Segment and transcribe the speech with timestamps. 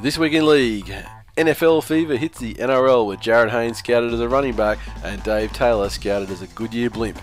[0.00, 0.94] This week in league,
[1.36, 5.52] NFL fever hits the NRL with Jarryd Haynes scouted as a running back and Dave
[5.52, 7.20] Taylor scouted as a Goodyear blimp.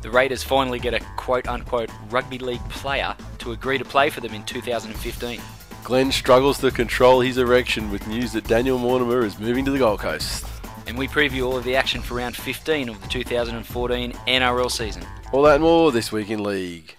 [0.00, 4.22] The Raiders finally get a quote unquote rugby league player to agree to play for
[4.22, 5.38] them in 2015.
[5.84, 9.78] Glenn struggles to control his erection with news that Daniel Mortimer is moving to the
[9.78, 10.46] Gold Coast.
[10.86, 15.04] And we preview all of the action for round 15 of the 2014 NRL season.
[15.32, 16.97] All that and more this week in league.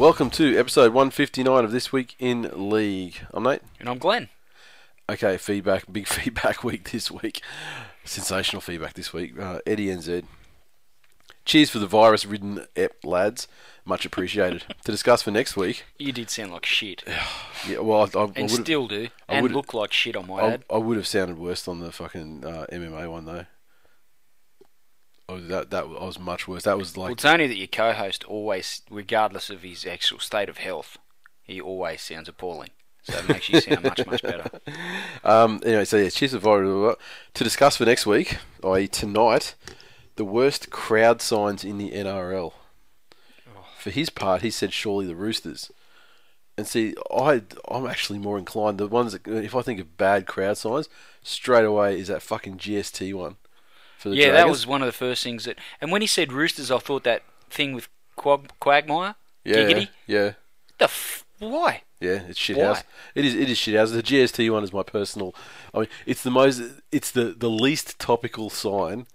[0.00, 3.16] Welcome to episode 159 of This Week in League.
[3.34, 3.60] I'm Nate.
[3.78, 4.30] And I'm Glenn.
[5.10, 7.42] Okay, feedback, big feedback week this week.
[8.06, 9.38] Sensational feedback this week.
[9.38, 10.24] Uh, Eddie NZ.
[11.44, 13.46] Cheers for the virus ridden ep, lads.
[13.84, 14.64] Much appreciated.
[14.86, 15.84] to discuss for next week.
[15.98, 17.04] You did sound like shit.
[17.68, 19.08] Yeah, well, I, I, I and still do.
[19.28, 20.64] I And look like shit, on my I, add.
[20.70, 23.44] I would have sounded worse on the fucking uh, MMA one though.
[25.30, 26.64] Oh, that that I was much worse.
[26.64, 30.18] That was Well, like it's only that your co host always, regardless of his actual
[30.18, 30.98] state of health,
[31.42, 32.70] he always sounds appalling.
[33.02, 34.50] So it makes you sound much, much better.
[35.22, 36.96] Um, anyway, so yeah, cheers virus.
[37.34, 38.88] To discuss for next week, i.e.
[38.88, 39.54] tonight,
[40.16, 42.52] the worst crowd signs in the NRL.
[43.78, 45.70] For his part, he said surely the Roosters.
[46.56, 50.26] And see, I I'm actually more inclined the ones that if I think of bad
[50.26, 50.88] crowd signs,
[51.22, 53.36] straight away is that fucking GST one.
[54.00, 55.58] For the Yeah, that was one of the first things that.
[55.80, 59.14] And when he said Roosters, I thought that thing with Quag, Quagmire.
[59.44, 59.88] yeah, Giggity.
[60.06, 60.32] yeah.
[60.78, 61.82] The f- why?
[62.00, 62.64] Yeah, it's shit Why?
[62.64, 62.82] house.
[63.14, 63.34] It is.
[63.34, 63.90] It is shit house.
[63.90, 65.34] The GST one is my personal.
[65.74, 66.62] I mean, it's the most.
[66.90, 69.06] It's the the least topical sign,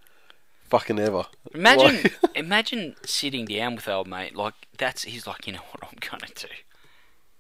[0.70, 1.26] fucking ever.
[1.56, 4.36] Imagine, Like- imagine sitting down with old mate.
[4.36, 6.48] Like that's he's like, you know what I'm gonna do.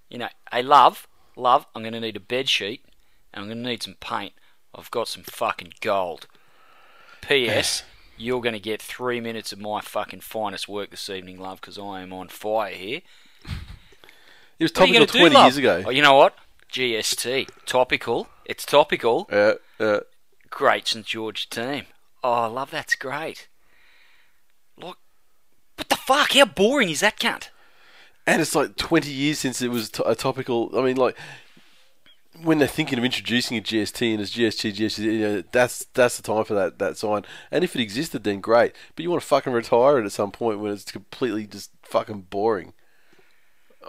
[0.10, 1.68] You know, hey love, love.
[1.76, 2.84] I'm gonna need a bed sheet,
[3.32, 4.34] and I'm gonna need some paint.
[4.74, 6.26] I've got some fucking gold.
[7.28, 7.84] P.S.
[8.18, 12.02] You're gonna get three minutes of my fucking finest work this evening, love, because I
[12.02, 13.02] am on fire here.
[14.59, 15.46] it was What are you topical gonna do, twenty love?
[15.46, 15.84] years ago.
[15.88, 16.35] Oh, you know what?
[16.72, 18.28] GST, topical.
[18.46, 19.28] It's topical.
[19.31, 20.00] Uh, uh,
[20.50, 21.85] Great St George team.
[22.24, 23.47] Oh, love that's great.
[24.78, 24.97] Look,
[25.78, 26.31] what the fuck?
[26.34, 27.50] How boring is that cunt?
[28.28, 30.72] and it's like twenty years since it was to- a topical.
[30.78, 31.16] I mean, like
[32.44, 36.18] when they're thinking of introducing a GST and it's GST, GST, you know, that's that's
[36.18, 37.23] the time for that that sign.
[37.51, 38.73] And if it existed, then great.
[38.96, 42.22] But you want to fucking retire it at some point when it's completely just fucking
[42.29, 42.73] boring.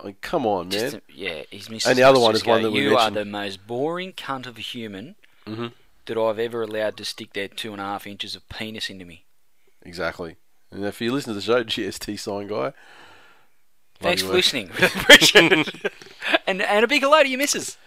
[0.00, 0.96] I mean, come on, man.
[0.96, 1.90] A- yeah, he's missing.
[1.90, 3.16] And the other one is one that we You mentioned.
[3.16, 5.72] are the most boring cunt of a human Mhm.
[6.04, 9.04] that I've ever allowed to stick their two and a half inches of penis into
[9.06, 9.24] me.
[9.82, 10.36] Exactly.
[10.70, 12.72] And if you listen to the show, GST sign guy.
[13.98, 14.68] Thanks for listening.
[14.70, 15.92] Appreciate it.
[16.46, 17.78] and and a big hello to your missus.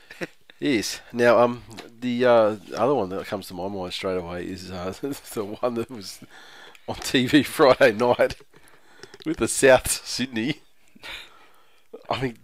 [0.59, 1.01] Yes.
[1.13, 1.63] Now, um,
[1.99, 5.75] the uh, other one that comes to my mind straight away is uh, the one
[5.75, 6.19] that was
[6.87, 8.35] on TV Friday night
[9.25, 10.61] with the South Sydney.
[12.09, 12.37] I mean,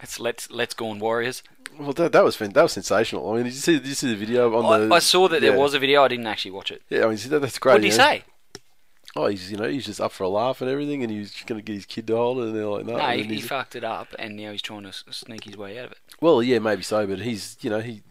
[0.00, 1.42] Let's let's let's go on Warriors.
[1.78, 3.30] well, that, that was that was sensational.
[3.30, 4.94] I mean, did you see did you see the video on I, the?
[4.94, 6.02] I saw that there was a video.
[6.02, 6.82] I didn't actually watch it.
[6.88, 7.74] Yeah, I mean, that, that's great.
[7.74, 8.04] What did he you know.
[8.04, 8.24] say?
[9.14, 11.46] Oh, he's you know he's just up for a laugh and everything, and he's just
[11.46, 12.96] going to get his kid to hold it, and they're like, no.
[12.96, 15.86] No, he, he fucked it up, and now he's trying to sneak his way out
[15.86, 15.98] of it.
[16.20, 18.02] Well, yeah, maybe so, but he's you know he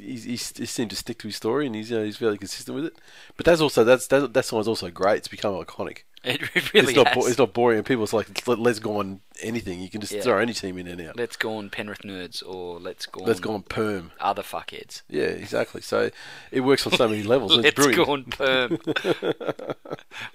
[0.00, 2.38] he's, he's, he seemed to stick to his story, and he's you know he's fairly
[2.38, 2.96] consistent with it.
[3.36, 5.18] But that's also that's that, that song's also great.
[5.18, 5.98] It's become iconic.
[6.24, 9.22] It really it's not bo- it's not boring, and people it's like let's go on
[9.42, 9.80] anything.
[9.80, 10.22] You can just Yeah.
[10.22, 11.12] throw any team in there now.
[11.14, 13.26] Let's go on Penrith nerds, or let's go on.
[13.26, 14.12] Let's go on perm.
[14.20, 15.02] other fuckheads.
[15.08, 15.80] Yeah, exactly.
[15.82, 16.10] So
[16.50, 17.52] it works on so many levels.
[17.52, 18.06] and Let's brilliant.
[18.06, 18.78] go on perm.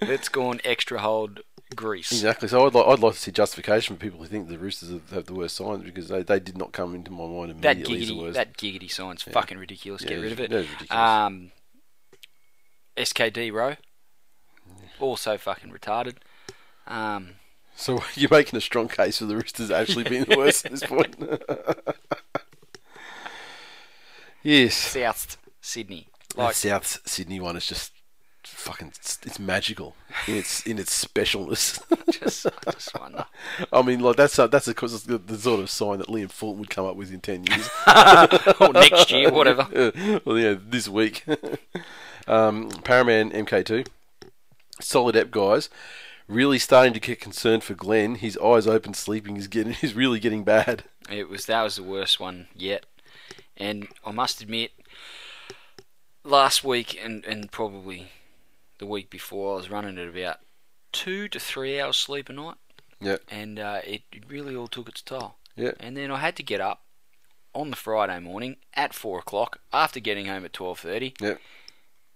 [0.00, 1.40] let's go on extra hold
[1.76, 2.12] grease.
[2.12, 2.48] Exactly.
[2.48, 5.10] So I'd like I'd like to see justification for people who think the Roosters have,
[5.10, 8.02] have the worst signs because they, they did not come into my mind That immediately
[8.02, 8.34] as the giggity, worst.
[8.34, 10.02] that giggity sign's fucking ridiculous.
[10.02, 10.50] Yeah, Get rid of it.
[10.50, 10.90] that is ridiculous.
[10.90, 11.52] Um,
[12.96, 13.76] SKD row,
[14.98, 16.16] also fucking retarded.
[16.86, 17.34] Um,
[17.78, 20.84] So you're making a strong case for the Roosters actually being the worst at this
[20.84, 21.14] point.
[24.42, 24.74] yes.
[24.74, 27.92] South Sydney, That like South Sydney one is just
[28.42, 29.94] fucking it's, magical
[30.26, 31.80] in its in its specialness.
[32.20, 33.26] just, I just wonder.
[33.72, 36.32] I mean, like that's uh, that's of course the, the sort of sign that Liam
[36.32, 37.70] Fulton would come up with in ten years.
[38.60, 39.92] or next year, whatever.
[40.24, 41.22] Well, yeah, this week.
[42.26, 43.86] um, Paraman MK2,
[44.80, 45.70] solid app guys.
[46.28, 48.16] Really starting to get concerned for Glenn.
[48.16, 50.84] His eyes open, sleeping is getting is really getting bad.
[51.10, 52.84] It was that was the worst one yet,
[53.56, 54.72] and I must admit,
[56.24, 58.08] last week and and probably
[58.78, 60.36] the week before, I was running at about
[60.92, 62.56] two to three hours sleep a night,
[63.00, 65.34] Yeah, and uh, it, it really all took its toll.
[65.56, 66.82] yeah, And then I had to get up
[67.54, 71.36] on the Friday morning at four o'clock after getting home at twelve thirty yeah.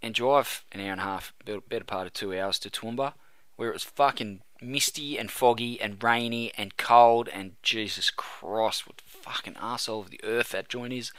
[0.03, 3.15] and drive an hour and a half, better, better part of two hours to Toowoomba,
[3.62, 9.00] where it was fucking misty and foggy and rainy and cold and Jesus Christ, what
[9.06, 11.12] fucking arsehole of the earth that joint is.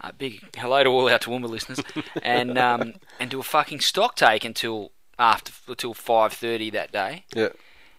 [0.00, 1.78] Uh, big hello to all our Toowoomba listeners,
[2.24, 7.26] and um, and do a fucking stock take until after until five thirty that day,
[7.32, 7.50] Yeah,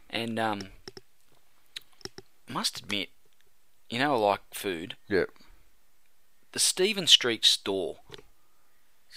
[0.10, 0.62] and um,
[2.50, 3.12] must admit,
[3.90, 5.24] you know I like food yeah.
[6.52, 8.00] the Stephen Street store.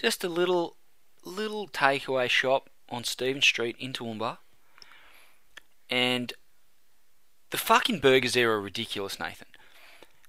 [0.01, 0.77] Just a little
[1.25, 4.39] little takeaway shop on Stephen Street in Toowoomba.
[5.91, 6.33] And
[7.51, 9.47] the fucking burgers there are ridiculous, Nathan.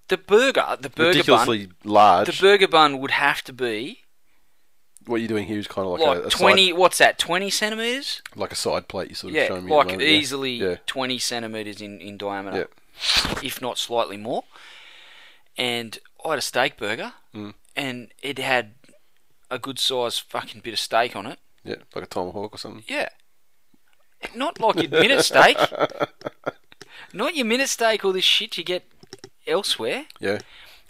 [0.07, 2.27] The burger, the burger bun, Ridiculously large.
[2.27, 4.04] the burger bun would have to be
[5.06, 6.69] what you're doing here is kind of like, like a, a twenty.
[6.69, 7.18] side, what's that?
[7.18, 8.21] Twenty centimeters?
[8.36, 9.09] like a side plate.
[9.09, 9.71] You sort of Yeah, showing me.
[9.71, 10.75] like moment, easily Yeah.
[10.86, 12.69] twenty centimeters in in diameter,
[13.44, 14.44] if not slightly more.
[15.57, 17.54] And I had a steak burger, Mm.
[17.75, 18.75] and it had
[19.50, 21.39] a good size fucking bit of steak on it.
[21.67, 22.83] Yeah, like a tomahawk or something.
[22.87, 23.09] Yeah.
[24.35, 25.57] Not like your minute steak.
[27.13, 28.85] Not your minute steak or this shit you get
[29.45, 30.05] elsewhere.
[30.19, 30.39] Yeah,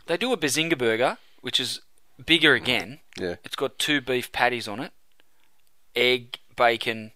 [0.07, 1.81] They do a Bazinga burger, which is
[2.25, 2.99] bigger again.
[3.19, 4.91] yeah, It's got two beef patties on it,
[5.95, 7.11] egg, bacon,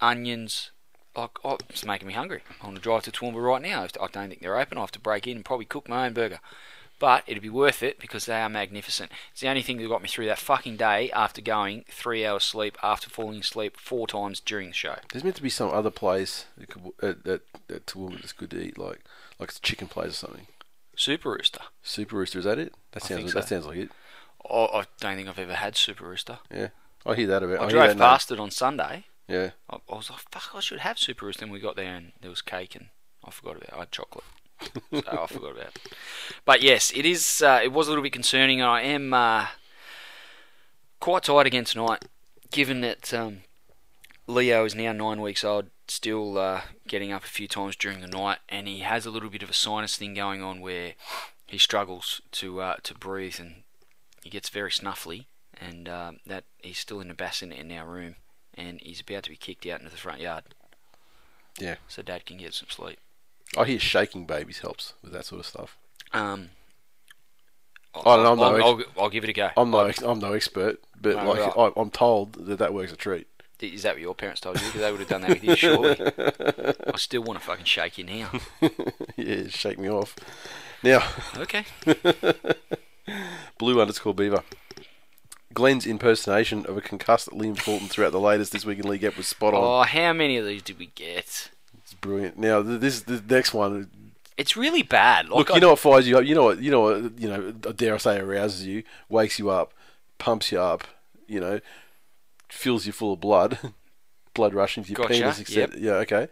[0.00, 0.70] onions.
[1.16, 2.42] Like, oh, it's making me hungry.
[2.60, 3.84] I want to drive to Toowoomba right now.
[3.84, 4.76] I don't think they're open.
[4.76, 6.40] I have to break in and probably cook my own burger.
[6.98, 9.12] But it'd be worth it because they are magnificent.
[9.30, 12.44] It's the only thing that got me through that fucking day after going three hours
[12.44, 14.96] sleep after falling asleep four times during the show.
[15.12, 18.32] There's meant to be some other place that could, uh, at, at, at Toowoomba that's
[18.32, 19.00] good to eat, like
[19.38, 20.46] like it's a chicken place or something.
[20.96, 21.60] Super Rooster.
[21.82, 22.72] Super Rooster, is that it?
[22.92, 23.90] That I sounds think that sounds like it.
[24.50, 26.38] I, I don't think I've ever had Super Rooster.
[26.50, 26.68] Yeah,
[27.04, 27.58] I hear that about.
[27.58, 27.98] I hear drove that name.
[27.98, 29.04] past it on Sunday.
[29.28, 31.44] Yeah, I, I was like, fuck, I should have Super Rooster.
[31.44, 32.86] And we got there and there was cake and
[33.24, 33.74] I forgot about it.
[33.74, 34.24] I had chocolate.
[34.92, 35.78] So I forgot about it.
[36.44, 37.42] But yes, it is.
[37.42, 38.62] Uh, it was a little bit concerning.
[38.62, 39.46] I am uh,
[41.00, 42.04] quite tired again tonight,
[42.50, 43.38] given that um,
[44.26, 48.06] Leo is now nine weeks old, still uh, getting up a few times during the
[48.06, 50.94] night, and he has a little bit of a sinus thing going on where
[51.46, 53.62] he struggles to uh, to breathe and
[54.22, 55.26] he gets very snuffly,
[55.60, 58.16] and um, that he's still in the bassinet in our room,
[58.54, 60.42] and he's about to be kicked out into the front yard,
[61.60, 61.76] yeah.
[61.86, 62.98] so Dad can get some sleep.
[63.56, 65.76] I hear shaking babies helps with that sort of stuff.
[66.12, 66.50] Um,
[67.94, 69.50] I don't know, I'm I'll, no I'll, I'll give it a go.
[69.56, 71.72] I'm no ex- I'm no expert, but No, like right.
[71.76, 73.26] I, I'm told that that works a treat.
[73.58, 74.66] Is that what your parents told you?
[74.66, 75.96] Because they would have done that with you, surely.
[76.92, 78.30] I still want to fucking shake you now.
[79.16, 80.14] yeah, shake me off.
[80.82, 81.08] Now,
[81.38, 81.64] Okay.
[83.58, 84.42] blue underscore beaver.
[85.54, 89.16] Glenn's impersonation of a concussed Liam Fulton throughout the latest this week in league ep
[89.16, 89.62] was spot on.
[89.64, 91.50] Oh, how many of these did we get?
[92.00, 92.38] Brilliant.
[92.38, 93.82] Now th- this the next one.
[93.82, 93.86] Uh,
[94.36, 95.28] it's really bad.
[95.28, 96.24] Like Look, you know what fires you up.
[96.24, 97.52] You know what you know what you know.
[97.52, 99.72] Dare I say, arouses you, wakes you up,
[100.18, 100.84] pumps you up.
[101.26, 101.60] You know,
[102.48, 103.58] fills you full of blood,
[104.34, 105.40] blood rushing to your Gotcha, penis.
[105.40, 106.28] Except, Yeah, okay.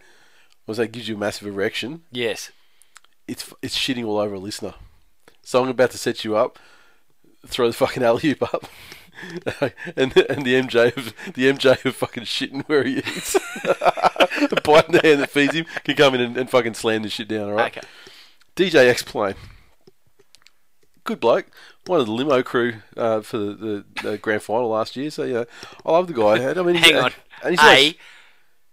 [0.66, 2.02] Was that gives you a massive erection?
[2.10, 2.50] Yes.
[3.26, 4.74] It's it's shitting all over a listener.
[5.42, 6.58] So I'm about to set you up.
[7.46, 8.66] Throw the fucking alley oop up.
[9.96, 14.92] and and the MJ of the MJ of fucking shitting where he is, the biting
[14.92, 17.48] the hand that feeds him can come in and, and fucking slam this shit down.
[17.48, 17.76] All right.
[17.76, 17.86] Okay.
[18.56, 19.34] DJ X Plane.
[21.04, 21.46] Good bloke.
[21.86, 25.10] One of the limo crew uh, for the, the, the grand final last year.
[25.10, 25.44] So yeah,
[25.84, 26.48] I love the guy.
[26.50, 27.12] I mean, he's- Hang on.
[27.42, 27.92] And he's, A, also,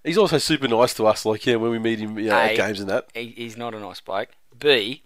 [0.05, 1.25] he's also super nice to us.
[1.25, 3.10] Like yeah, when we meet him know, at games and that.
[3.13, 4.29] he, he's not a nice bloke.
[4.57, 5.03] B,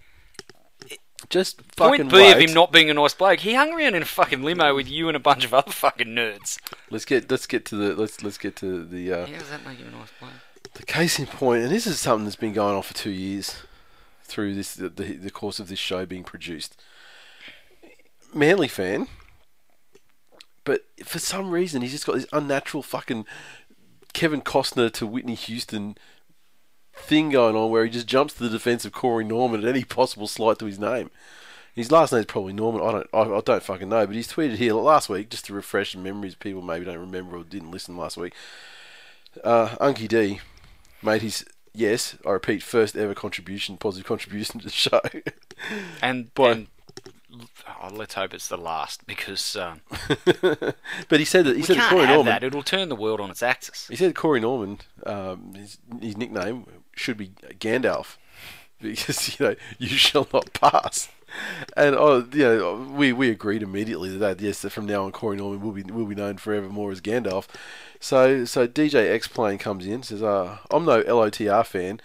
[1.30, 2.34] Just fucking point B wait.
[2.34, 3.40] of him not being a nice bloke.
[3.40, 6.08] He hung around in a fucking limo with you and a bunch of other fucking
[6.08, 6.60] nerds.
[6.90, 9.66] Let's get let's get to the let's let's get to the uh, How does that
[9.66, 10.32] make him a nice bloke?
[10.76, 13.56] the case in point, and this is something that's been going on for two years
[14.24, 16.82] through this the, the, the course of this show being produced.
[18.34, 19.08] Manly fan,
[20.66, 23.26] but for some reason he's just got this unnatural fucking
[24.14, 25.98] Kevin Costner to Whitney Houston
[26.98, 29.84] thing going on where he just jumps to the defence of Corey Norman at any
[29.84, 31.12] possible slight to his name.
[31.74, 32.82] His last name's probably Norman.
[32.82, 33.08] I don't.
[33.14, 34.08] I, I don't fucking know.
[34.08, 36.34] But he's tweeted here last week just to refresh memories.
[36.36, 38.34] People maybe don't remember or didn't listen last week.
[39.44, 40.40] Uh, Unky D
[41.04, 45.02] made his yes, I repeat, first ever contribution, positive contribution to the show.
[46.02, 46.52] And, Boy.
[46.52, 46.68] and
[47.82, 49.82] oh, let's hope it's the last because um,
[51.08, 52.26] but he said that he said Corey Norman.
[52.26, 52.44] that.
[52.44, 53.88] It'll turn the world on its axis.
[53.88, 58.18] He said Corey Norman, um, his, his nickname should be Gandalf
[58.82, 61.10] because you know you shall not pass.
[61.76, 65.38] And oh, you know, we we agreed immediately that yes, that from now on Corey
[65.38, 67.48] Norman will be will be known forevermore as Gandalf.
[68.00, 72.00] So so DJ X Plane comes in says, uh, "I'm no LOTR fan,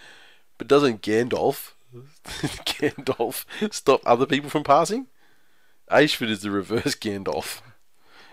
[0.57, 1.71] but doesn't Gandalf
[2.25, 5.07] Gandalf stop other people from passing?
[5.89, 7.61] Ashford is the reverse Gandalf."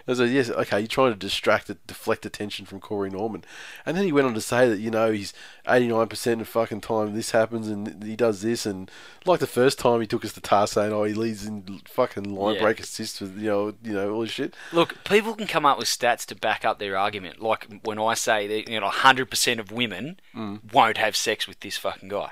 [0.08, 3.44] I said, yes, okay, you're trying to distract, deflect attention from Corey Norman.
[3.84, 5.34] And then he went on to say that, you know, he's
[5.66, 8.64] 89% of fucking time this happens and he does this.
[8.64, 8.90] And
[9.26, 12.34] like the first time he took us to task saying, oh, he leads in fucking
[12.34, 12.62] line Yeah.
[12.62, 14.54] break assists with, you know, you know, all this shit.
[14.72, 17.42] Look, people can come up with stats to back up their argument.
[17.42, 20.72] Like when I say that you know 100% of women Mm.
[20.72, 22.30] won't have sex with this fucking guy.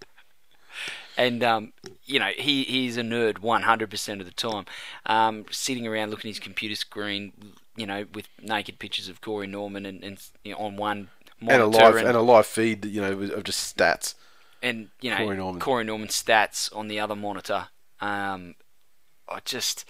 [1.21, 1.73] and um,
[2.03, 4.65] you know he he's a nerd 100% of the time,
[5.05, 7.31] um, sitting around looking at his computer screen,
[7.75, 11.09] you know, with naked pictures of Corey Norman and, and you know, on one
[11.39, 14.15] And a monitor live, and, and a live feed, you know, of just stats.
[14.63, 15.61] and you know Corey Norman.
[15.61, 17.67] Corey Norman stats on the other monitor.
[17.99, 18.55] Um,
[19.29, 19.85] I just,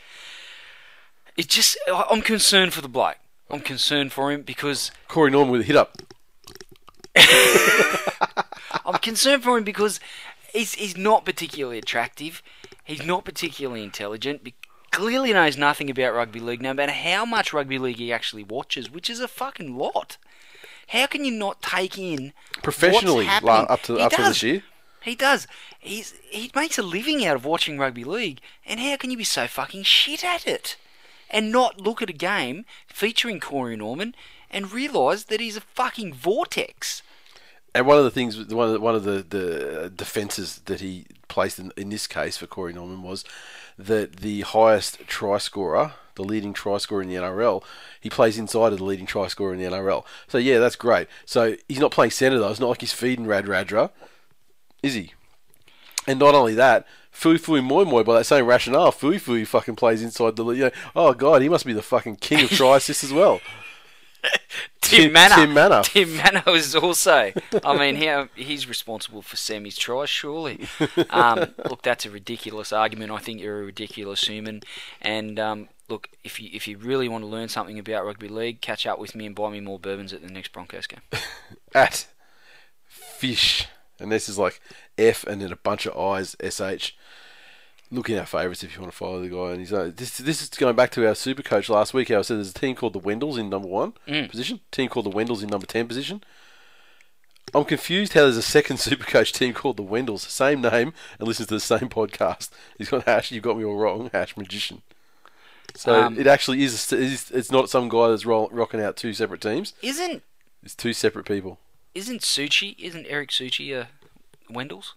[1.37, 3.17] it just, I'm concerned for the bloke.
[3.49, 5.97] I'm concerned for him because Corey Norman with a hit up.
[8.85, 9.99] I'm concerned for him because
[10.53, 12.41] he's he's not particularly attractive.
[12.83, 14.43] He's not particularly intelligent.
[14.43, 14.55] Be-
[14.91, 18.91] clearly knows nothing about rugby league, no matter how much rugby league he actually watches,
[18.91, 20.17] which is a fucking lot.
[20.89, 24.27] How can you not take in Professionally, up to He up to does.
[24.27, 24.63] this year.
[25.01, 25.47] He does.
[25.79, 29.23] He's he makes a living out of watching rugby league, and how can you be
[29.23, 30.75] so fucking shit at it,
[31.29, 34.13] and not look at a game featuring Corey Norman
[34.49, 37.01] and realise that he's a fucking vortex?
[37.73, 41.05] And one of the things, one of the, one of the, the defences that he
[41.27, 43.23] placed in, in this case for Corey Norman was
[43.77, 47.63] that the highest try scorer, the leading try scorer in the NRL,
[47.99, 50.03] he plays inside of the leading try scorer in the NRL.
[50.27, 51.07] So yeah, that's great.
[51.25, 52.49] So he's not playing centre though.
[52.49, 53.91] It's not like he's feeding Radradra,
[54.83, 55.13] is he?
[56.07, 60.45] And not only that, Fuifui Moimoi, by that same rationale, Fuifui fucking plays inside the.
[60.45, 63.39] You know, oh god, he must be the fucking king of try assists as well.
[64.81, 65.35] Tim, Mannah.
[65.35, 65.81] Tim Mannah.
[65.83, 67.31] Tim Mannah is also.
[67.63, 70.67] I mean, how he's responsible for Sammy's tries, surely.
[71.09, 73.11] Um, look, that's a ridiculous argument.
[73.11, 74.61] I think you're a ridiculous human.
[75.01, 78.61] And um, look, if you if you really want to learn something about rugby league,
[78.61, 81.01] catch up with me and buy me more bourbons at the next Broncos game.
[81.75, 82.07] at
[82.85, 83.67] fish,
[83.99, 84.59] and this is like
[84.97, 86.91] F and then a bunch of I's sh.
[87.93, 89.51] Look in our favourites if you want to follow the guy.
[89.51, 90.17] And he's uh, this.
[90.17, 92.07] This is going back to our super coach last week.
[92.09, 95.05] How I said there's a team called the Wendells in number one position, team called
[95.07, 96.23] the Wendells in number ten position.
[97.53, 101.27] I'm confused how there's a second super coach team called the Wendells, same name, and
[101.27, 102.49] listens to the same podcast.
[102.77, 103.29] He's got Hash.
[103.31, 104.83] you've got me all wrong, Hash Magician.
[105.75, 106.93] So Um, it actually is.
[106.93, 109.73] It's, it's not some guy that's roll, rocking out two separate teams.
[109.81, 110.23] Isn't
[110.63, 111.59] It's two separate people.
[111.93, 112.77] isn't Suchi?
[112.79, 113.89] Isn't Eric Suchi a
[114.49, 114.95] Wendell's?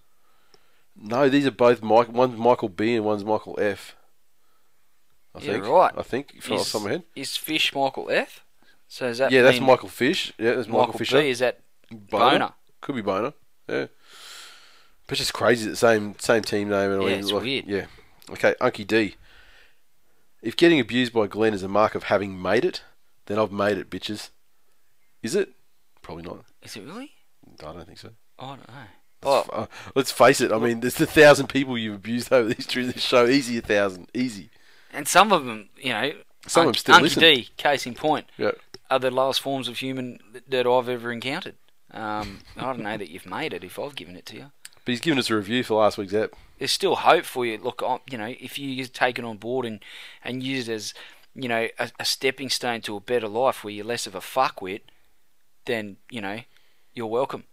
[0.96, 2.08] No, these are both Mike.
[2.12, 3.96] One's Michael B and one's Michael F.
[5.34, 5.66] I Yeah, think.
[5.66, 5.92] right.
[5.96, 6.34] I think.
[6.36, 7.02] If I off the top of my head.
[7.16, 8.44] is Fish Michael F?
[8.86, 10.32] So is that Yeah, that's Michael Fish.
[10.38, 11.20] Yeah, that's Michael, Michael Fisher.
[11.20, 11.28] B?
[11.30, 11.60] Is that
[11.90, 12.52] Boner?
[12.80, 13.32] Could be Boner.
[13.68, 13.86] Yeah.
[15.06, 15.68] But it's just crazy.
[15.68, 17.10] The same same team name and all.
[17.10, 17.66] Yeah, it's like, weird.
[17.66, 17.86] Yeah.
[18.30, 19.16] Okay, Unky D.
[20.42, 22.82] If getting abused by Glenn is a mark of having made it,
[23.26, 24.30] then I've made it, bitches.
[25.22, 25.50] Is it?
[26.02, 26.44] Probably not.
[26.62, 27.12] Is it really?
[27.60, 28.10] I don't think so.
[28.38, 28.74] Oh, I don't know.
[29.24, 30.52] Let's, Oh, uh, let's face it.
[30.52, 33.26] I mean, there's a thousand people you've abused over the history of this show.
[33.26, 34.08] Easy a thousand.
[34.14, 34.50] Easy.
[34.92, 36.12] and some of them, you know,
[36.46, 37.22] Some of them still Unky listen.
[37.22, 38.52] D, case in point, Yeah.
[38.90, 41.54] are the last forms of human that I've ever encountered.
[41.90, 44.46] Um, I don't know that you've made it if I've given it to you.
[44.84, 46.34] But he's given us a review for last week's ep.
[46.58, 47.56] There's still hope for you.
[47.58, 49.80] Look, I- you know, if you take it on board and,
[50.22, 50.94] and use it as,
[51.34, 54.20] you know, a, a stepping stone to a better life where you're less of a
[54.20, 54.82] fuckwit,
[55.64, 56.40] then, you know,
[56.92, 57.44] you're welcome.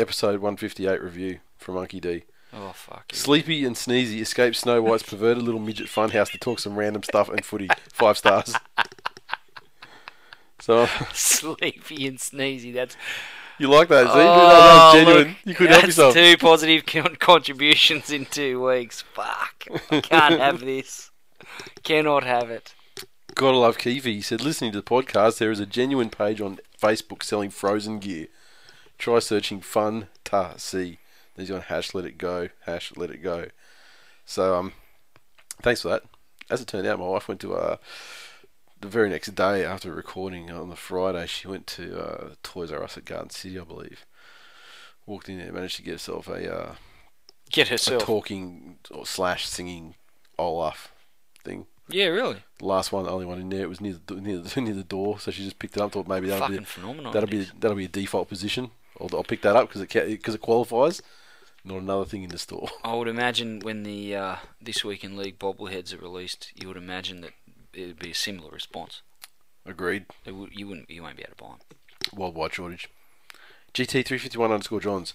[0.00, 2.24] Episode 158 review from Monkey D.
[2.54, 3.04] Oh, fuck.
[3.12, 3.18] you.
[3.18, 7.28] Sleepy and Sneezy escape Snow White's perverted little midget funhouse to talk some random stuff
[7.28, 7.68] and footy.
[7.92, 8.54] Five stars.
[10.58, 12.72] So uh, Sleepy and sneezy.
[12.72, 12.96] That's
[13.58, 14.06] you like that?
[14.06, 14.12] See?
[14.14, 15.28] Oh, was genuine.
[15.28, 16.14] look, you couldn't help that's yourself.
[16.14, 19.02] two positive contributions in two weeks.
[19.02, 19.66] Fuck.
[19.90, 21.10] I can't have this.
[21.82, 22.74] Cannot have it.
[23.34, 24.14] Gotta love Kiwi.
[24.14, 27.98] He said, listening to the podcast, there is a genuine page on Facebook selling frozen
[27.98, 28.28] gear.
[29.00, 30.98] Try searching Fun Ta See.
[31.34, 33.46] Then he's gone hash let it go, hash let it go.
[34.26, 34.72] So um,
[35.62, 36.02] thanks for that.
[36.50, 37.76] As it turned out, my wife went to uh,
[38.78, 41.26] the very next day after recording on the Friday.
[41.26, 44.04] She went to uh, Toys R Us at Garden City, I believe.
[45.06, 46.74] Walked in there, managed to get herself a, uh,
[47.50, 49.94] Get herself a talking or slash singing
[50.38, 50.92] Olaf
[51.42, 51.64] thing.
[51.88, 52.42] Yeah, really.
[52.58, 54.74] The last one, the only one in there, it was near the near the, near
[54.74, 55.18] the door.
[55.18, 55.92] So she just picked it up.
[55.92, 57.12] Thought maybe that'll Fucking be phenomenal.
[57.12, 58.70] that'll be that'll be a default position.
[59.00, 61.02] I'll, I'll pick that up because it because it qualifies.
[61.64, 62.68] Not another thing in the store.
[62.84, 66.76] I would imagine when the uh, this week in league bobbleheads are released, you would
[66.76, 67.32] imagine that
[67.74, 69.02] it would be a similar response.
[69.66, 70.06] Agreed.
[70.24, 72.18] It would, you wouldn't, you won't be able to buy them.
[72.18, 72.88] Worldwide shortage.
[73.74, 75.14] GT three fifty one underscore Johns.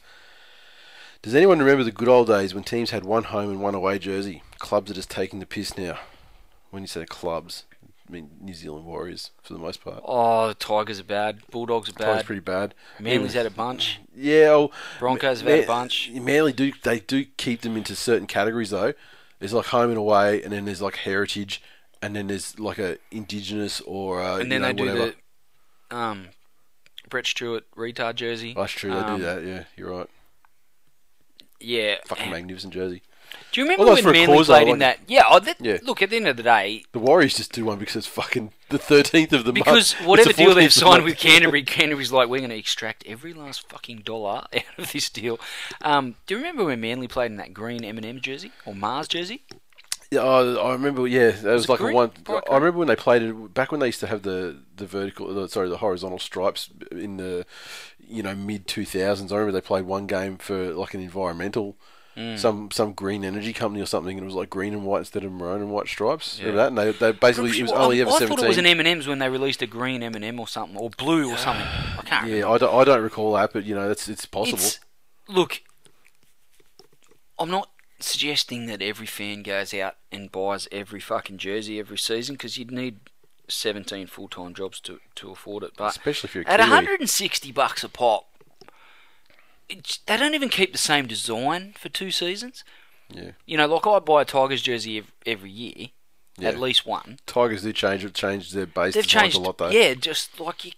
[1.22, 3.98] Does anyone remember the good old days when teams had one home and one away
[3.98, 4.44] jersey?
[4.60, 5.98] Clubs are just taking the piss now.
[6.70, 7.64] When you say clubs,
[8.08, 10.02] I mean New Zealand Warriors for the most part.
[10.06, 11.40] Oh, the Tigers are bad.
[11.50, 12.06] Bulldogs are bad.
[12.06, 12.76] Tigers pretty bad.
[13.00, 14.00] Manly's had a bunch.
[14.16, 16.12] Yeah, oh, Broncos have had a bunch.
[16.12, 18.94] Manly do they do keep them into certain categories though.
[19.40, 21.62] There's like home and away, and then there's like heritage,
[22.02, 25.14] and then there's like a indigenous or uh, And then you know, they do whatever.
[25.90, 26.28] the um,
[27.10, 28.54] Brett Stewart retard jersey.
[28.56, 28.92] That's true.
[28.92, 29.44] They Um, do that.
[29.44, 30.10] Yeah, you're right.
[31.60, 31.96] Yeah.
[32.06, 33.02] Fucking magnificent jersey.
[33.52, 35.00] Do you remember when for a Manly cause, played in like- that?
[35.08, 35.24] Yeah.
[35.30, 35.78] Oh, that, Yeah.
[35.84, 38.52] Look, at the end of the day, The Warriors just do one because it's fucking
[38.70, 39.66] the 13th of the month.
[39.66, 40.08] because month.
[40.08, 41.04] whatever It's the deal 14th they've of the signed month.
[41.06, 45.10] with Canterbury, Canterbury's like, we're going to extract every last fucking dollar out of this
[45.10, 45.40] deal.
[45.82, 49.44] Um, do you remember when Manly played in that green M&M jersey or Mars jersey?
[50.12, 51.08] Yeah, I, I remember.
[51.08, 51.96] Yeah, that was, it like a green?
[51.96, 52.12] one.
[52.28, 55.34] I remember when they played it back when they used to have the the vertical,
[55.34, 57.44] the, sorry, the horizontal stripes in the
[58.00, 59.34] you know mid two thousands.
[59.34, 61.76] I remember they played one game for like an environmental.
[62.18, 62.40] Mm.
[62.40, 65.26] Some some green energy company or something, and it was like green and white instead
[65.26, 66.40] of maroon and white stripes.
[66.40, 66.48] Yeah.
[66.48, 66.68] Remember that?
[66.68, 68.38] And they, they basically it was only I, ever I seventeen.
[68.38, 71.30] thought it was an M&M's when they released a green M&M or something, or blue
[71.30, 71.66] or something.
[71.66, 72.48] I can't yeah, remember.
[72.48, 74.60] I don't, I don't recall that, but you know that's it's possible.
[74.60, 74.80] It's,
[75.28, 75.62] look,
[77.38, 77.70] I'm not
[78.00, 82.72] suggesting that every fan goes out and buys every fucking jersey every season because you'd
[82.72, 83.00] need
[83.48, 85.72] 17 full-time jobs to, to afford it.
[85.78, 86.70] But Especially if you're a at Kiwi.
[86.70, 88.28] 160 bucks a pop,
[89.70, 92.64] they don't even keep the same design for two seasons.
[93.10, 95.90] Yeah, You know, like I buy a Tigers jersey ev- every year,
[96.38, 96.50] Yeah.
[96.50, 97.20] at least one.
[97.28, 99.70] Tigers do change change their base They've changed a lot though.
[99.70, 100.72] Yeah, just like you.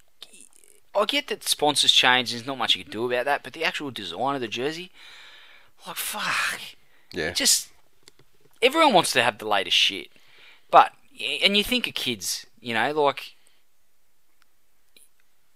[0.95, 2.31] I get that sponsors change.
[2.31, 4.47] And there's not much you can do about that, but the actual design of the
[4.47, 4.91] jersey,
[5.85, 6.59] like fuck,
[7.13, 7.31] yeah.
[7.31, 7.69] just
[8.61, 10.09] everyone wants to have the latest shit,
[10.71, 10.91] but
[11.41, 13.35] and you think of kids, you know, like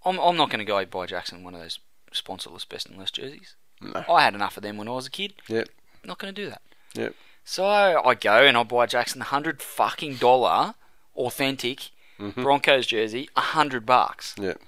[0.05, 1.79] I'm I'm not going to go buy Jackson one of those
[2.13, 3.55] sponsorless best and less jerseys.
[3.81, 4.03] No.
[4.09, 5.33] I had enough of them when I was a kid.
[5.47, 5.69] Yep.
[6.05, 6.61] Not going to do that.
[6.93, 7.15] Yep.
[7.43, 10.75] So I go and I buy Jackson the hundred fucking dollar
[11.15, 12.43] authentic Mm-hmm.
[12.43, 14.35] Broncos jersey, a hundred bucks.
[14.39, 14.61] Yep.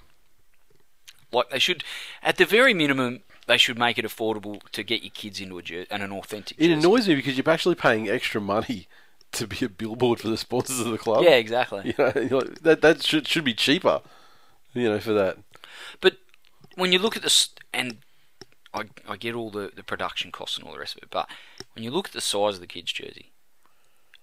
[1.30, 1.84] Like they should,
[2.20, 5.62] at the very minimum, they should make it affordable to get your kids into a
[5.62, 6.56] jer- and an authentic.
[6.58, 6.72] It jersey.
[6.72, 8.88] annoys me because you're actually paying extra money
[9.32, 11.22] to be a billboard for the sponsors of the club.
[11.22, 11.94] Yeah, exactly.
[11.98, 14.00] You know, like, that that should should be cheaper.
[14.72, 15.38] You know, for that.
[16.00, 16.16] But
[16.76, 17.98] when you look at this, and
[18.72, 21.28] I, I get all the, the production costs and all the rest of it, but
[21.74, 23.32] when you look at the size of the kids' jersey,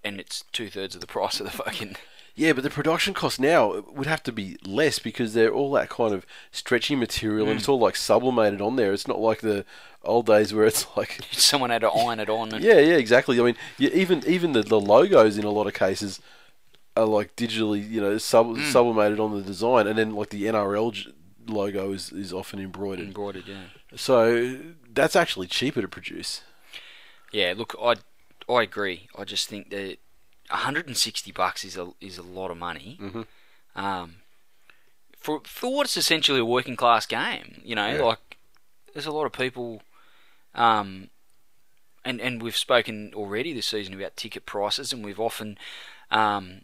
[0.03, 1.95] and it's two thirds of the price of the fucking.
[2.33, 5.89] Yeah, but the production cost now would have to be less because they're all that
[5.89, 7.73] kind of stretchy material and it's mm.
[7.73, 8.93] all like sublimated on there.
[8.93, 9.65] It's not like the
[10.03, 12.53] old days where it's like Someone had to iron it on.
[12.53, 13.37] And, Yeah, yeah, exactly.
[13.39, 16.21] I mean, yeah, even even the, the logos in a lot of cases
[16.95, 18.71] are like digitally, you know, sub, mm.
[18.71, 21.11] sublimated on the design, and then like the NRL
[21.47, 23.07] logo is, is often embroidered.
[23.07, 23.63] Embroidered, yeah.
[23.95, 24.59] So
[24.93, 26.41] that's actually cheaper to produce.
[27.31, 27.95] Yeah, look, I
[28.51, 29.07] I agree.
[29.17, 29.97] I just think that
[30.49, 32.97] 160 bucks is a is a lot of money.
[33.01, 33.25] Mhm.
[33.75, 34.15] Um,
[35.17, 38.01] for for what's essentially a working class game, you know, Yeah.
[38.01, 38.37] like
[38.93, 39.81] there's a lot of people,
[40.55, 41.09] um,
[42.03, 45.57] and and we've spoken already this season about ticket prices, and we've often,
[46.09, 46.61] um,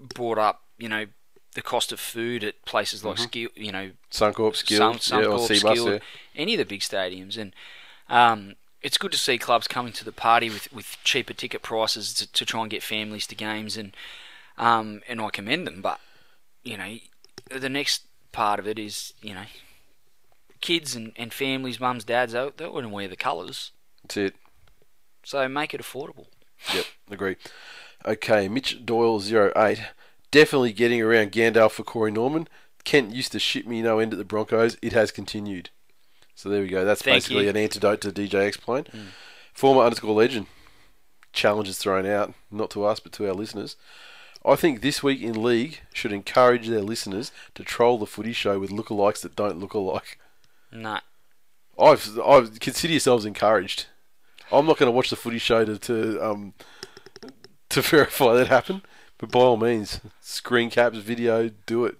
[0.00, 1.06] brought up, you know,
[1.56, 5.48] the cost of food at places like Skill, you know, Suncorp, Skill, yeah, or Suncorp,
[5.48, 5.98] Seabus, Skill, yeah.
[6.36, 7.54] any of the big stadiums, and
[8.10, 12.12] um, it's good to see clubs coming to the party with, with cheaper ticket prices
[12.12, 13.96] to, to try and get families to games, and
[14.58, 15.80] um, and I commend them.
[15.80, 15.98] But
[16.62, 16.98] you know,
[17.50, 19.46] the next part of it is you know,
[20.60, 24.34] kids and, and families, mums, dads, they, they to wear the colours, That's it.
[25.24, 26.26] so make it affordable.
[26.74, 27.36] Yep, agree.
[28.04, 29.80] Okay, Mitch Doyle 08.
[30.30, 32.48] Definitely getting around Gandalf for Corey Norman.
[32.84, 34.76] Kent used to shit me no end at the Broncos.
[34.82, 35.70] It has continued.
[36.34, 36.84] So there we go.
[36.84, 37.50] That's Thank basically you.
[37.50, 38.86] an antidote to DJ Explain.
[39.54, 40.46] Former underscore legend.
[41.32, 43.76] Challenges thrown out, not to us, but to our listeners.
[44.44, 48.60] I think this week in league should encourage their listeners to troll the footy show
[48.60, 50.18] with lookalikes that don't look alike.
[50.70, 51.00] No,
[51.78, 53.86] I've, I've consider yourselves encouraged.
[54.52, 56.54] I'm not going to watch the footy show to to, um,
[57.70, 58.82] to verify that happened,
[59.18, 61.96] but by all means, screen caps, video, do it.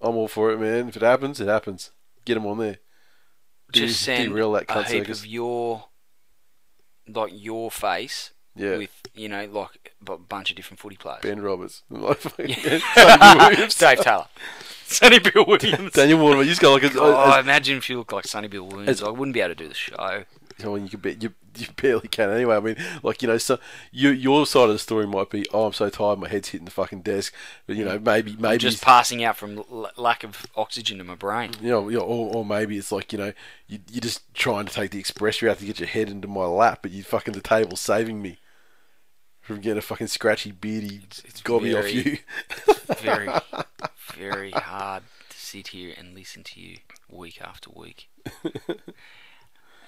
[0.00, 0.88] I'm all for it, man.
[0.88, 1.90] If it happens, it happens.
[2.24, 2.78] Get them on there.
[3.72, 5.20] De- Just send derail that a heap circus.
[5.20, 5.84] of your,
[7.08, 8.76] like your face Yeah.
[8.78, 11.20] with you know like a bunch of different footy players.
[11.22, 13.74] Ben Roberts, Like, Sonny Bill Williams.
[13.76, 14.26] Dave Taylor,
[14.86, 15.92] Sonny Bill Williams.
[15.92, 16.46] Daniel Waterman.
[16.46, 19.02] You just go like a, Oh, imagine if you look like Sonny Bill Williams.
[19.02, 20.24] I wouldn't be able to do the show.
[20.62, 22.56] I mean, you, be, you you barely can anyway.
[22.56, 23.58] I mean, like you know, so
[23.92, 26.64] you, your side of the story might be, oh, I'm so tired, my head's hitting
[26.64, 27.32] the fucking desk.
[27.66, 31.06] But you know, maybe maybe I'm just passing out from l- lack of oxygen in
[31.06, 31.52] my brain.
[31.60, 33.32] you know, you know, or, or maybe it's like you know,
[33.66, 36.44] you, you're just trying to take the express route to get your head into my
[36.46, 38.38] lap, but you fucking the table saving me
[39.40, 42.18] from getting a fucking scratchy, beardy it's gobby off very- you.
[42.96, 43.28] Very,
[44.14, 48.10] very hard to sit here and listen to you week after week.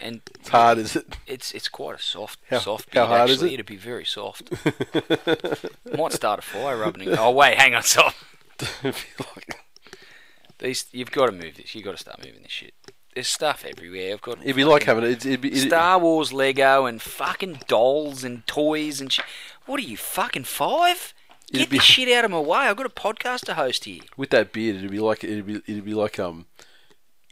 [0.02, 1.16] And It's hard, is it?
[1.26, 3.50] It's it's quite a soft How- soft how hard is actually.
[3.50, 3.54] it?
[3.54, 4.50] It'd be very soft.
[5.96, 7.18] Might start a fire rubbing it.
[7.18, 8.14] Oh wait, hang on, stop.
[10.58, 11.74] These you've got to move this.
[11.74, 12.74] You've got to start moving this shit.
[13.14, 14.12] There's stuff everywhere.
[14.12, 15.24] I've got it'd be like having it.
[15.26, 19.24] It'd be, it'd, Star Wars Lego and fucking dolls and toys and shit.
[19.66, 21.14] What are you fucking five?
[21.52, 22.58] Get be- the shit out of my way.
[22.58, 24.02] I've got a podcast to host here.
[24.16, 26.46] with that beard, it'd be like it'd be it'd be like um,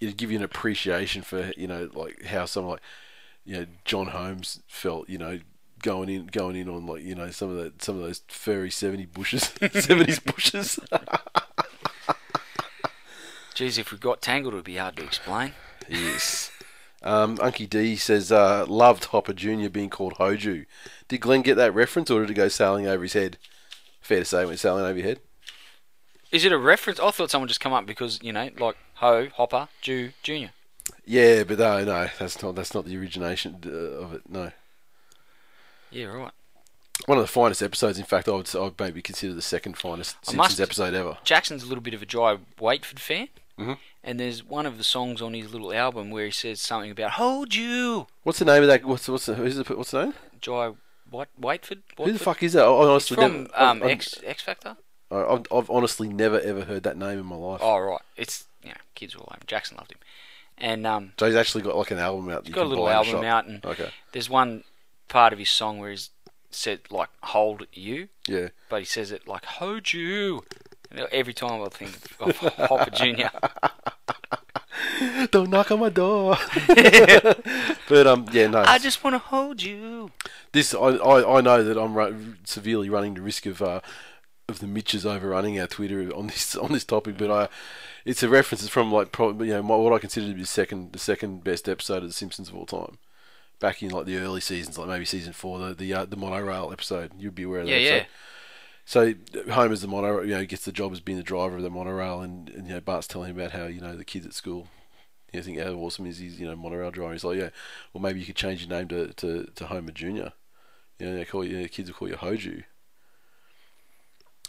[0.00, 2.82] it'd give you an appreciation for you know like how someone like
[3.44, 5.40] you know John Holmes felt you know
[5.82, 8.70] going in going in on like you know some of the some of those furry
[8.70, 10.78] seventy bushes seventies bushes.
[13.54, 15.52] Jeez, if we got tangled, it would be hard to explain.
[15.88, 16.52] yes.
[17.02, 20.66] Um, Unky D says uh, loved Hopper Junior being called Hoju.
[21.08, 23.36] Did Glenn get that reference, or did it go sailing over his head?
[24.00, 25.20] Fair to say, it went sailing over your head.
[26.30, 27.00] Is it a reference?
[27.00, 30.50] I thought someone just come up because you know, like Ho, Hopper, Jew, Junior.
[31.04, 34.22] Yeah, but no, no, that's not that's not the origination uh, of it.
[34.28, 34.52] No.
[35.90, 36.32] Yeah, right.
[37.06, 37.98] One of the finest episodes.
[37.98, 40.94] In fact, I would I would maybe consider the second finest I Simpsons must- episode
[40.94, 41.16] ever.
[41.24, 43.78] Jackson's a little bit of a Jai Waetford fan, Mhm.
[44.04, 47.12] and there's one of the songs on his little album where he says something about
[47.12, 48.84] "Hold you." What's the name of that?
[48.84, 50.14] What's what's the, who's the, what's the name?
[50.40, 50.72] Dry
[51.10, 51.82] what Waitford?
[51.96, 52.20] Who the Watford?
[52.20, 52.64] fuck is that?
[52.66, 54.76] I I It's from never, um, X Factor.
[55.10, 57.60] I've, I've, honestly never ever heard that name in my life.
[57.62, 59.36] Oh right, it's you know kids all over.
[59.36, 59.42] him.
[59.46, 59.98] Jackson loved him,
[60.58, 62.44] and um, So he's actually got like an album out.
[62.46, 63.90] he's got a little album out, and Okay.
[64.12, 64.64] there's one
[65.08, 66.10] part of his song where he's
[66.50, 68.48] said like "Hold you," Yeah.
[68.68, 70.44] but he says it like "Hold you."
[70.90, 72.36] And every time I think of
[72.68, 73.30] Hopper Junior.
[75.30, 76.36] Don't knock on my door.
[77.88, 78.62] but um, yeah, no.
[78.66, 80.10] I just want to hold you.
[80.52, 83.80] this I, I, I know that I'm ru- severely running the risk of uh,
[84.48, 87.48] of the Mitches overrunning our Twitter on this on this topic, but I
[88.04, 88.62] it's a reference.
[88.62, 90.98] It's from like probably you know my, what I consider to be the second the
[90.98, 92.98] second best episode of The Simpsons of all time.
[93.60, 96.70] Back in like the early seasons, like maybe season four, the the uh, the monorail
[96.72, 97.12] episode.
[97.18, 97.72] You'd be aware of that.
[97.72, 97.96] Yeah, episode.
[97.96, 98.06] yeah.
[98.84, 99.14] So
[99.52, 102.22] Homer's the monorail, you know, gets the job as being the driver of the monorail,
[102.22, 104.68] and, and you know Bart's telling him about how you know the kids at school,
[105.32, 107.12] you know, think how awesome is he's you know monorail driver.
[107.12, 107.50] He's like, yeah,
[107.92, 110.32] well maybe you could change your name to to, to Homer Junior.
[110.98, 112.64] You know, they call you the kids will call you Hoju.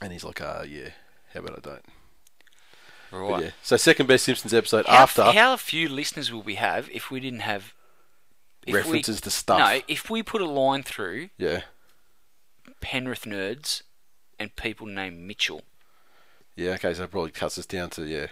[0.01, 0.89] And he's like, uh, yeah,
[1.33, 1.83] how about I don't?
[3.11, 3.43] But Right.
[3.45, 3.51] yeah.
[3.63, 7.19] So second best Simpsons episode How, after how few listeners will we have if we
[7.19, 7.73] didn't have
[8.65, 9.57] if we- references to stuff.
[9.59, 11.61] No, if we put a line through Yeah,
[12.81, 13.81] Penrith nerds
[14.37, 15.63] and people named Mitchell,
[16.55, 16.71] yeah.
[16.73, 18.27] Okay, so probably cuts us down to yeah.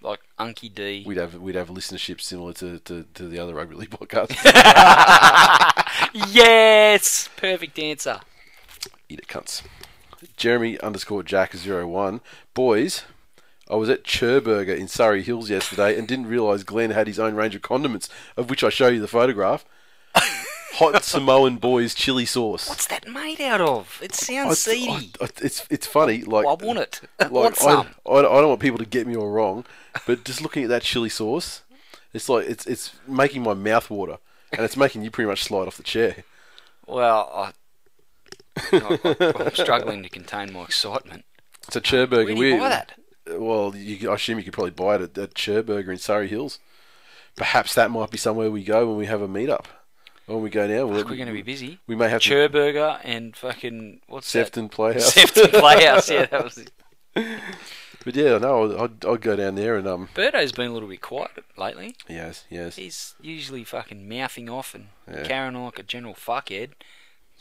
[0.00, 1.02] like Unky D.
[1.04, 4.36] We'd have we'd have listenership similar to, to, to the other rugby league podcasts.
[6.32, 8.20] yes, perfect answer.
[9.08, 9.62] Eat it, cunts.
[10.36, 12.20] Jeremy underscore Jack zero one.
[12.54, 13.04] Boys,
[13.70, 17.18] I was at Chur Burger in Surry Hills yesterday and didn't realise Glenn had his
[17.18, 19.64] own range of condiments, of which I show you the photograph.
[20.74, 22.68] Hot Samoan boys chili sauce.
[22.68, 23.98] What's that made out of?
[24.02, 25.12] It sounds I- seedy.
[25.20, 26.22] I- I- it's it's funny.
[26.22, 27.00] Like I want it.
[27.18, 27.86] Like want I, some.
[28.06, 29.64] I, I don't want people to get me all wrong,
[30.06, 31.62] but just looking at that chili sauce,
[32.14, 34.18] it's like it's it's making my mouth water,
[34.52, 36.24] and it's making you pretty much slide off the chair.
[36.86, 37.52] Well,
[38.72, 41.24] I'm struggling to contain my excitement.
[41.66, 42.34] It's a Chur Burger.
[42.34, 42.92] Where do you buy that?
[43.38, 46.28] Well, you, I assume you could probably buy it at, at Chur Burger in Surry
[46.28, 46.58] Hills.
[47.36, 49.66] Perhaps that might be somewhere we go when we have a meetup.
[50.26, 51.78] When we go now, Fuck, we're going to be busy.
[51.86, 54.46] We may have to Chur Burger and fucking what's that?
[54.46, 55.12] Sefton Playhouse.
[55.12, 56.10] Sefton Playhouse.
[56.10, 56.70] Yeah, that was it.
[58.04, 61.00] but yeah, no, I'd, I'd go down there and um, Birdo's been a little bit
[61.00, 61.96] quiet lately.
[62.08, 65.22] yes, yes, He's usually fucking mouthing off and Yeah.
[65.24, 66.70] carrying on like a general fuckhead.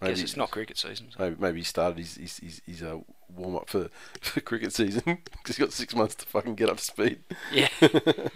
[0.01, 1.07] Guess it's not cricket season.
[1.11, 2.97] so- maybe, maybe he started his his, his, his uh,
[3.35, 3.89] warm up for,
[4.21, 7.19] for cricket season because he's got six months to fucking get up to speed.
[7.53, 7.67] Yeah.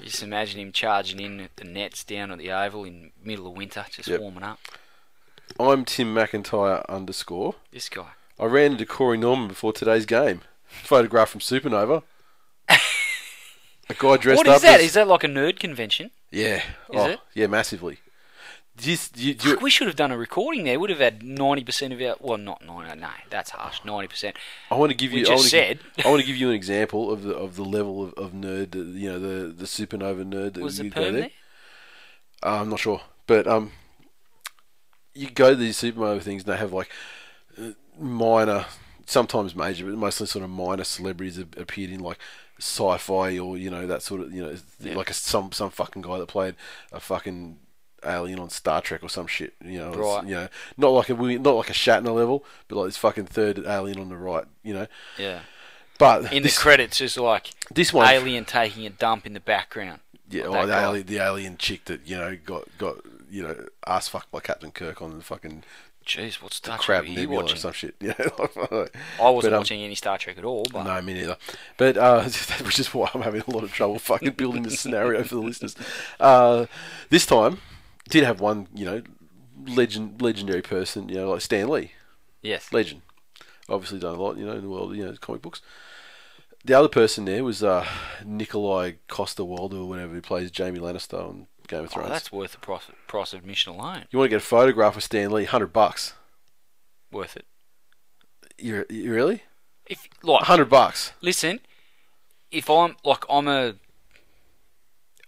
[0.00, 3.48] You just imagine him charging in at the nets down at the Oval in middle
[3.48, 4.20] of winter, just Yep.
[4.20, 4.60] warming up.
[5.58, 7.56] I'm Tim McIntyre underscore.
[7.72, 8.10] This guy.
[8.38, 10.42] I ran into Corey Norman before today's game.
[10.68, 12.04] Photograph from Supernova.
[12.68, 14.78] A guy dressed What up is that?
[14.80, 16.12] as- Is that like a nerd convention?
[16.30, 16.58] Yeah.
[16.58, 17.20] Is oh, it?
[17.34, 17.98] Yeah, massively.
[18.80, 20.78] You, you, Fuck, we should have done a recording there.
[20.78, 22.16] Would have had ninety percent of our.
[22.20, 23.00] Well, not ninety.
[23.00, 23.80] No, that's harsh.
[23.84, 24.36] Ninety percent.
[24.70, 25.26] I want to give you.
[25.26, 25.80] I want to said.
[25.96, 28.32] Give, I want to give you an example of the of the level of, of
[28.32, 28.70] nerd.
[28.72, 31.12] That, you know the the supernova nerd that Was you go there.
[31.12, 31.30] there?
[32.42, 33.72] Uh, I'm not sure, but um,
[35.14, 36.90] you go to these supernova things and they have like
[37.60, 38.66] uh, minor,
[39.06, 42.18] sometimes major, but mostly sort of minor celebrities have appeared in like
[42.60, 44.94] sci-fi or you know that sort of you know Yeah.
[44.94, 46.54] like a, some some fucking guy that played
[46.92, 47.58] a fucking
[48.04, 49.54] alien on Star Trek or some shit.
[49.64, 50.24] You know, Right.
[50.26, 53.58] you know, not like a not like a Shatner level, but like this fucking third
[53.66, 54.44] alien on the right.
[54.62, 54.86] You know,
[55.18, 55.40] Yeah.
[55.98, 59.40] but In this, the credits, is like this one, alien taking a dump in the
[59.40, 60.00] background.
[60.30, 60.82] yeah, Like oh, the guy.
[60.82, 62.96] alien, the alien chick that you know got got
[63.30, 65.64] you know ass fucked by Captain Kirk on the fucking
[66.06, 67.58] Jeez, what Star Trek are you nebula or watching?
[67.58, 67.94] some shit.
[68.00, 71.36] Yeah, I wasn't But, um, watching any Star Trek at all, but No, me neither.
[71.76, 72.22] But uh,
[72.62, 75.42] which is why I'm having a lot of trouble fucking building this scenario for the
[75.42, 75.76] listeners.
[76.18, 76.64] Uh,
[77.10, 77.58] this time,
[78.08, 79.02] did have one, you know,
[79.66, 81.92] legend, legendary person, you know, like Stan Lee,
[82.42, 82.72] yes.
[82.72, 83.02] legend.
[83.68, 85.60] Obviously done a lot, you know, in the world, you know, comic books.
[86.64, 87.86] The other person there was uh,
[88.24, 92.08] Nikolai Costa Wilder or whatever, who plays Jaime Lannister on Game of Oh, Thrones.
[92.08, 94.04] that's worth the price, price of admission alone.
[94.10, 96.14] You want to get a photograph of Stan Lee, hundred bucks.
[97.12, 97.44] Worth it.
[98.58, 99.42] You, you really?
[99.86, 101.12] If like, hundred bucks.
[101.20, 101.60] listen,
[102.50, 103.74] if I'm like I'm a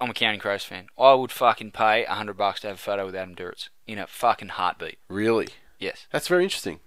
[0.00, 2.80] I'm a Counting Crows fan, I would fucking pay a hundred bucks to have a
[2.80, 4.98] photo with Adam Duritz in a fucking heartbeat.
[5.08, 5.48] Really?
[5.78, 6.06] Yes.
[6.10, 6.80] That's very interesting.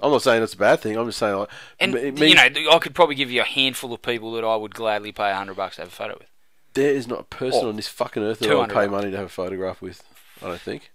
[0.00, 0.96] I'm not saying it's a bad thing.
[0.96, 1.48] I'm just saying like,
[1.80, 4.56] And it you know, I could probably give you a handful of people that I
[4.56, 6.28] would gladly pay a hundred bucks to have a photo with.
[6.74, 9.26] there is not a person on this fucking earth that 200 pay money to have
[9.26, 10.02] a photograph with.
[10.42, 10.90] I don't think.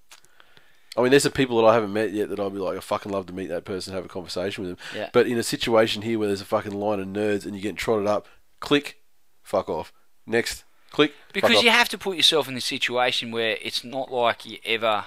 [0.97, 2.81] I mean, there's some people that I haven't met yet that I'd be like, I
[2.81, 4.85] fucking love to meet that person, and have a conversation with them.
[4.93, 5.09] Yeah.
[5.13, 7.77] But in a situation here where there's a fucking line of nerds and you're getting
[7.77, 8.27] trotted up,
[8.59, 8.97] click,
[9.41, 9.93] fuck off.
[10.25, 11.13] Next, click.
[11.33, 15.05] Because you have to put yourself in the situation where it's not like you ever.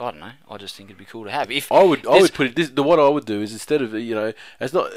[0.00, 0.30] I don't know.
[0.48, 1.50] I just think it'd be cool to have.
[1.50, 2.54] If I would, I would put it.
[2.56, 4.90] This, the what I would do is instead of you know, it's not.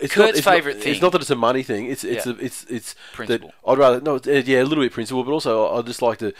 [0.00, 1.86] It's Kurt's not, it's favourite not, thing- It's not that it's a money thing.
[1.86, 2.32] It's it's Yeah.
[2.34, 3.48] a, it's it's Principle.
[3.48, 4.20] That I'd rather no.
[4.24, 6.32] yeah, a little bit principle, but also I'd just like to.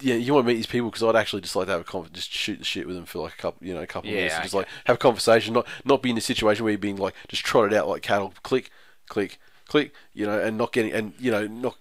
[0.00, 1.84] Yeah, you want to meet these people because I'd actually just like to have a
[1.84, 4.10] con- just shoot the shit with them for like a couple, you know, a couple
[4.10, 6.64] of Yeah, minutes, and just like have a conversation, not not be in a situation
[6.64, 8.70] where you're being like just trotted out like cattle, click,
[9.08, 11.76] click, click, you know, and not getting and you know not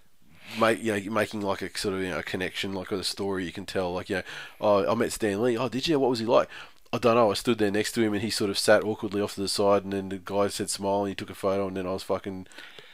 [0.59, 3.05] make you know making like a sort of you know a connection like with a
[3.05, 3.45] story.
[3.45, 4.23] You can tell like you know
[4.61, 5.57] oh I met Stan Lee.
[5.57, 5.99] Oh did you?
[5.99, 6.49] What was he like?
[6.93, 7.31] I don't know.
[7.31, 9.49] I stood there next to him and he sort of sat awkwardly off to the
[9.49, 11.91] side and then the guy said smile and he took a photo and then I
[11.91, 12.47] was fucking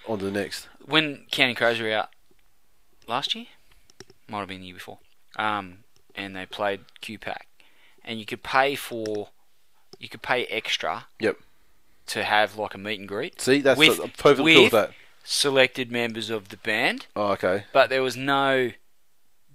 [0.07, 0.67] on to the next.
[0.85, 2.09] When Counting Crows were out
[3.07, 3.45] last year,
[4.27, 4.99] might have been the year before,
[5.37, 5.79] um,
[6.15, 7.37] and they played QPAC,
[8.03, 9.29] and you could pay for,
[9.99, 11.37] you could pay extra yep.
[12.07, 13.39] to have like a meet and greet.
[13.39, 14.91] see that's with, I'm perfectly cool with that
[15.23, 18.71] selected members of the band, oh okay but there was no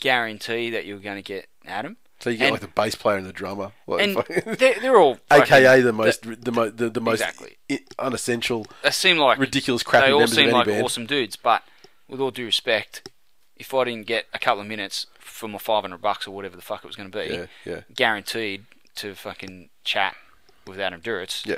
[0.00, 1.96] guarantee that you were going to get Adam.
[2.20, 4.16] so you get And- like the bass player and the drummer like And
[4.58, 7.56] they're, they're all AKA the most the, mo- the, the most Exactly.
[7.98, 10.84] unessential They seem like ridiculous crappy They all seem like band.
[10.84, 11.62] awesome dudes, but
[12.08, 13.10] with all due respect,
[13.56, 16.56] if I didn't get a couple of minutes for my five hundred bucks or whatever
[16.56, 18.64] the fuck it was going to be, yeah yeah guaranteed
[18.96, 20.16] to fucking chat
[20.66, 21.56] with Adam Duritz, yeah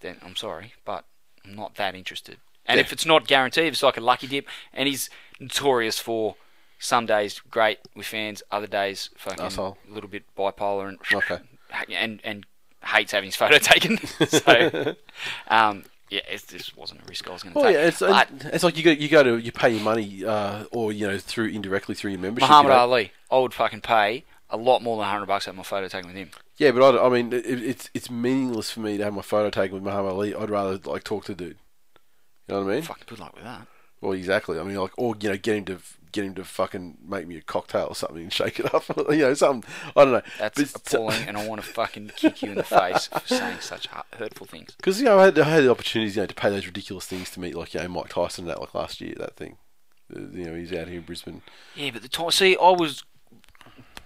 [0.00, 1.04] then I'm sorry, but
[1.44, 2.38] I'm not that interested.
[2.68, 2.82] And Yeah.
[2.82, 5.08] if it's not guaranteed, if it's like a lucky dip, and he's
[5.40, 6.36] notorious for
[6.78, 9.78] some days great with fans, other days fucking Asshole.
[9.90, 11.38] a little bit bipolar and Okay.
[11.96, 12.46] and and
[12.84, 13.98] hates having his photo taken.
[14.28, 14.94] so,
[15.48, 17.74] um, yeah, it just wasn't a risk I was going to Oh take.
[17.74, 20.64] yeah, it's but it's like you go you go to you pay your money uh,
[20.72, 22.48] or you know through indirectly through your membership.
[22.48, 22.80] Muhammad you know.
[22.82, 25.88] Ali, I would fucking pay a lot more than hundred bucks to have my photo
[25.88, 26.30] taken with him.
[26.56, 29.50] Yeah, but I, I mean it, it's it's meaningless for me to have my photo
[29.50, 30.34] taken with Muhammad Ali.
[30.34, 31.56] I'd rather like talk to the dude.
[32.48, 32.82] You know what I mean?
[32.82, 33.66] Fucking good luck with that.
[34.00, 34.58] Well, exactly.
[34.58, 35.78] I mean, like, or you know, get him to
[36.12, 38.84] get him to fucking make me a cocktail or something and shake it up.
[39.10, 39.68] you know, something.
[39.96, 40.22] I don't know.
[40.38, 43.58] That's But appalling, and I want to fucking kick you in the face for saying
[43.60, 44.74] such hurtful things.
[44.76, 47.06] Because you know, I had, I had the opportunities, you know, to pay those ridiculous
[47.06, 49.56] things to meet, like you know, Mike Tyson and that, like last year, that thing.
[50.10, 51.42] You know, he's out here in Brisbane.
[51.74, 52.30] Yeah, but the time.
[52.30, 53.04] See, I was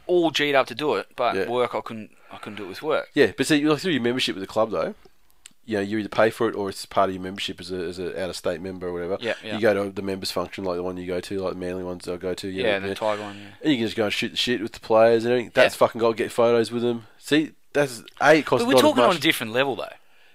[0.06, 1.48] all G'd up to do it, but Yeah.
[1.48, 2.10] work I couldn't.
[2.32, 3.10] I couldn't do it with work.
[3.14, 4.94] Yeah, but see, like through your membership with the club though,
[5.64, 7.76] you know, you either pay for it or it's part of your membership as a
[7.76, 9.16] as a out of state member or whatever.
[9.20, 9.54] Yeah, yeah.
[9.56, 11.84] You go to the members function like the one you go to, like the Manly
[11.84, 12.48] ones I go to.
[12.48, 13.36] you Yeah, know, the Tiger one.
[13.38, 13.44] Yeah.
[13.62, 15.52] and you can just go and shoot the shit with the players and everything.
[15.54, 15.78] That's Yeah.
[15.78, 16.16] fucking gold.
[16.16, 17.06] Get photos with them.
[17.18, 19.86] See, that's a it costs But we're talking on a different level, though.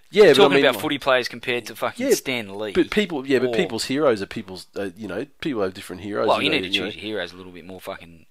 [0.09, 2.71] Yeah, but I talking mean, about footy players compared to fucking Yeah, Stan Lee.
[2.71, 4.67] But people, yeah, but people's heroes are people's.
[4.73, 6.29] Uh, you know, people have different heroes.
[6.29, 6.85] Well, you know, need to know.
[6.85, 8.25] choose your heroes a little bit more fucking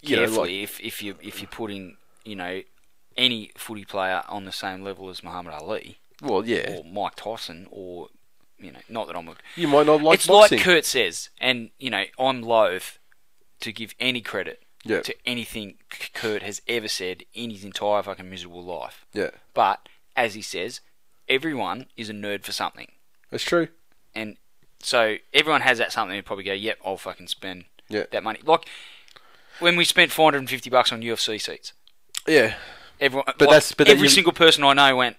[0.00, 0.62] You know, carefully.
[0.62, 2.62] if if you if you're putting you know
[3.18, 7.66] any footy player on the same level as Muhammad Ali Well, yeah, or Mike Tyson
[7.70, 8.08] or
[8.58, 10.58] you know not that I'm a you might not like it's boxing.
[10.58, 12.98] like Kurt says, and you know I'm loath
[13.60, 15.00] to give any credit Yeah.
[15.02, 15.76] to anything
[16.14, 19.04] Kurt has ever said in his entire fucking miserable life.
[19.12, 20.80] yeah, But as he says,
[21.28, 22.90] everyone is a nerd for something,
[23.30, 23.68] that's true.
[24.14, 24.36] and
[24.80, 26.16] so everyone has that something.
[26.16, 28.04] They probably go, "Yep, I'll fucking spend Yeah.
[28.12, 28.68] that money." Like
[29.60, 31.72] when we spent 450 bucks on UFC seats,
[32.26, 32.56] Yeah,
[33.00, 35.16] everyone, But like, that's- but every you- single person I know went,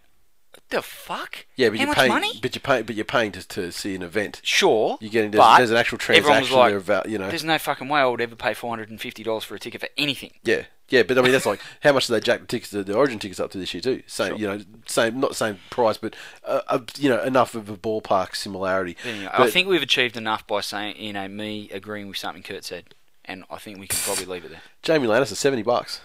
[0.52, 1.46] "What the fuck?
[1.56, 3.72] yeah, but How you're much paying, money?" but you're paying, but you're paying to, to
[3.72, 4.42] see an event.
[4.44, 7.18] Sure, You're getting there's, but there's an actual everyone was transaction like, there about you
[7.18, 7.30] know.
[7.30, 9.60] There's no fucking way I would ever pay four hundred and fifty dollars for a
[9.60, 10.32] ticket for anything.
[10.44, 12.94] Yeah, yeah, but I mean that's like how much did they jack the tickets, the
[12.96, 14.02] Origin tickets up to this year too?
[14.08, 17.78] Same, you know, same, not same price, but uh, uh, you know enough of a
[17.78, 18.98] ballpark similarity.
[19.06, 22.44] Anyway, I But- think we've achieved enough by saying, you know, me agreeing with something
[22.44, 24.62] Kurt said, and I think we can probably leave it there.
[24.86, 26.02] Jaime Lannister seventy bucks.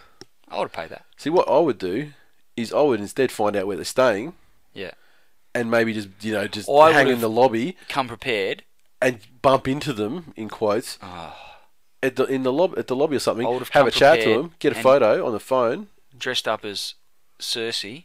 [0.48, 1.04] I would have paid that.
[1.16, 2.12] See, what I would do
[2.56, 4.34] is I would instead find out where they're staying
[4.72, 4.92] Yeah,
[5.54, 8.62] and maybe just you know just I hang in would've- the lobby come prepared.
[9.02, 10.98] and bump into them in quotes
[12.02, 13.46] at the in the lob at the lobby or something.
[13.46, 15.88] I would've Have a chat to prepared them, get a and- photo on the phone.
[16.16, 16.94] dressed up as
[17.40, 18.04] Cersei,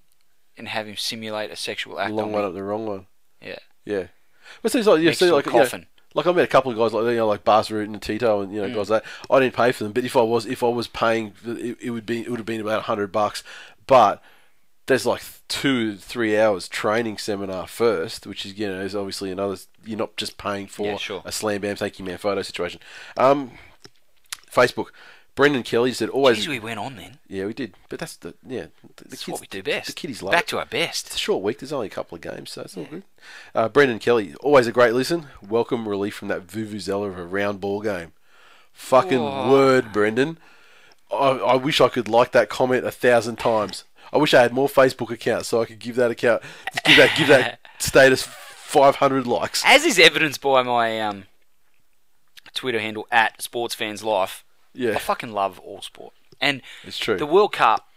[0.57, 2.47] and have him simulate a sexual act long on one me.
[2.47, 3.07] up the wrong one.
[3.41, 4.07] Yeah, Yeah.
[4.63, 5.85] But see, it's like, Next see, to a like, you know, coffin.
[6.15, 8.41] like I met a couple of guys like you know, like Bas Rutten and Tito
[8.41, 8.73] and you know Mm.
[8.73, 9.11] guys like that.
[9.29, 11.89] I didn't pay for them, but if I was if I was paying, it, it
[11.91, 13.43] would be it would have been about hundred bucks.
[13.85, 14.21] But
[14.89, 19.55] there's like two three hours training seminar first, which is you know is obviously another.
[19.85, 21.21] You're not just paying for Yeah, sure.
[21.23, 22.81] a slam bam thank you man photo situation.
[23.15, 23.51] Um,
[24.51, 24.87] Facebook.
[25.35, 26.45] Brendan Kelly said always.
[26.45, 27.19] Jeez, we went on then.
[27.29, 28.65] yeah, we did, but that's the yeah.
[28.97, 29.87] The, the That's kids, what we do best.
[29.87, 30.47] The kiddies love Back it.
[30.49, 31.05] to our best.
[31.07, 31.59] It's a short week.
[31.59, 33.03] There's only a couple of games, so it's all good.
[33.55, 35.27] Uh, Brendan Kelly, always a great listen.
[35.47, 38.11] Welcome relief from that vuvuzela of a round ball game.
[38.73, 39.49] Fucking Whoa.
[39.49, 40.39] word, Brendan.
[41.09, 43.85] I, I wish I could like that comment a thousand times.
[44.11, 46.41] I wish I had more Facebook accounts so I could give that account,
[46.85, 49.63] give that, give that status 500 likes.
[49.65, 51.25] As is evidenced by my um,
[52.53, 54.43] Twitter handle at SportsFansLife.
[54.73, 54.91] Yeah.
[54.91, 57.17] I fucking love all sport, and It's true.
[57.17, 57.87] The World Cup,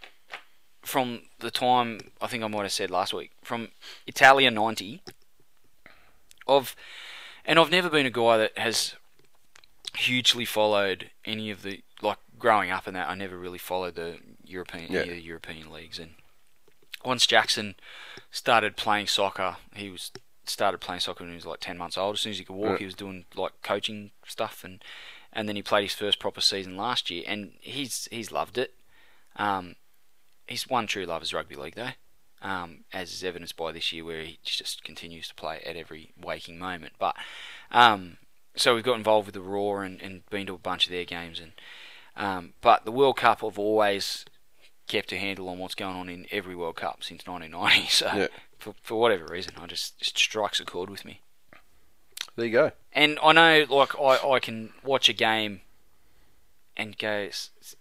[0.81, 3.69] from the time I think I might have said last week, from
[4.07, 5.01] Italia '90,
[6.47, 6.75] of,
[7.45, 8.95] and I've never been a guy that has
[9.95, 13.07] hugely followed any of the like growing up in that.
[13.07, 15.03] I never really followed the European Yeah.
[15.03, 16.15] the European leagues, and
[17.03, 17.75] once Jackson
[18.31, 20.11] started playing soccer, he was
[20.45, 22.15] started playing soccer when he was like ten months old.
[22.15, 22.77] As soon as he could walk, Yeah.
[22.79, 24.83] he was doing like coaching stuff, and
[25.31, 28.73] and then he played his first proper season last year, and he's he's loved it.
[29.35, 29.75] Um,
[30.47, 31.91] his one true love is rugby league, though,
[32.41, 36.11] um, as is evidenced by this year, where he just continues to play at every
[36.21, 36.93] waking moment.
[36.99, 37.15] But
[37.71, 38.17] um,
[38.55, 41.05] so we've got involved with the Roar and, and been to a bunch of their
[41.05, 41.53] games, and
[42.15, 44.25] um, but the World Cup I've always
[44.87, 47.87] kept a handle on what's going on in every World Cup since 1990.
[47.89, 48.27] So Yeah.
[48.59, 51.21] for for whatever reason, I just just strikes a chord with me.
[52.35, 52.71] There you go.
[52.93, 55.61] And I know, like, I, I can watch a game
[56.75, 57.29] and go,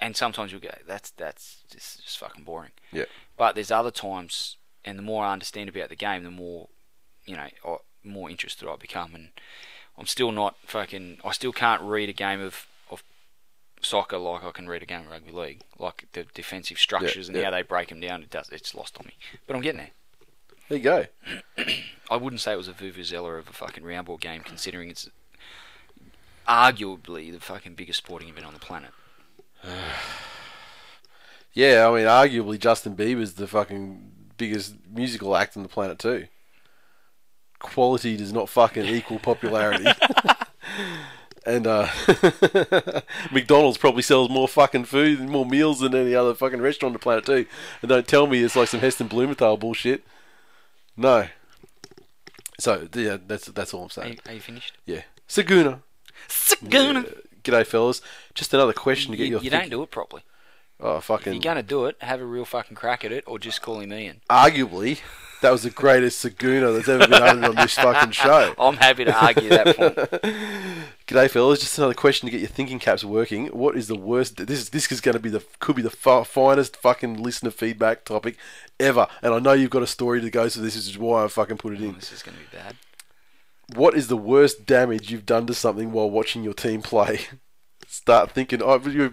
[0.01, 2.73] and sometimes you'll go, that's that's just, just fucking boring.
[2.93, 3.07] Yeah.
[3.39, 6.69] But there's other times, and the more I understand about the game, the more,
[7.25, 9.15] you know, I, more interested I become.
[9.15, 9.29] And
[9.97, 12.67] I'm still not fucking, I still can't read a game of, of
[13.83, 15.61] soccer like I can read a game of rugby league.
[15.79, 17.45] Like the defensive structures and yeah.
[17.45, 19.15] how they break them down, it does, it's lost on me.
[19.47, 19.91] But I'm getting there.
[20.69, 21.07] There you go.
[22.11, 25.11] I wouldn't say it was a vuvuzela of a fucking round ball game, considering it's
[26.49, 28.91] arguably the fucking biggest sporting event on the planet.
[31.55, 36.29] Yeah, I mean, arguably Justin Bieber's the fucking biggest musical act on the planet too.
[37.59, 39.85] Quality does not fucking equal popularity.
[41.47, 41.89] and uh,
[43.33, 46.93] McDonald's probably sells more fucking food and more meals than any other fucking restaurant on
[46.95, 47.47] the planet too.
[47.81, 50.05] And don't tell me it's like some Heston Blumenthal bullshit.
[50.97, 51.27] No.
[52.61, 54.13] So yeah, that's that's all I'm Are saying.
[54.13, 54.77] you, are you finished?
[54.87, 55.81] Yeah, Saguna.
[56.29, 57.13] Saguna.
[57.43, 58.01] G'day, fellas.
[58.35, 60.23] Just another question to get You, your you think- don't do it properly.
[60.85, 61.33] Oh, fucking!
[61.33, 63.79] If you're gonna do it, have a real fucking crack at it, or just call
[63.79, 64.21] him Ian.
[64.29, 65.01] arguably,
[65.43, 68.55] that was the greatest Saguna that's ever been uttered on this fucking show.
[68.59, 69.97] I'm happy to argue that point.
[71.07, 71.61] G'day, fellas.
[71.61, 73.49] Just another question to get your thinking caps working.
[73.49, 74.37] What is the worst?
[74.47, 77.51] This is this is going to be the could be the fa- finest fucking listener
[77.51, 78.37] feedback topic
[78.81, 79.07] ever.
[79.21, 81.59] And I know you've got a story to go, so this is why I fucking
[81.59, 81.95] put it oh, in.
[81.97, 82.77] This is gonna be bad.
[83.75, 87.21] What is the worst damage you've done to something while watching your team play?
[87.87, 88.63] Start thinking.
[88.63, 89.13] Oh, you,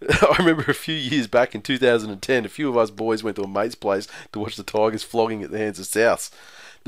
[0.08, 3.42] I remember a few years back in 2010, a few of us boys went to
[3.42, 6.30] a mate's place to watch the Tigers flogging at the hands of Souths.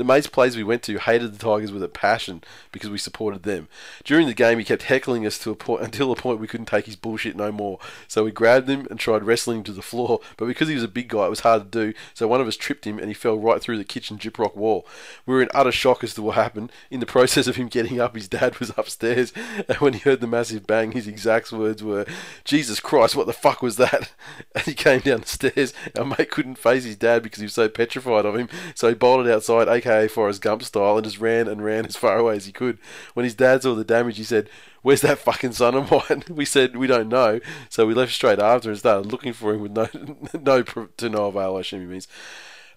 [0.01, 3.43] The mate's place we went to hated the Tigers with a passion because we supported
[3.43, 3.67] them.
[4.03, 6.65] During the game, he kept heckling us to a point until a point we couldn't
[6.65, 7.77] take his bullshit no more.
[8.07, 10.83] So we grabbed him and tried wrestling him to the floor, but because he was
[10.83, 11.93] a big guy, it was hard to do.
[12.15, 14.87] So one of us tripped him and he fell right through the kitchen gyprock wall.
[15.27, 16.71] We were in utter shock as to what happened.
[16.89, 19.31] In the process of him getting up, his dad was upstairs,
[19.69, 22.07] and when he heard the massive bang, his exact words were,
[22.43, 24.11] "Jesus Christ, what the fuck was that?"
[24.55, 25.75] And he came down the stairs.
[25.95, 28.95] Our mate couldn't face his dad because he was so petrified of him, so he
[28.95, 32.45] bolted outside, aka Forrest Gump style, and just ran and ran as far away as
[32.45, 32.77] he could.
[33.13, 34.49] When his dad saw the damage, he said,
[34.81, 36.23] Where's that fucking son of mine?
[36.29, 37.39] We said, We don't know.
[37.69, 39.87] So we left straight after and started looking for him with no,
[40.39, 42.07] no to no avail, I assume he means.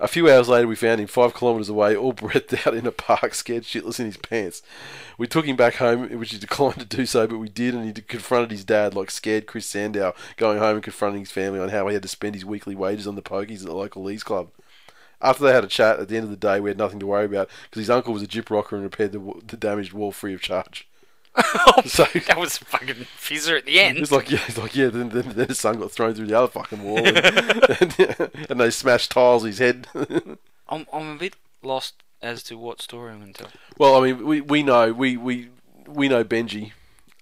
[0.01, 2.93] A few hours later, we found him five kilometres away, all breathed out in a
[2.93, 4.61] park, scared shitless in his pants.
[5.17, 7.85] We took him back home, which he declined to do so, but we did, and
[7.85, 11.69] he confronted his dad like scared Chris Sandow, going home and confronting his family on
[11.69, 14.25] how he had to spend his weekly wages on the pokies at the local Leagues
[14.25, 14.49] Club.
[15.21, 17.07] After they had a chat, at the end of the day, we had nothing to
[17.07, 20.13] worry about because his uncle was a gyp rocker and repaired the, the damaged wall
[20.13, 20.87] free of charge.
[21.85, 23.99] so That was fucking fizzer at the end.
[23.99, 24.89] it's like, yeah, it's like, yeah.
[24.89, 27.17] Then, then, then his son got thrown through the other fucking wall, and,
[27.99, 29.89] and, and they smashed tiles his head.
[30.69, 33.53] I'm, I'm a bit lost as to what story I'm going to tell.
[33.79, 35.49] well, I mean, we, we know we, we
[35.87, 36.73] we know Benji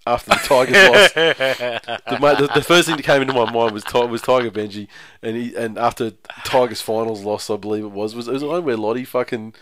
[0.07, 1.14] after the Tigers lost.
[1.14, 4.88] The, mate, the, the first thing that came into my mind was was Tiger Benji,
[5.22, 6.12] and he and after
[6.44, 9.55] Tigers finals loss, I believe it was was it was the one where Lottie fucking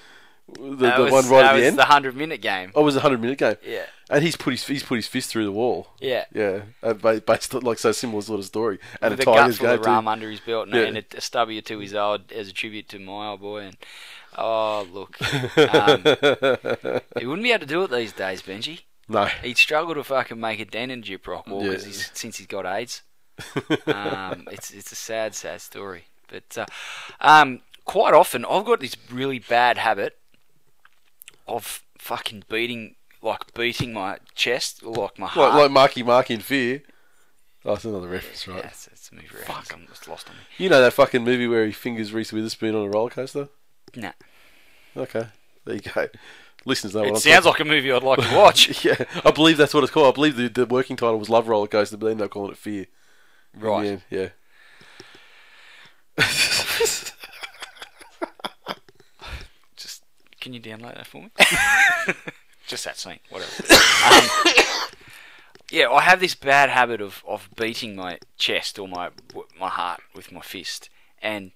[0.53, 1.77] the, That the was, one right at the was end.
[1.79, 2.73] the 100 minute game.
[2.75, 3.55] Oh, it was a hundred minute game.
[3.65, 3.85] Yeah.
[4.09, 5.89] And he's put his he's put his fist through the wall.
[6.01, 6.25] Yeah.
[6.35, 8.81] Yeah, uh, based on like so similar sort of story.
[9.01, 9.87] And With a Tigers game of too.
[9.91, 10.83] rum under his belt and, Yeah.
[10.87, 13.59] and a, a stubby to his old as a tribute to my old boy.
[13.61, 13.77] And
[14.37, 15.17] oh look,
[15.75, 16.03] um,
[17.19, 18.81] he wouldn't be able to do it these days, Benji.
[19.11, 21.73] No, He'd struggle to fucking make a dent in Gyp Rock Wall Yeah.
[21.73, 23.03] he's, since he's got AIDS.
[23.87, 26.05] um, it's it's a sad, sad story.
[26.29, 26.67] But uh,
[27.21, 30.17] um, quite often, I've got this really bad habit
[31.49, 35.55] of fucking beating, like beating my chest, like my heart.
[35.55, 36.83] like, like Marky Mark in Fear.
[37.65, 38.59] Oh, that's another reference, right?
[38.59, 39.69] yeah, it's, it's a movie reference.
[39.69, 39.75] Fuck.
[39.75, 40.43] I'm just lost on me.
[40.59, 43.49] You know that fucking movie where he fingers Reese Witherspoon on a roller coaster?
[43.97, 44.13] Nah.
[44.97, 45.27] Okay,
[45.65, 46.09] there you go.
[46.65, 48.85] Listeners know It sounds like a movie I'd like to watch.
[48.85, 50.13] yeah, I believe that's what it's called.
[50.13, 52.53] I believe the, the working title was Love Roller Coaster, but they ended up calling
[52.53, 52.87] it Fear.
[53.59, 53.87] right.
[53.87, 54.29] end, yeah.
[59.77, 60.05] Just
[60.39, 61.31] can you download that for me?
[62.67, 63.51] Just that scene, whatever.
[64.05, 64.53] um,
[65.71, 69.11] yeah, I have this bad habit of, of beating my chest or my
[69.59, 70.91] my heart with my fist,
[71.23, 71.53] and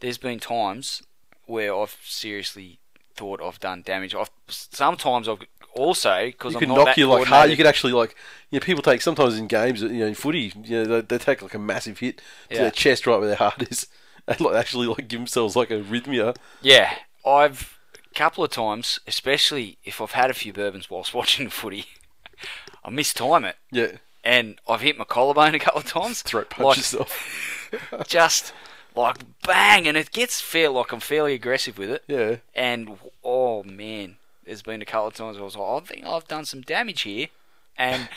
[0.00, 1.02] there's been times
[1.46, 2.78] where I've seriously
[3.14, 4.14] thought I've done damage.
[4.14, 5.40] I've sometimes I've
[5.74, 7.50] also because You can knock you like hard.
[7.50, 8.14] You could actually like
[8.50, 11.18] you know people take sometimes in games you know in footy you know they, they
[11.18, 12.60] take like a massive hit to Yeah.
[12.62, 13.86] their chest right where their heart is
[14.28, 16.36] and like actually like give themselves like a arrhythmia.
[16.62, 16.94] Yeah,
[17.26, 21.50] I've a couple of times, especially if I've had a few bourbons whilst watching the
[21.50, 21.86] footy,
[22.84, 23.56] I mistime it.
[23.72, 23.92] Yeah,
[24.22, 26.22] and I've hit my collarbone a couple of times.
[26.22, 27.70] throat punch like, yourself.
[28.06, 28.52] Just
[28.94, 29.16] like
[29.46, 30.68] bang, and it gets fair.
[30.70, 32.04] Like I'm fairly aggressive with it.
[32.06, 36.06] Yeah, And oh man, there's been a couple of times I was like, I think
[36.06, 37.28] I've done some damage here,
[37.76, 38.08] and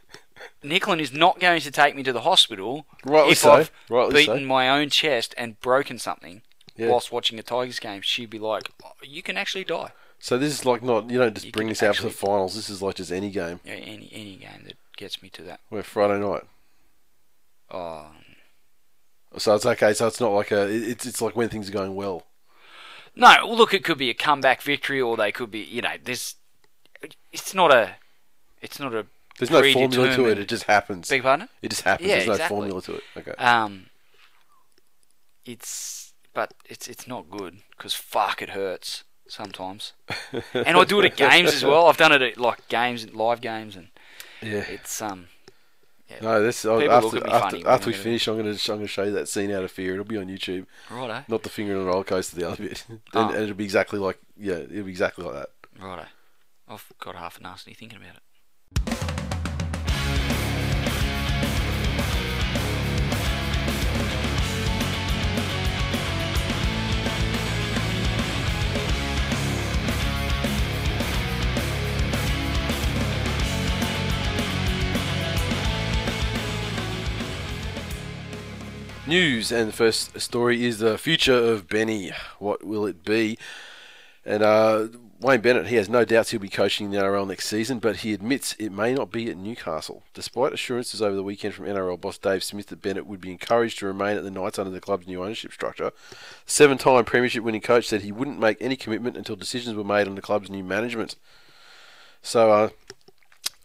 [0.64, 4.14] Nicklin is not going to take me to the hospital Rightly if so, I've rightly
[4.22, 4.46] beaten so.
[4.46, 6.42] my own chest and broken something
[6.76, 6.88] Yeah.
[6.88, 8.02] whilst watching a Tigers game.
[8.02, 9.92] She'd be like, oh, you can actually die.
[10.18, 12.08] so this is like not you don't just You bring can this out for the
[12.08, 12.54] actually- finals.
[12.54, 13.60] This is like just any game.
[13.64, 15.60] Yeah, any any game that gets me to that.
[15.68, 16.42] Where Friday night.
[17.70, 18.06] Oh,
[19.38, 19.92] So it's okay.
[19.92, 20.68] So it's not like a.
[20.68, 22.24] It's it's like when things are going well.
[23.16, 25.94] No, well, look, it could be a comeback victory, or they could be, you know,
[26.04, 26.34] there's,
[27.32, 27.96] it's not a,
[28.60, 29.06] it's not a.
[29.38, 30.38] There's no formula to it.
[30.38, 31.10] It just happens.
[31.10, 31.48] Your pardon?
[31.62, 32.08] It just happens.
[32.08, 33.02] Yeah, There's no formula to it.
[33.16, 33.30] Okay.
[33.32, 33.86] Um,
[35.46, 39.94] it's, but it's it's not good because fuck, it hurts sometimes,
[40.52, 41.86] and I do it at games as well.
[41.86, 43.88] I've done it at like games, live games, and
[44.42, 44.64] yeah.
[44.68, 45.28] it's um,
[46.10, 46.90] yeah, No, this after
[47.28, 47.96] after, we I do it.
[47.96, 49.94] finish, I'm gonna I'm gonna show you that scene out of Fear.
[49.94, 50.66] It'll be on YouTube.
[50.90, 52.84] righto, Not the finger on the roller coaster, the other bit.
[52.88, 53.28] and, Oh.
[53.30, 55.48] and it'll be exactly like yeah, it'll be exactly like that.
[55.80, 56.06] righto.
[56.68, 58.22] I've got half a nasty thinking about it.
[79.06, 82.10] News and the first story is the future of Benny.
[82.40, 83.38] What will it be?
[84.24, 84.88] And uh,
[85.20, 88.12] Wayne Bennett, he has no doubts he'll be coaching the NRL next season, but he
[88.12, 90.02] admits it may not be at Newcastle.
[90.12, 93.78] Despite assurances over the weekend from NRL boss Dave Smith that Bennett would be encouraged
[93.78, 95.92] to remain at the Knights under the club's new ownership structure,
[96.44, 100.08] seven time Premiership winning coach said he wouldn't make any commitment until decisions were made
[100.08, 101.14] on the club's new management.
[102.22, 102.68] So, uh,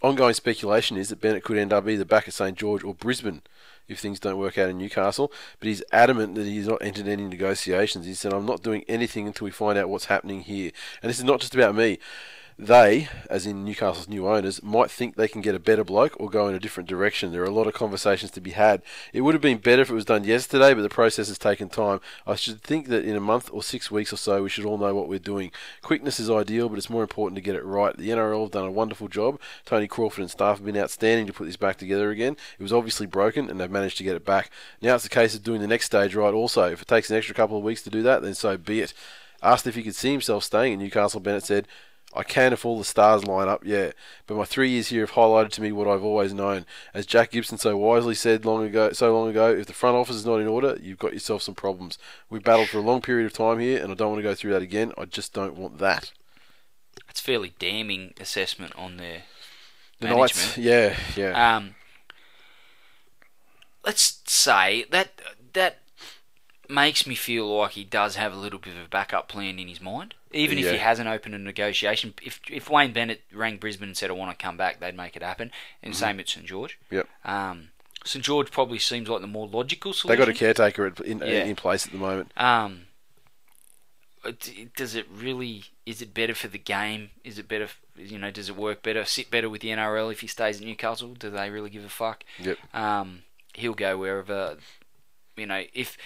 [0.03, 3.41] ongoing speculation is that Bennett could end up either back at St George or Brisbane
[3.91, 5.31] if things don't work out in Newcastle.
[5.59, 8.05] But he's adamant that he's not entered any negotiations.
[8.05, 10.71] He said, I'm not doing anything until we find out what's happening here.
[11.01, 11.99] And this is not just about me.
[12.61, 16.29] They, as in Newcastle's new owners, might think they can get a better bloke or
[16.29, 17.31] go in a different direction.
[17.31, 18.83] There are a lot of conversations to be had.
[19.13, 21.69] It would have been better if it was done yesterday, but the process has taken
[21.69, 22.01] time.
[22.27, 24.77] I should think that in a month or six weeks or so, we should all
[24.77, 25.51] know what we're doing.
[25.81, 27.97] Quickness is ideal, but it's more important to get it right.
[27.97, 29.39] The NRL have done a wonderful job.
[29.65, 32.37] Tony Crawford and staff have been outstanding to put this back together again.
[32.59, 34.51] It was obviously broken, and they've managed to get it back.
[34.83, 36.71] Now it's a case of doing the next stage right also.
[36.71, 38.93] If it takes an extra couple of weeks to do that, then so be it.
[39.41, 41.67] Asked if he could see himself staying in Newcastle, Bennett said,
[42.13, 43.91] I can if all the stars line up, yeah.
[44.27, 46.65] But my three years here have highlighted to me what I've always known.
[46.93, 50.17] As Jack Gibson so wisely said long ago, so long ago, if the front office
[50.17, 51.97] is not in order, you've got yourself some problems.
[52.29, 54.35] We battled for a long period of time here, and I don't want to go
[54.35, 54.91] through that again.
[54.97, 56.11] I just don't want that.
[57.09, 59.23] It's fairly damning assessment on their
[59.99, 60.57] The management.
[60.57, 61.75] Knights, yeah, yeah, Um,
[63.85, 65.21] let's say that
[65.53, 65.80] that
[66.71, 69.67] makes me feel like he does have a little bit of a backup plan in
[69.67, 72.13] his mind, even if he hasn't opened a negotiation.
[72.21, 75.15] If if Wayne Bennett rang Brisbane and said I want to come back, they'd make
[75.15, 75.51] it happen.
[75.83, 76.79] And same at St George.
[76.89, 77.07] yep.
[77.25, 77.69] Um,
[78.03, 80.09] St George probably seems like the more logical solution.
[80.19, 81.43] They got a caretaker in, Yeah.
[81.43, 82.31] in place at the moment.
[82.35, 82.87] Um,
[84.75, 85.63] does it really?
[85.85, 87.09] Is it better for the game?
[87.23, 87.67] Is it better?
[87.97, 89.03] You know, does it work better?
[89.05, 91.15] Sit better with the NRL if he stays at Newcastle?
[91.15, 92.23] Do they really give a fuck?
[92.39, 92.57] Yep.
[92.73, 93.23] Um,
[93.55, 94.57] he'll go wherever.
[95.35, 95.97] You know, if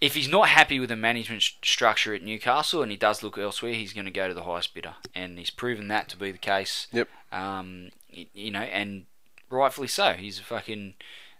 [0.00, 3.38] if he's not happy with the management st- structure at Newcastle and he does look
[3.38, 6.30] elsewhere, he's going to go to the highest bidder, and he's proven that to be
[6.30, 6.86] the case.
[6.92, 7.08] Yep.
[7.32, 9.06] Um, y- you know, and
[9.50, 10.12] rightfully so.
[10.12, 10.94] He's a fucking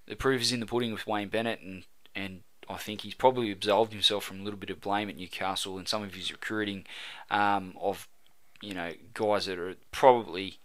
[0.07, 1.85] the proof is in the pudding with Wayne Bennett, and
[2.15, 5.77] and I think he's probably absolved himself from a little bit of blame at Newcastle
[5.79, 6.85] and some of his recruiting
[7.31, 8.09] um, of
[8.63, 10.59] you know guys that are probably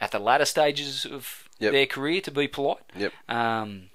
[0.00, 1.72] at the latter stages of Yep.
[1.72, 2.78] their career, to be polite.
[2.96, 3.12] Yep.
[3.28, 3.90] Um,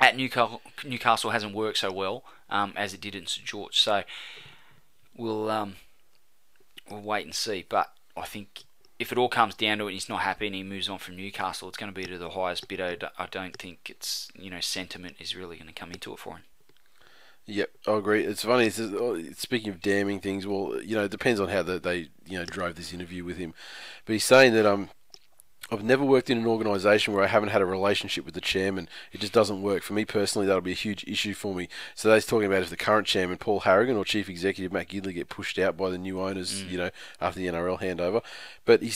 [0.00, 4.02] at Newcastle, Newcastle hasn't worked so well um, as it did in St George, so
[5.16, 5.76] we'll um,
[6.90, 7.64] we'll wait and see.
[7.68, 8.64] But I think
[8.98, 10.98] if it all comes down to it, and he's not happy and he moves on
[10.98, 13.10] from Newcastle, it's going to be to the highest bidder.
[13.18, 16.36] I don't think it's you know sentiment is really going to come into it for
[16.36, 16.42] him.
[17.48, 18.24] Yep, I agree.
[18.24, 18.66] It's funny.
[18.66, 22.08] It's, uh, speaking of damning things, well, you know, it depends on how the, they,
[22.26, 23.54] you know, drove this interview with him.
[24.04, 24.90] But he's saying that um,
[25.70, 28.88] I've never worked in an organisation where I haven't had a relationship with the chairman.
[29.12, 30.46] It just doesn't work for me personally.
[30.46, 31.68] That'll be a huge issue for me.
[31.94, 35.14] So he's talking about if the current chairman Paul Harragon or chief executive Matt Gidley
[35.14, 36.70] get pushed out by the new owners, mm.
[36.70, 36.90] you know,
[37.20, 38.22] after the NRL handover.
[38.64, 38.92] But he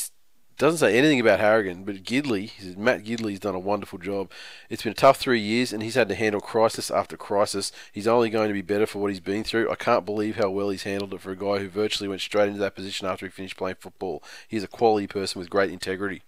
[0.60, 4.30] doesn't say anything about Harragon, but Gidley, says Matt Gidley's done a wonderful job.
[4.68, 7.72] It's been a tough three years, and he's had to handle crisis after crisis.
[7.90, 9.70] He's only going to be better for what he's been through.
[9.70, 12.48] I can't believe how well he's handled it for a guy who virtually went straight
[12.48, 14.22] into that position after he finished playing football.
[14.46, 16.22] He's a quality person with great integrity.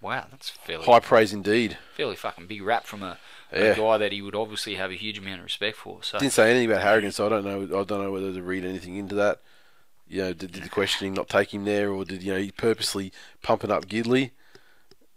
[0.00, 1.78] Wow, that's fairly High praise indeed.
[1.94, 3.18] fairly fucking big rap from a,
[3.50, 6.02] a guy that he would obviously have a huge amount of respect for.
[6.02, 7.62] So Didn't say anything about Harragon, so I don't know.
[7.80, 9.40] I don't know whether to read anything into that.
[10.08, 12.52] You know, did, did the questioning not take him there, or did you know he
[12.52, 13.10] purposely
[13.42, 14.30] pumping up Gidley?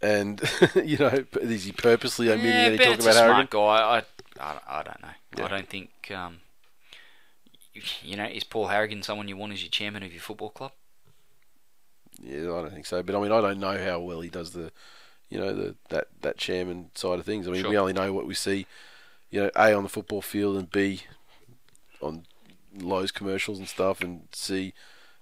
[0.02, 0.40] And
[0.74, 3.48] you know, is he purposely omitting yeah, any talk about a Harragon?
[3.48, 3.58] smart guy.
[3.60, 5.08] I, I, don't- I don't know.
[5.36, 5.44] Yeah.
[5.44, 6.38] I don't think um,
[8.02, 10.72] you know is Paul Harragon someone you want as your chairman of your football club?
[12.22, 13.02] Yeah, I don't think so.
[13.02, 14.70] But I mean, I don't know how well he does the,
[15.28, 17.46] you know, the that that chairman side of things.
[17.48, 18.66] I mean, we only know what we see,
[19.30, 21.02] you know, a on the football field and b
[22.02, 22.24] on
[22.78, 24.72] Lowe's commercials and stuff, and c,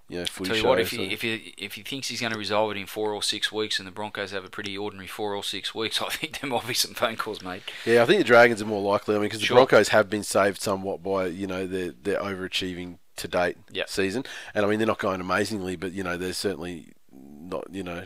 [0.07, 0.69] you know, footy Tell you shows.
[0.69, 2.85] what, if so- he, if he if he thinks he's going to resolve it in
[2.85, 6.01] four or six weeks, and the Broncos have a pretty ordinary four or six weeks,
[6.01, 7.61] I think there might be some phone calls made.
[7.85, 9.15] yeah, I think the Dragons are more likely.
[9.15, 9.55] I mean, because Sure.
[9.55, 13.57] the Broncos have been saved somewhat by you know their their overachieving to date
[13.89, 17.67] season, and I mean they're not going amazingly, but you know they're certainly not.
[17.71, 18.03] You know,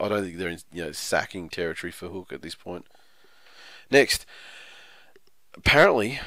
[0.00, 2.86] I don't think they're in you know sacking territory for Hook at this point.
[3.90, 4.24] Next,
[5.54, 6.20] apparently,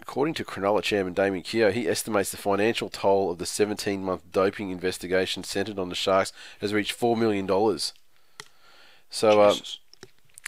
[0.00, 4.70] according to Cronulla chairman Damien Keogh, he estimates the financial toll of the 17-month doping
[4.70, 7.92] investigation centred on the Sharks has reached four million dollars.
[9.08, 9.56] So, um.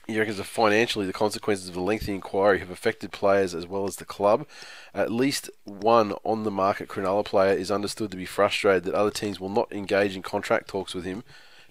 [0.08, 3.84] He reckons that financially the consequences of the lengthy inquiry have affected players as well
[3.84, 4.46] as the club.
[4.94, 9.10] At least one on the market Cronulla player is understood to be frustrated that other
[9.10, 11.24] teams will not engage in contract talks with him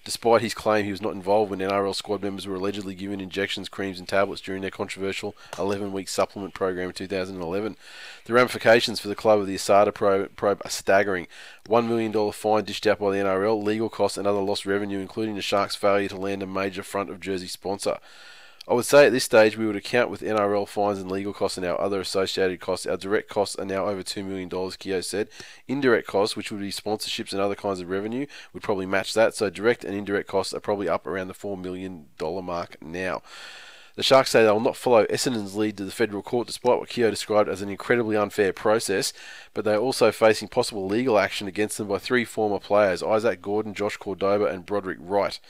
[0.04, 3.68] despite his claim he was not involved when NRL squad members were allegedly given injections,
[3.68, 7.76] creams, and tablets during their controversial 11 week supplement program in 2011.
[8.24, 11.26] The ramifications for the club of the Asada probe, probe are staggering.
[11.68, 15.34] $1 million fine dished out by the NRL, legal costs, and other lost revenue, including
[15.34, 17.98] the Sharks' failure to land a major front of jersey sponsor.
[18.68, 21.56] I would say at this stage we would account with NRL fines and legal costs
[21.56, 22.84] and our other associated costs.
[22.84, 25.30] Our direct costs are now over $2 million, Keogh said.
[25.68, 29.34] Indirect costs, which would be sponsorships and other kinds of revenue, would probably match that.
[29.34, 33.22] So direct and indirect costs are probably up around the $4 million mark now.
[33.94, 36.90] The Sharks say they will not follow Essendon's lead to the federal court despite what
[36.90, 39.14] Keogh described as an incredibly unfair process,
[39.54, 43.40] but they are also facing possible legal action against them by three former players Isaac
[43.40, 45.40] Gordon, Josh Cordoba, and Broderick Wright.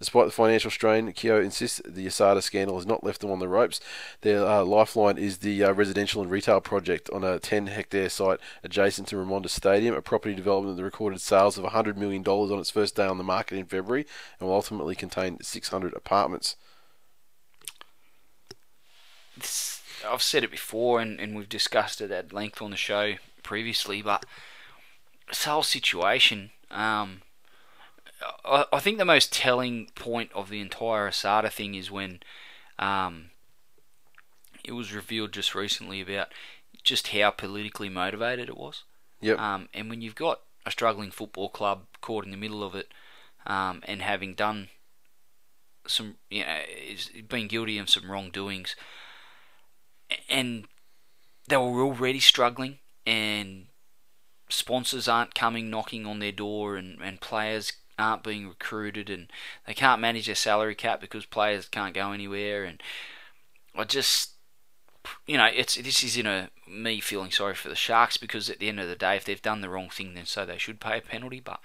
[0.00, 3.46] Despite the financial strain, Keogh insists the Asada scandal has not left them on the
[3.46, 3.80] ropes.
[4.22, 8.40] Their uh, lifeline is the uh, residential and retail project on a 10 hectare site
[8.64, 12.70] adjacent to Remondis Stadium, a property development that recorded sales of $100 million on its
[12.70, 14.06] first day on the market in February
[14.38, 16.56] and will ultimately contain 600 apartments.
[19.36, 23.16] This, I've said it before and, and we've discussed it at length on the show
[23.42, 24.24] previously, but
[25.28, 26.52] this whole situation.
[26.70, 27.20] Um,
[28.44, 32.20] I, I think the most telling point of the entire Asada thing is when
[32.78, 33.30] um,
[34.64, 36.28] it was revealed just recently about
[36.82, 38.84] just how politically motivated it was.
[39.20, 39.38] Yep.
[39.38, 42.92] Um, and when you've got a struggling football club caught in the middle of it,
[43.46, 44.68] um, and having done
[45.86, 46.58] some, you know,
[46.88, 48.76] is being guilty of some wrongdoings,
[50.28, 50.66] and
[51.48, 53.66] they were already struggling, and
[54.48, 59.28] sponsors aren't coming knocking on their door, and, and players aren't being recruited and
[59.66, 62.64] they can't manage their salary cap because players can't go anywhere.
[62.64, 62.82] And
[63.74, 64.32] I just
[65.26, 68.58] you know it's this is in a me feeling sorry for the Sharks because at
[68.58, 70.80] the end of the day if they've done the wrong thing then so they should
[70.80, 71.40] pay a penalty.
[71.40, 71.60] But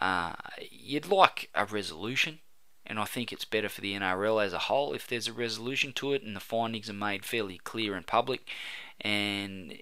[0.00, 0.32] uh,
[0.70, 2.40] you'd like a resolution.
[2.86, 5.92] And I think it's better for the NRL as a whole if there's a resolution
[5.94, 8.48] to it and the findings are made fairly clear and public
[9.00, 9.80] and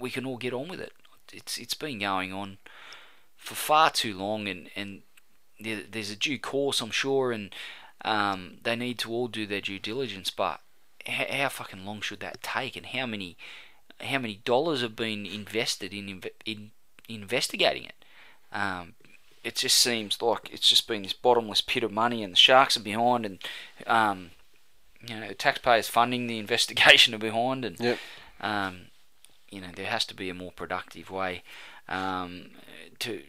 [0.00, 0.92] we can all get on with it.
[1.32, 2.58] It's it's been going on
[3.36, 5.02] for far too long and and
[5.60, 7.54] there's a due course, I'm sure, and
[8.04, 10.30] um, they need to all do their due diligence.
[10.30, 10.60] But
[11.06, 12.76] how, how, fucking long should that take?
[12.76, 13.36] And how many
[14.00, 16.70] how many dollars have been invested in in
[17.08, 18.04] investigating it?
[18.52, 18.94] Um,
[19.44, 22.76] it just seems like it's just been this bottomless pit of money, and the sharks
[22.76, 23.38] are behind, and
[23.86, 24.30] um,
[25.06, 27.98] you know, taxpayers funding the investigation are behind, and yep.
[28.40, 28.86] um,
[29.50, 31.42] you know, there has to be a more productive way
[31.88, 32.50] um,
[33.00, 33.22] to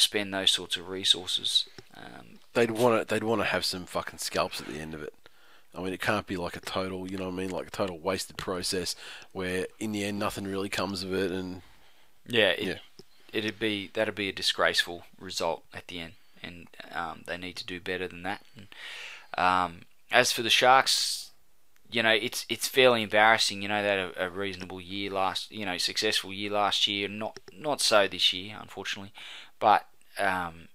[0.00, 1.66] spend those sorts of resources.
[1.96, 3.14] Um, they'd want to.
[3.14, 5.14] They'd want to have some fucking scalps at the end of it.
[5.74, 7.70] I mean, it can't be like a total, you know what I mean, like a
[7.70, 8.96] total wasted process
[9.32, 11.62] where in the end nothing really comes of it, and
[12.26, 12.78] yeah, it, yeah,
[13.32, 17.66] it'd be that'd be a disgraceful result at the end, and um, they need to
[17.66, 18.42] do better than that.
[18.56, 18.66] And,
[19.36, 19.80] um,
[20.10, 21.30] as for the Sharks,
[21.90, 23.62] you know, it's it's fairly embarrassing.
[23.62, 27.08] You know, they had a, a, reasonable year last, you know, successful year last year.
[27.08, 29.12] Not not so this year, unfortunately.
[29.58, 29.86] But
[30.18, 30.68] um,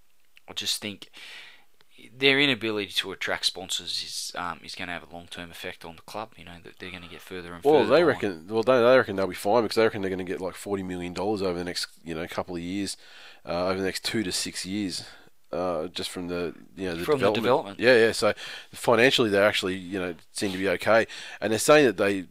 [0.48, 1.10] I just think
[2.18, 5.86] their inability to attract sponsors is um, is going to have a long term effect
[5.86, 6.32] on the club.
[6.38, 7.90] You know that they're going to get further and well, further.
[7.90, 8.48] Well, they reckon.
[8.48, 10.56] Well, they, they reckon they'll be fine because they reckon they're going to get like
[10.56, 12.98] forty million dollars over the next you know couple of years,
[13.48, 15.06] uh, over the next two to six years.
[15.52, 17.36] Uh, just from the you know the from development.
[17.36, 18.12] the development, yeah, yeah.
[18.12, 18.34] So
[18.72, 21.06] financially, they actually you know seem to be okay,
[21.40, 22.26] and they're saying that they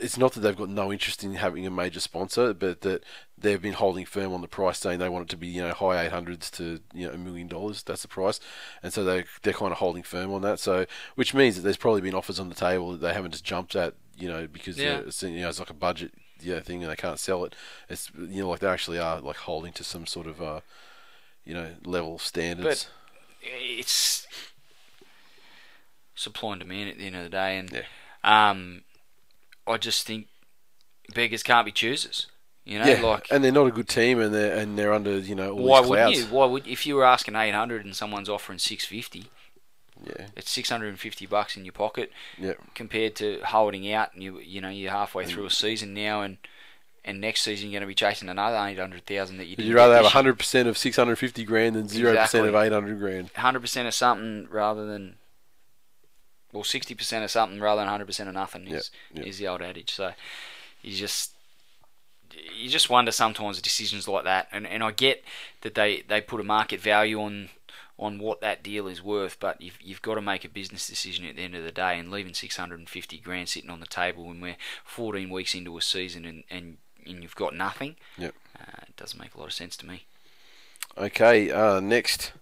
[0.00, 3.04] it's not that they've got no interest in having a major sponsor, but that
[3.40, 5.72] they've been holding firm on the price, saying they want it to be you know
[5.72, 7.82] high eight hundreds to you know a million dollars.
[7.82, 8.40] That's the price,
[8.82, 10.60] and so they they're kind of holding firm on that.
[10.60, 13.44] So which means that there's probably been offers on the table that they haven't just
[13.44, 14.98] jumped at, you know, because yeah.
[14.98, 16.12] it's, you know it's like a budget
[16.42, 17.54] yeah thing and they can't sell it.
[17.88, 20.60] It's you know like they actually are like holding to some sort of uh
[21.44, 22.88] you know level standards.
[23.42, 24.26] But it's
[26.14, 28.48] supply and demand at the end of the day, and yeah.
[28.50, 28.82] um
[29.66, 30.26] I just think
[31.14, 32.26] beggars can't be choosers.
[32.70, 35.18] You know, yeah, like and they're not a good team, and they're and they're under
[35.18, 36.24] you know all why these wouldn't you?
[36.26, 39.24] Why would if you were asking eight hundred and someone's offering six fifty?
[40.06, 42.12] Yeah, it's six hundred and fifty bucks in your pocket.
[42.38, 46.22] Yeah, compared to holding out, and you you know you're halfway through a season now,
[46.22, 46.36] and
[47.04, 49.56] and next season you're going to be chasing another eight hundred thousand that you.
[49.58, 52.54] Would you rather have hundred percent of six hundred fifty grand than zero percent of
[52.54, 53.30] eight hundred grand?
[53.34, 55.16] Hundred percent of something rather than
[56.52, 59.26] well, sixty percent of something rather than hundred percent of nothing is yep, yep.
[59.26, 59.92] is the old adage.
[59.92, 60.12] So
[60.82, 61.32] you just
[62.56, 65.24] you just wonder sometimes decisions like that, and and I get
[65.62, 67.50] that they they put a market value on
[67.98, 71.26] on what that deal is worth, but you've you've got to make a business decision
[71.26, 73.80] at the end of the day, and leaving six hundred and fifty grand sitting on
[73.80, 77.96] the table when we're fourteen weeks into a season and and, and you've got nothing,
[78.16, 78.34] yep.
[78.58, 80.04] uh, it doesn't make a lot of sense to me.
[80.96, 82.32] Okay, uh, next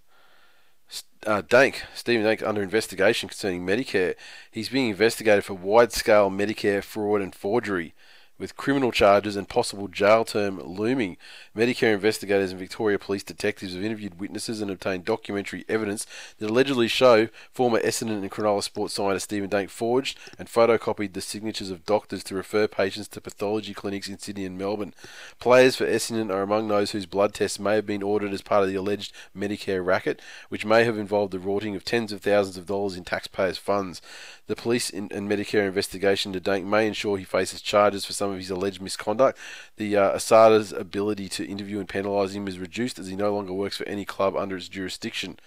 [1.25, 4.15] uh, Dank, Stephen Dank, under investigation concerning Medicare.
[4.49, 7.93] He's being investigated for wide scale Medicare fraud and forgery
[8.39, 11.17] with criminal charges and possible jail term looming.
[11.55, 16.07] Medicare investigators and Victoria Police detectives have interviewed witnesses and obtained documentary evidence
[16.39, 21.21] that allegedly show former Essendon and Cronulla sports scientist Stephen Dank forged and photocopied the
[21.21, 24.93] signatures of doctors to refer patients to pathology clinics in Sydney and Melbourne.
[25.39, 28.63] Players for Essendon are among those whose blood tests may have been ordered as part
[28.63, 32.57] of the alleged Medicare racket, which may have involved the rorting of tens of thousands
[32.57, 34.01] of dollars in taxpayers' funds.
[34.47, 38.39] The police and Medicare investigation to Dank may ensure he faces charges for some of
[38.39, 39.37] his alleged misconduct.
[39.77, 43.53] The uh, Asada's ability to interview and penalise him is reduced as he no longer
[43.53, 45.37] works for any club under its jurisdiction.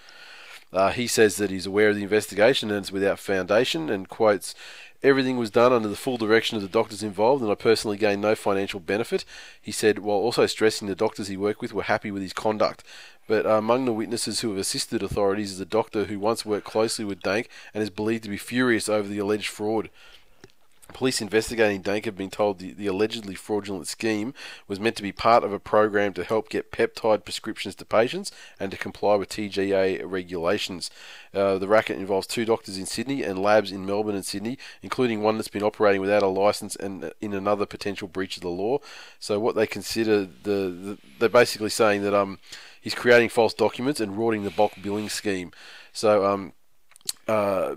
[0.72, 4.54] Uh, he says that he's aware of the investigation and it's without foundation and quotes,
[5.02, 8.22] Everything was done under the full direction of the doctors involved, and I personally gained
[8.22, 9.24] no financial benefit.
[9.60, 12.84] He said, while also stressing the doctors he worked with were happy with his conduct.
[13.26, 16.66] But uh, among the witnesses who have assisted authorities is a doctor who once worked
[16.66, 19.90] closely with Dank and is believed to be furious over the alleged fraud.
[20.92, 24.34] Police investigating Dank have been told the, the allegedly fraudulent scheme
[24.68, 28.30] was meant to be part of a program to help get peptide prescriptions to patients
[28.60, 30.90] and to comply with TGA regulations.
[31.34, 35.22] Uh, the racket involves two doctors in Sydney and labs in Melbourne and Sydney, including
[35.22, 38.78] one that's been operating without a license and in another potential breach of the law.
[39.18, 42.38] So what they consider the, the they're basically saying that um
[42.80, 45.52] he's creating false documents and rorting the bulk billing scheme.
[45.92, 46.52] So um
[47.28, 47.76] uh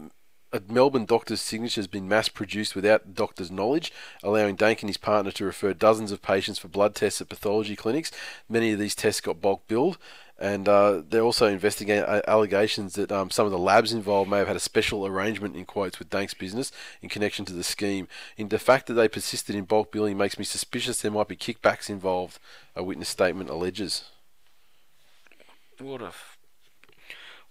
[0.55, 3.91] a Melbourne doctor's signature has been mass produced without the doctor's knowledge,
[4.23, 7.75] allowing Dank and his partner to refer dozens of patients for blood tests at pathology
[7.75, 8.09] clinics.
[8.47, 9.97] Many of these tests got bulk billed,
[10.39, 14.47] and uh, they're also investigating allegations that um, some of the labs involved may have
[14.47, 18.07] had a special arrangement in quotes with Dank's business in connection to the scheme.
[18.37, 21.35] In the fact that they persisted in bulk billing makes me suspicious there might be
[21.35, 22.39] kickbacks involved.
[22.77, 24.05] A witness statement alleges.
[25.79, 26.11] What a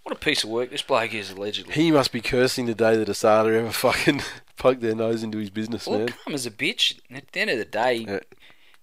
[0.05, 1.73] what a piece of work this bloke is, allegedly.
[1.73, 4.21] He must be cursing the day that Asada ever fucking
[4.57, 6.07] poked their nose into his business, well, man.
[6.23, 6.99] come as a bitch.
[7.13, 8.19] At the end of the day, Yeah.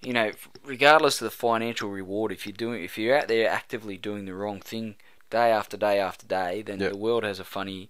[0.03, 0.33] you know,
[0.65, 4.35] regardless of the financial reward, if you're doing, if you're out there actively doing the
[4.35, 4.97] wrong thing
[5.31, 6.89] day after day after day, then Yeah.
[6.89, 7.89] the world has a funny,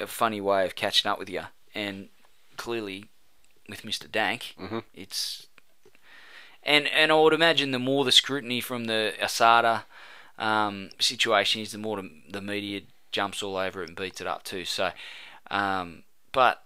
[0.00, 1.44] a funny way of catching up with you.
[1.74, 2.08] And
[2.56, 3.06] clearly,
[3.68, 4.82] with Mister Dank, Mhm.
[4.92, 5.46] it's,
[6.62, 9.84] and and I would imagine the more the scrutiny from the Asada
[10.38, 12.82] um, situation is, the more the, media
[13.12, 14.64] jumps all over it and beats it up too.
[14.64, 14.90] So,
[15.50, 16.62] um, but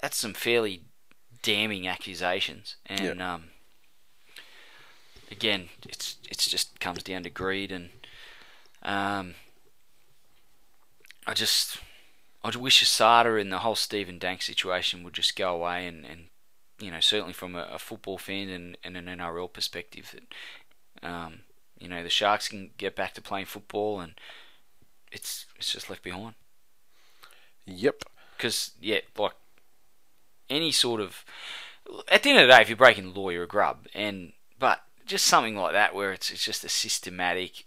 [0.00, 0.82] that's some fairly
[1.42, 3.44] damning accusations, and um,
[5.30, 7.90] again, it's it's just comes down to greed, and
[8.82, 9.34] um,
[11.26, 11.78] I just
[12.44, 16.24] I wish Asada and the whole Stephen Dank situation would just go away, and, and
[16.80, 21.40] you know certainly from a, a football fan and, and an NRL perspective that um,
[21.82, 24.14] you know the Sharks can get back to playing football, and
[25.10, 26.34] it's it's just left behind
[27.66, 28.04] Yep.
[28.36, 29.32] because yeah, like
[30.48, 31.24] any sort of
[32.08, 34.32] at the end of the day, if you're breaking the law, you're a grub, and
[34.58, 37.66] but just something like that where it's it's just a systematic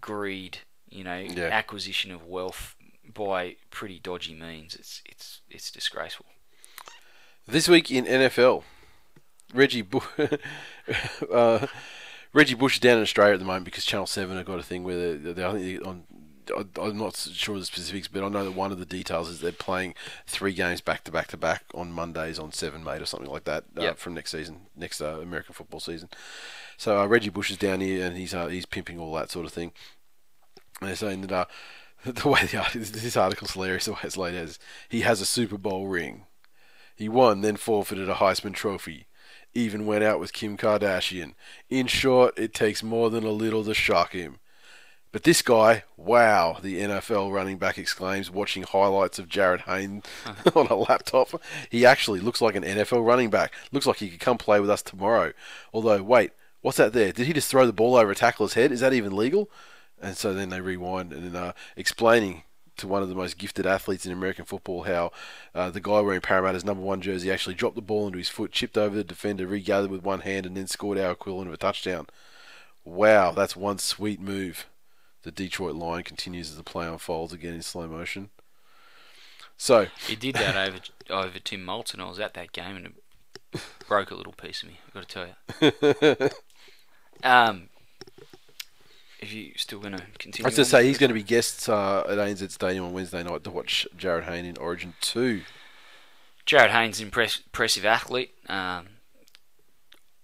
[0.00, 0.58] greed,
[0.88, 1.44] you know, Yeah.
[1.48, 2.74] acquisition of wealth
[3.12, 4.74] by pretty dodgy means.
[4.74, 6.26] It's it's it's disgraceful.
[7.46, 8.62] This week in NFL,
[9.52, 10.00] Reggie Bu-
[11.32, 11.66] uh,
[12.32, 14.62] Reggie Bush is down in Australia at the moment because Channel Seven have got a
[14.62, 16.04] thing where they, they, I think on.
[16.52, 19.40] I'm not sure of the specifics, but I know that one of the details is
[19.40, 19.94] they're playing
[20.26, 23.44] three games back to back to back on Mondays on Seven Mate or something like
[23.44, 26.08] that uh, from next season, next uh, American football season.
[26.76, 29.46] So uh, Reggie Bush is down here and he's uh, he's pimping all that sort
[29.46, 29.70] of thing.
[30.80, 31.44] And they're saying that uh,
[32.04, 33.84] the way the this article's hilarious.
[33.84, 34.58] The way it's laid out is
[34.88, 36.26] he has a Super Bowl ring.
[36.96, 39.06] He won, then forfeited a Heisman Trophy.
[39.54, 41.34] Even went out with Kim Kardashian.
[41.68, 44.38] In short, it takes more than a little to shock him.
[45.12, 50.04] But this guy, wow, the NFL running back exclaims, watching highlights of Jarryd Hayne
[50.54, 51.42] on a laptop.
[51.68, 53.52] He actually looks like an NFL running back.
[53.72, 55.32] Looks like he could come play with us tomorrow.
[55.74, 56.30] Although, wait,
[56.60, 57.10] what's that there?
[57.10, 58.70] Did he just throw the ball over a tackler's head?
[58.70, 59.50] Is that even legal?
[60.00, 62.44] And so then they rewind and uh, explaining
[62.80, 65.12] to one of the most gifted athletes in American football how
[65.54, 68.52] uh, the guy wearing Parramatta's number one jersey actually dropped the ball into his foot,
[68.52, 71.58] chipped over the defender, regathered with one hand, and then scored our equivalent of a
[71.58, 72.06] touchdown.
[72.84, 74.66] Wow, that's one sweet move.
[75.22, 78.30] The Detroit line continues as the play unfolds again in slow motion.
[79.56, 80.78] So, He did that over
[81.10, 82.00] over Tim Moltzen.
[82.00, 84.78] I was at that game and it broke a little piece of me.
[84.86, 86.30] I've got to tell you.
[87.28, 87.69] um,
[89.20, 91.68] if you still going to continue, I was to say he's going to be guests
[91.68, 95.42] uh, at ANZ Stadium on Wednesday night to watch Jarryd Hayne in Origin 2.
[96.46, 98.32] Jarryd Haynes, impress, impressive athlete.
[98.48, 98.86] Um,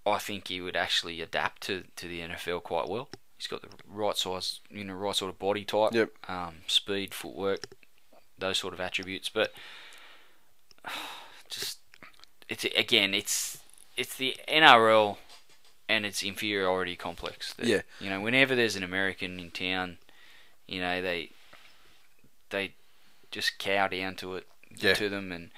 [0.06, 3.08] I think he would actually adapt to, to the NFL quite well.
[3.36, 5.92] He's got the right size, you know, right sort of body type.
[5.92, 6.10] Yep.
[6.28, 7.66] Um, speed, footwork,
[8.38, 9.28] those sort of attributes.
[9.28, 9.52] But
[11.50, 11.80] just
[12.48, 13.58] it's again, it's
[13.96, 15.18] it's the NRL
[15.88, 17.54] and its inferiority complex.
[17.54, 17.82] that, Yeah.
[18.00, 19.98] You know, whenever there's an American in town,
[20.66, 21.30] you know they
[22.50, 22.72] they
[23.30, 24.94] just cow down to it Yeah.
[24.94, 25.50] to them, and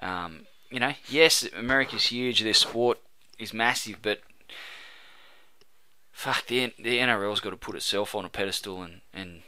[0.00, 2.40] um, you know, yes, America's huge.
[2.42, 2.98] Their sport
[3.38, 4.20] is massive, but
[6.12, 9.42] fuck the the NRL's got to put itself on a pedestal and and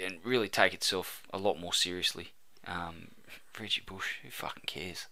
[0.00, 2.32] and really take itself a lot more seriously.
[2.66, 3.08] Um,
[3.58, 5.06] Reggie Bush, who fucking cares?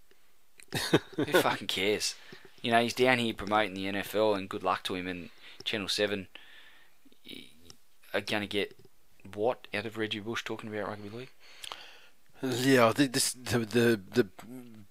[1.17, 2.15] who fucking cares?
[2.63, 5.07] You know, he's down here promoting the NFL, and good luck to him.
[5.07, 5.31] And
[5.65, 6.29] Channel Seven
[8.13, 8.77] are going to get
[9.35, 11.31] what out of Reggie Bush talking about rugby league?
[12.43, 14.27] Yeah, I think this the, the the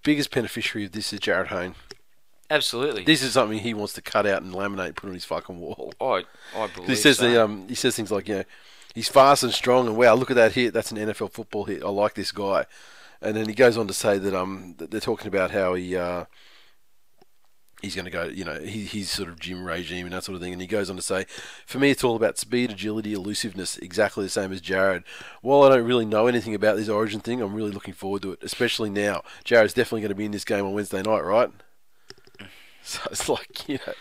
[0.03, 1.75] biggest beneficiary of this is Jarryd Hayne.
[2.51, 3.03] Absolutely.
[3.03, 5.59] This is something he wants to cut out and laminate and put on his fucking
[5.59, 5.93] wall.
[5.99, 6.23] I
[6.55, 7.29] I believe He says so.
[7.29, 8.43] the um he says things like you know
[8.95, 11.83] he's fast and strong and wow look at that hit that's an NFL football hit
[11.83, 12.65] I like this guy,
[13.21, 15.95] and then he goes on to say that um that they're talking about how he
[15.95, 16.25] uh
[17.81, 20.35] he's going to go you know he, he's sort of gym regime and that sort
[20.35, 20.53] of thing.
[20.53, 21.25] And he goes on to say
[21.65, 25.03] for me it's all about speed agility elusiveness exactly the same as Jarryd.
[25.41, 28.33] While I don't really know anything about this origin thing I'm really looking forward to
[28.33, 29.23] it especially now.
[29.45, 31.51] Jarryd's definitely going to be in this game on Wednesday night right?
[32.81, 33.93] So it's like you know.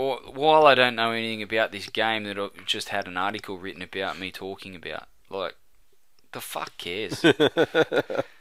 [0.00, 3.58] Or while I don't know anything about this game that I've just had an article
[3.58, 5.56] written about me talking about, like,
[6.32, 7.22] the fuck cares?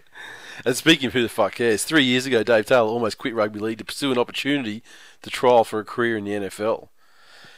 [0.65, 3.59] And speaking of who the fuck cares, three years ago, Dave Taylor almost quit rugby
[3.59, 4.83] league to pursue an opportunity
[5.21, 6.89] to trial for a career in the NFL.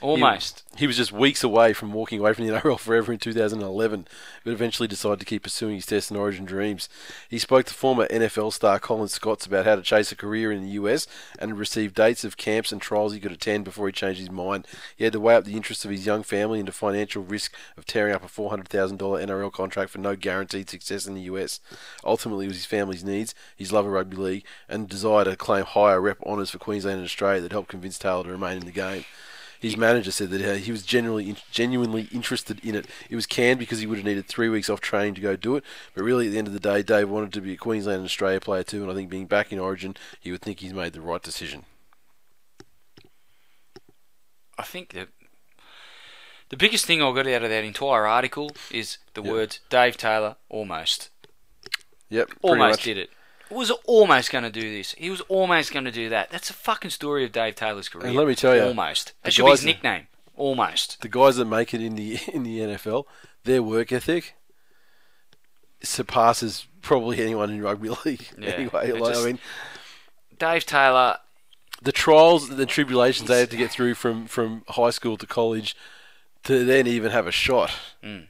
[0.01, 0.63] Almost.
[0.73, 4.07] He, he was just weeks away from walking away from the NRL forever in 2011,
[4.43, 6.89] but eventually decided to keep pursuing his Test and Origin dreams.
[7.29, 10.63] He spoke to former NFL star Colin Scotts about how to chase a career in
[10.63, 14.19] the US and received dates of camps and trials he could attend before he changed
[14.19, 14.67] his mind.
[14.95, 17.53] He had to weigh up the interests of his young family and the financial risk
[17.77, 21.59] of tearing up a $400,000 NRL contract for no guaranteed success in the US.
[22.03, 25.65] Ultimately, it was his family's needs, his love of rugby league, and desire to claim
[25.65, 28.71] higher rep honours for Queensland and Australia that helped convince Taylor to remain in the
[28.71, 29.05] game.
[29.61, 32.87] His manager said that uh, he was genuinely, genuinely interested in it.
[33.09, 35.55] It was canned because he would have needed three weeks off training to go do
[35.55, 35.63] it.
[35.93, 38.05] But really, at the end of the day, Dave wanted to be a Queensland and
[38.05, 38.81] Australia player too.
[38.81, 41.65] And I think being back in Origin, he would think he's made the right decision.
[44.57, 45.09] I think that
[46.49, 49.31] the biggest thing I got out of that entire article is the Yep.
[49.31, 51.09] words Dave Taylor almost.
[52.09, 52.83] Yep, Almost much.
[52.83, 53.09] did it.
[53.51, 54.93] Was almost going to do this.
[54.93, 56.29] He was almost going to do that.
[56.29, 58.07] That's a fucking story of Dave Taylor's career.
[58.07, 59.13] And let me tell you, almost.
[59.23, 60.07] That should be his guys- nickname.
[60.35, 61.01] Almost.
[61.01, 63.05] The guys that make it in the in the NFL,
[63.43, 64.35] their work ethic
[65.83, 68.27] surpasses probably anyone in rugby league.
[68.37, 69.39] Yeah, anyway, like, just- I mean,
[70.37, 71.17] Dave Taylor.
[71.81, 75.75] the trials, the tribulations they had to get through from, from high school to college
[76.43, 77.71] to then even have a shot.
[78.03, 78.27] Mm.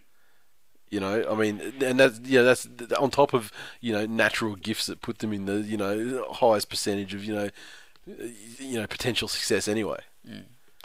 [0.92, 2.68] You know, I mean, and that's yeah, that's
[3.00, 6.70] on top of you know natural gifts that put them in the you know highest
[6.70, 7.50] percentage of you know
[8.60, 10.00] you know potential success anyway.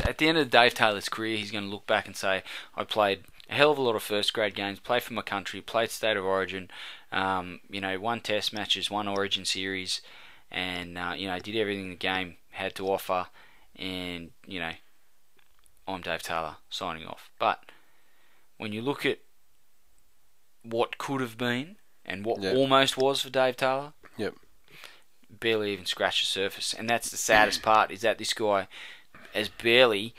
[0.05, 2.45] At the end of Dave Taylor's career, he's going to look back and say,
[2.77, 5.61] "I played a hell of a lot of first grade games, played for my country,
[5.61, 6.71] played state of origin,
[7.11, 10.03] um, you know, won test matches, won Origin series,
[10.53, 13.27] and uh, you know, did everything the game had to offer."
[13.75, 14.73] And you know,
[15.89, 17.29] I'm Dave Taylor signing off.
[17.41, 17.65] But
[18.57, 19.19] when you look at
[20.71, 22.53] what could have been and what Yeah.
[22.55, 24.35] almost was for Dave Taylor, Yep.
[25.41, 26.73] barely even scratched the surface.
[26.75, 28.69] And that's the saddest part is that this guy
[29.35, 30.15] has barely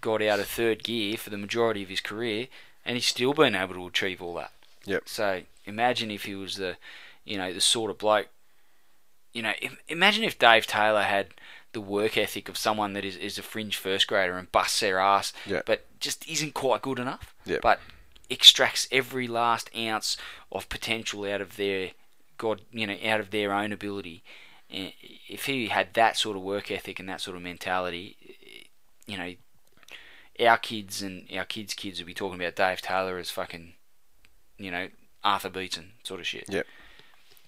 [0.00, 2.48] got out of third gear for the majority of his career,
[2.84, 4.52] and he's still been able to achieve all that.
[4.84, 5.08] Yep.
[5.08, 6.76] So imagine if he was the,
[7.24, 8.28] you know, the sort of bloke.
[9.32, 11.28] You know, im- imagine if Dave Taylor had
[11.72, 14.98] the work ethic of someone that is, is a fringe first grader and busts their
[14.98, 15.62] ass, Yeah.
[15.64, 17.34] but just isn't quite good enough.
[17.46, 17.62] Yep.
[17.62, 17.80] But
[18.32, 20.16] extracts every last ounce
[20.50, 21.90] of potential out of their
[22.38, 24.22] God, you know, out of their own ability.
[24.68, 28.16] If he had that sort of work ethic and that sort of mentality,
[29.06, 29.34] you know,
[30.40, 33.74] our kids and our kids' kids will be talking about Dave Taylor as fucking,
[34.56, 34.88] you know,
[35.22, 36.44] Arthur Beetson sort of shit.
[36.48, 36.66] Yep.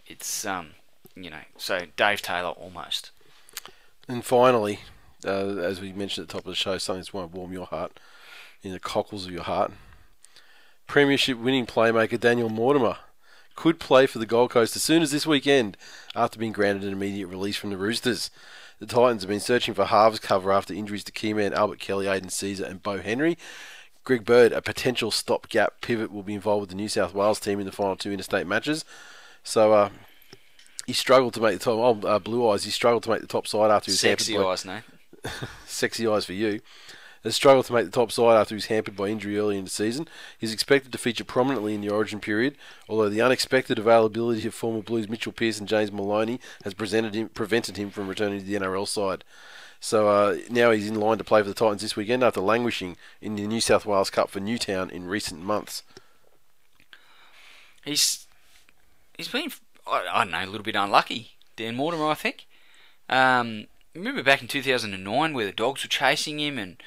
[0.07, 0.71] It's um,
[1.17, 3.11] you know, so Dave Taylor almost.
[4.07, 4.81] And finally,
[5.25, 7.53] uh, as we mentioned at the top of the show, something that's going to warm
[7.53, 7.99] your heart
[8.63, 9.73] in the cockles of your heart.
[10.87, 12.99] Premiership winning playmaker Daniel Mortimer
[13.55, 15.77] could play for the Gold Coast as soon as this weekend
[16.15, 18.31] after being granted an immediate release from the Roosters.
[18.81, 22.29] The Titans have been searching for halves cover after injuries to keyman Albert Kelly, Aidan
[22.29, 23.39] Sezer, and Beau Henry.
[24.03, 27.59] Greg Bird, a potential stopgap pivot, will be involved with the New South Wales team
[27.59, 28.85] in the final two interstate matches.
[29.43, 29.91] So uh,
[30.87, 31.79] he struggled to make the top.
[32.05, 34.65] Oh, uh, Blue Eyes, he struggled to make the top side after his Sexy eyes,
[34.65, 34.81] no.
[35.67, 36.61] sexy eyes for you,
[37.25, 39.65] has struggled to make the top side after he was hampered by injury early in
[39.65, 40.07] the season.
[40.39, 42.57] He's expected to feature prominently in the Origin period,
[42.89, 47.77] although the unexpected availability of former Blues Mitchell Pearce and James Maloney has him, prevented
[47.77, 49.25] him from returning to the NRL side.
[49.81, 52.97] So uh, now he's in line to play for the Titans this weekend after languishing
[53.21, 55.83] in the New South Wales Cup for Newtown in recent months.
[57.85, 58.27] He's
[59.17, 59.53] he's been
[59.87, 61.33] I, I don't know a little bit unlucky.
[61.57, 62.47] Dan Mortimer, I think.
[63.09, 66.83] Um, remember back in 2009 where the dogs were chasing him and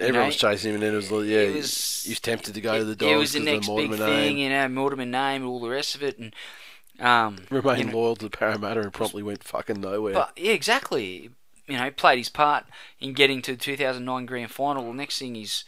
[0.00, 2.10] Everyone know, was chasing him, and then it was like, yeah, it he was- he
[2.10, 3.12] was tempted to go to the Dogs.
[3.12, 4.36] It was the next of big thing, name.
[4.38, 6.34] you know, Mortimer name and all the rest of it, and
[6.98, 10.14] um, Remained you know, loyal to Parramatta and promptly went fucking nowhere.
[10.14, 11.30] But yeah, exactly.
[11.66, 12.64] You know, played his part
[12.98, 14.86] in getting to the 2009 grand final.
[14.86, 15.64] The next thing he's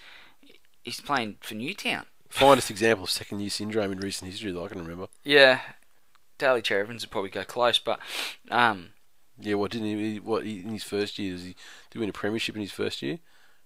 [0.83, 2.07] he's playing for Newtown.
[2.29, 5.07] Finest example of second year syndrome in recent history that I can remember.
[5.23, 5.61] Yeah,
[6.39, 8.01] Daly Cherry would probably go close, but
[8.51, 8.91] um,
[9.39, 10.19] Yeah, what didn't he?
[10.19, 11.33] What in his first year?
[11.35, 11.57] Does he did
[11.93, 13.19] he win a premiership in his first year?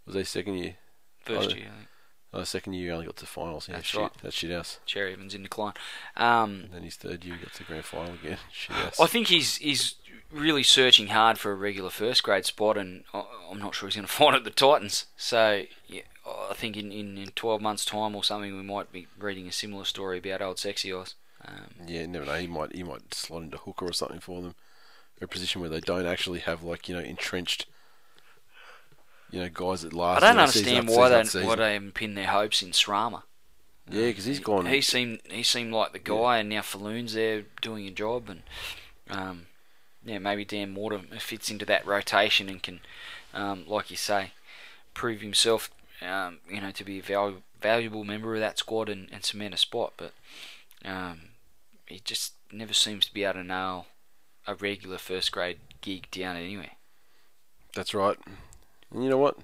[0.06, 0.76] Was they second year?
[1.24, 1.88] first Oh, year, I think,
[2.32, 3.68] Oh, second year he only got to finals.
[3.68, 4.10] Yeah, That's shit, right.
[4.22, 4.78] that's shit house.
[4.86, 5.72] Cherry Evans in decline.
[6.16, 8.38] Um, And then his third year he got to the grand final again.
[8.52, 9.00] Shit house.
[9.00, 9.94] I think he's he's
[10.30, 13.96] really searching hard for a regular first grade spot, and I- I'm not sure he's
[13.96, 15.06] going to find it at the Titans.
[15.16, 19.06] So yeah, I think in, in, in 12 months' time or something, we might be
[19.18, 21.14] reading a similar story about old sexy eyes.
[21.46, 22.34] Um, yeah, never know.
[22.34, 24.54] He might he might slot into hooker or something for them,
[25.22, 27.66] a position where they don't actually have like you know entrenched.
[29.30, 30.22] You know, guys that last.
[30.22, 31.46] I don't season understand why they season.
[31.46, 33.22] why they haven't pinned their hopes in Srama.
[33.90, 34.66] Yeah, because he's gone.
[34.66, 38.42] He seemed he seemed like the guy, and now Falloon's there doing a job, and
[39.10, 39.46] um,
[40.04, 42.80] yeah, maybe Dan Mortimer fits into that rotation and can,
[43.34, 44.32] um, like you say,
[44.94, 45.70] prove himself,
[46.02, 49.54] um, you know, to be a valu- valuable member of that squad and, and cement
[49.54, 49.92] a spot.
[49.96, 50.12] But
[50.84, 51.20] um,
[51.86, 53.86] he just never seems to be able to nail
[54.46, 56.72] a regular first grade gig down anywhere.
[57.74, 58.18] That's right.
[58.92, 59.38] And you know what?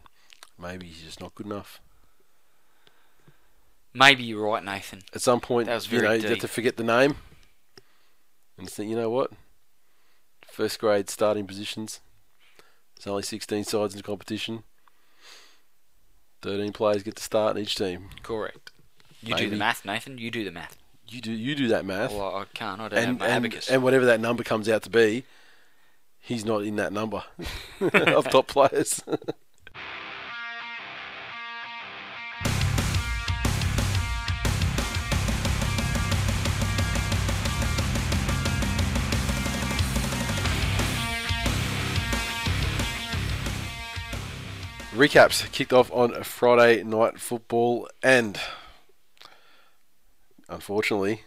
[0.59, 1.81] Maybe he's just not good enough.
[3.95, 5.03] Maybe you're right, Nathan.
[5.15, 7.17] At some point, That was you very know, you have to forget the name
[8.57, 9.33] and think, you know what?
[10.51, 12.01] First grade starting positions.
[12.97, 14.63] There's only 16 sides in the competition.
[16.43, 18.09] 13 players get to start in each team.
[18.23, 18.71] Correct.
[19.21, 20.19] You do the math, Nathan.
[20.19, 20.77] You do the math.
[21.09, 22.81] You do you do that math, Well, I can't.
[22.81, 23.69] I don't have and, my and, abacus.
[23.69, 25.25] and whatever that number comes out to be,
[26.23, 27.23] he's not in that number
[27.81, 29.03] of top players.
[44.93, 48.39] Recaps kicked off on Friday night football, and
[50.49, 51.23] unfortunately,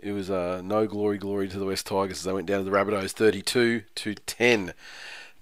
[0.00, 2.70] it was uh, no glory, glory to the West Tigers as they went down to
[2.70, 4.74] the Rabbitohs 32 to 10.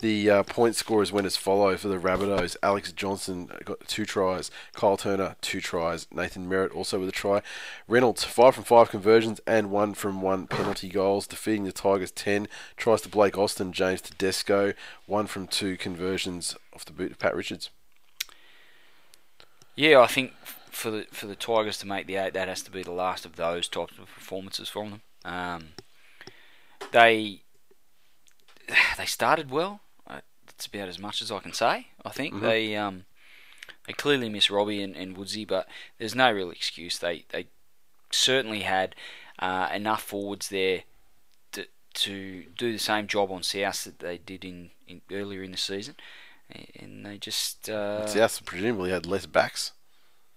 [0.01, 2.57] The uh, point scorers went as follow for the Rabbitohs.
[2.63, 4.51] Alex Johnston got two tries.
[4.75, 6.07] Kyle Turner, two tries.
[6.13, 7.41] Nathan Merritt also with a try.
[7.89, 12.47] Reynolds, five from five conversions and one from one penalty goals, defeating the Tigers 10.
[12.77, 14.75] Tries to Blake Austin, James Tedesco,
[15.07, 17.71] one from two conversions off the boot of Pat Richards.
[19.77, 20.33] Yeah, I think
[20.71, 23.25] for the for the Tigers to make the eight, that has to be the last
[23.25, 25.01] of those types of performances from them.
[25.25, 25.69] Um,
[26.93, 27.43] they
[28.97, 29.81] they started well.
[30.07, 31.89] Uh, That's about as much as I can say.
[32.05, 33.05] I think they um,
[33.87, 36.99] they clearly miss Robbie and, and Woodsy, but there's no real excuse.
[36.99, 37.47] They they
[38.11, 38.95] certainly had
[39.39, 40.83] uh, enough forwards there
[41.53, 45.53] to to do the same job on South that they did in, in earlier in
[45.53, 45.97] the season,
[46.79, 49.73] and they just uh, South presumably had less backs.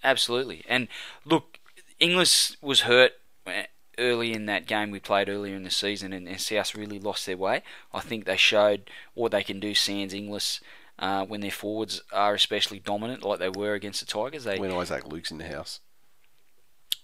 [0.03, 0.63] Absolutely.
[0.67, 0.87] And
[1.25, 1.59] look,
[1.99, 3.13] Inglis was hurt
[3.45, 3.63] uh,
[3.97, 7.25] early in that game we played earlier in the season, and, and South really lost
[7.25, 7.63] their way.
[7.93, 10.61] I think they showed what they can do, Sans Inglis,
[10.97, 14.45] uh, when their forwards are especially dominant, like they were against the Tigers.
[14.45, 15.79] They, When Isaac Luke's in the house.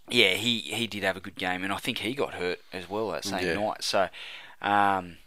[0.10, 2.89] yeah, he, he did have a good game, and I think he got hurt as
[2.89, 3.54] well that same Yeah.
[3.56, 3.84] night.
[3.84, 4.10] So,
[4.62, 5.18] um,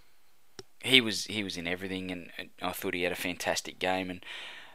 [0.81, 4.11] he was he was in everything, and, and I thought he had a fantastic game.
[4.11, 4.25] And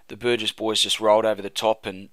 [0.10, 2.10] the Burgess boys just rolled over the top, and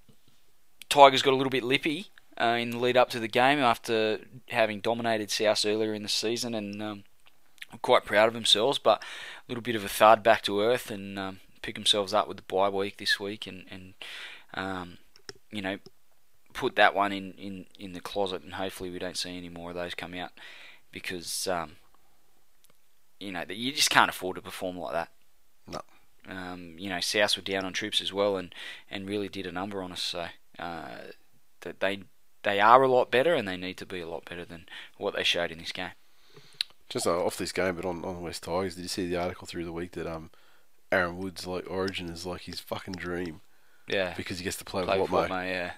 [0.90, 4.20] Tigers got a little bit lippy uh, in the lead up to the game after
[4.48, 7.04] having dominated South earlier in the season, and um,
[7.72, 8.78] were quite proud of themselves.
[8.78, 9.04] But a
[9.48, 12.42] little bit of a thud back to earth, and um, pick themselves up with the
[12.42, 13.94] bye week this week, and and
[14.52, 14.98] um,
[15.50, 15.78] you know
[16.52, 19.70] put that one in, in, in the closet, and hopefully we don't see any more
[19.70, 20.32] of those come out
[20.90, 21.72] because um,
[23.18, 25.08] you know you just can't afford to perform like that.
[25.66, 25.80] No.
[26.28, 28.54] Um, you know, South were down on troops as well, and,
[28.90, 30.02] and really did a number on us.
[30.02, 30.26] So
[30.60, 30.98] uh,
[31.62, 32.02] that they
[32.42, 34.66] they are a lot better, and they need to be a lot better than
[34.98, 35.90] what they showed in this game.
[36.88, 39.16] Just uh, off this game, but on, on the West Tigers, did you see the
[39.16, 40.30] article through the week that um,
[40.90, 43.42] Aaron Woods like Origin is like his fucking dream
[43.86, 44.14] Yeah.
[44.16, 45.28] because he gets to play, Play with Watmough.
[45.28, 45.72] Watmough, yeah.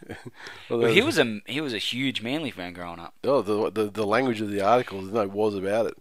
[0.70, 3.12] Although- Well, he was a he was a huge Manly fan growing up.
[3.24, 5.98] Oh, the, the the language of the article, there's no was about it.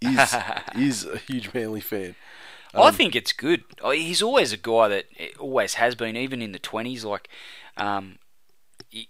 [0.00, 0.34] Is
[0.76, 2.14] is a huge Manly fan.
[2.72, 3.64] I Um, think it's good.
[3.82, 7.04] Oh, He's always a guy that eh, always has been, even in the twenties.
[7.04, 7.28] Like,
[7.76, 8.16] um,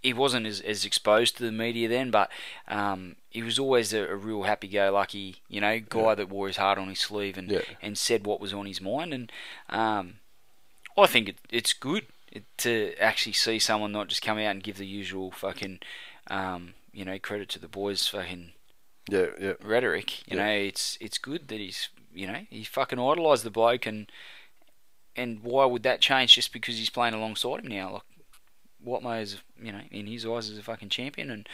[0.02, 2.30] he, wasn't as, as exposed to the media then, but
[2.68, 6.78] um, he was always a, a real happy-go-lucky, you know, guy that wore his heart
[6.78, 7.60] on his sleeve and Yeah.
[7.82, 9.12] and said what was on his mind.
[9.12, 9.32] And
[9.68, 10.14] um,
[10.96, 12.06] I think it, it's good
[12.58, 15.80] to actually see someone not just come out and give the usual fucking,
[16.28, 18.52] um, you know, credit to the boys fucking
[19.10, 19.52] Yeah, yeah.
[19.62, 20.26] rhetoric.
[20.30, 20.44] You Yeah.
[20.46, 24.10] know, it's it's good that he's you know he fucking idolised the bloke and
[25.16, 27.92] and why would that change just because he's playing alongside him now?
[27.94, 28.02] Like
[28.84, 31.48] Watmough is you know in his eyes is a fucking champion, and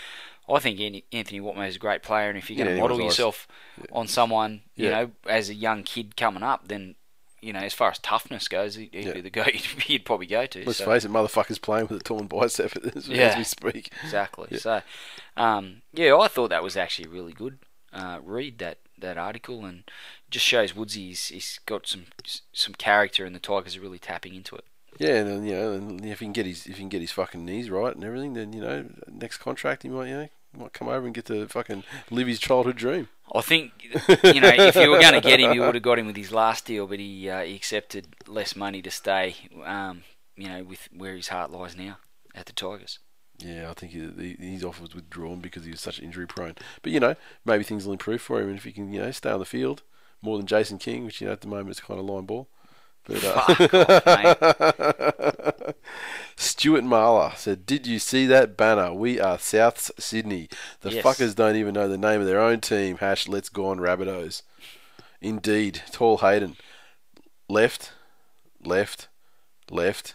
[0.48, 0.80] I think
[1.12, 2.28] Anthony Watmough is a great player.
[2.28, 3.46] And if you're going Yeah, to model yourself
[3.92, 4.90] on someone, you Yeah.
[4.90, 6.96] know, as a young kid coming up, then
[7.40, 9.12] you know as far as toughness goes, he- he'd Yeah.
[9.14, 10.64] be the guy you'd probably go to.
[10.64, 10.84] Let's so.
[10.86, 13.28] face it, motherfuckers playing with a torn bicep as, Yeah.
[13.28, 13.92] as we speak.
[14.04, 14.48] Exactly.
[14.50, 14.58] Yeah.
[14.58, 14.82] So,
[15.36, 17.58] um, yeah, I thought that was actually really good.
[17.92, 19.82] Uh, read that, that article and
[20.30, 22.04] just shows Woodsy he's, he's got some
[22.52, 24.64] some character and the Tigers are really tapping into it.
[25.00, 27.00] Yeah, and then, you know, and if he can get his if he can get
[27.00, 30.28] his fucking knees right and everything, then you know, next contract he might you know
[30.56, 33.08] might come over and get to fucking live his childhood dream.
[33.34, 35.98] I think you know if you were going to get him, you would have got
[35.98, 39.36] him with his last deal, but he uh, he accepted less money to stay.
[39.64, 40.02] Um,
[40.36, 41.96] you know, with where his heart lies now
[42.34, 42.98] at the Tigers.
[43.38, 46.56] Yeah, I think he, he- his offer was withdrawn because he was such injury prone.
[46.82, 47.14] But you know,
[47.46, 49.46] maybe things will improve for him, and if he can, you know, stay on the
[49.46, 49.82] field
[50.20, 52.48] more than Jason King, which you know at the moment is kind of line ball.
[53.10, 53.54] But uh,
[56.36, 58.92] Stuart Marler said, "Did you see that banner?
[58.94, 60.48] We are South Sydney.
[60.80, 61.04] The Yes.
[61.04, 62.98] fuckers don't even know the name of their own team.
[62.98, 64.42] Hash, let's go on Rabbitohs.
[65.20, 66.56] Indeed, tall Hayden,
[67.48, 67.92] left,
[68.64, 69.08] left,
[69.70, 70.14] left,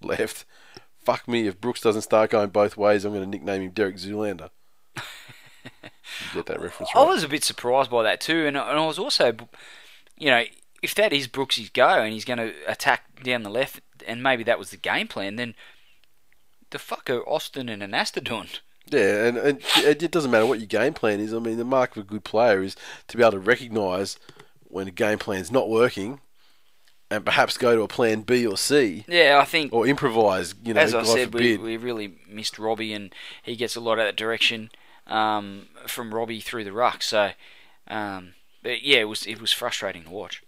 [0.00, 0.44] left.
[1.04, 3.04] Fuck me if Brooks doesn't start going both ways.
[3.04, 4.50] I'm going to nickname him Derek Zoolander.
[4.96, 5.02] You
[6.34, 7.02] Get that reference right.
[7.02, 9.34] I was a bit surprised by that too, and, and I was also,
[10.18, 10.44] you know,
[10.86, 14.44] if that is Brooks's go and he's going to attack down the left, and maybe
[14.44, 15.56] that was the game plan, then
[16.70, 18.46] the fuck are Austin and Anasta doing?
[18.88, 21.34] Yeah, and, and it it doesn't matter what your game plan is.
[21.34, 22.76] I mean, the mark of a good player is
[23.08, 24.16] to be able to recognise
[24.62, 26.20] when a game plan's not working,
[27.10, 30.54] and perhaps go to a plan B or C, Yeah, I think or improvise.
[30.62, 33.12] You know, as I said, we, we really missed Robbie, and
[33.42, 34.70] he gets a lot of that direction
[35.08, 37.02] um, from Robbie through the ruck.
[37.02, 37.32] So,
[37.88, 40.44] um, but yeah, it was it was frustrating to watch.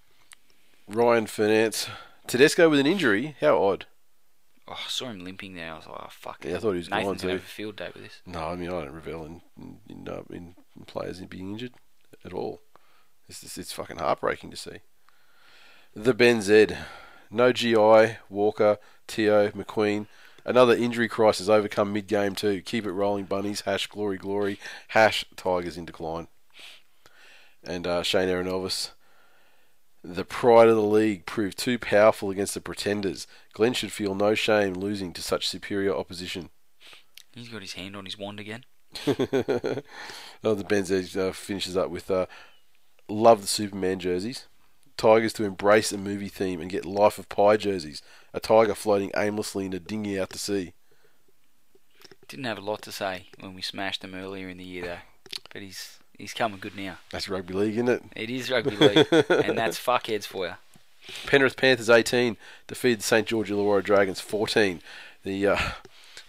[0.88, 1.88] Ryan Finance,
[2.26, 3.36] Tedesco with an injury.
[3.40, 3.86] How odd.
[4.66, 5.72] Oh, I saw him limping there.
[5.72, 6.44] I was like, oh fuck.
[6.44, 7.28] Yeah, I thought he was Nathan's gone gonna too.
[7.28, 8.20] have a field day with this.
[8.26, 10.54] No, I mean I don't revel in in, in, uh, in
[10.86, 11.72] players being injured
[12.24, 12.60] at all.
[13.28, 14.78] It's just, it's fucking heartbreaking to see.
[15.94, 16.68] The Ben Z,
[17.30, 20.06] no GI, Walker, Tio, McQueen.
[20.44, 22.62] Another injury crisis overcome mid game too.
[22.62, 23.62] Keep it rolling, bunnies.
[23.62, 24.58] Hash glory glory.
[24.88, 26.28] Hash Tigers in decline.
[27.64, 28.92] And uh, Shane Aronovis.
[30.02, 33.26] The pride of the league proved too powerful against the pretenders.
[33.52, 36.50] Glenn should feel no shame losing to such superior opposition.
[37.34, 38.64] He's got his hand on his wand again.
[39.06, 42.26] oh, the Benz uh, finishes up with uh,
[43.08, 44.46] love the Superman jerseys.
[44.96, 48.02] Tigers to embrace a movie theme and get Life of Pi jerseys.
[48.34, 50.74] A tiger floating aimlessly in a dinghy out to sea.
[52.26, 54.98] Didn't have a lot to say when we smashed him earlier in the year, though.
[55.52, 56.98] But he's he's coming good now.
[57.10, 58.02] That's rugby league, isn't it?
[58.14, 60.54] It is rugby league, and that's fuckheads for you.
[61.26, 64.82] Penrith Panthers 18 defeated St George Illawarra Dragons 14.
[65.24, 65.58] The uh,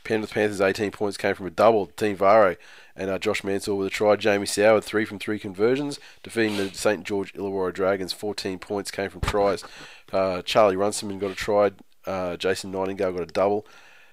[0.04, 1.92] Penrith Panthers 18 points came from a double.
[1.98, 2.58] Dean Whare
[2.96, 4.16] and uh, Josh Mansour with a try.
[4.16, 8.14] Jamie Soward three from three conversions, defeating the St George Illawarra Dragons.
[8.14, 9.64] 14 points came from tries.
[10.12, 11.72] Uh, Charlie Runciman got a try.
[12.06, 13.66] Uh, Jason Nightingale got a double.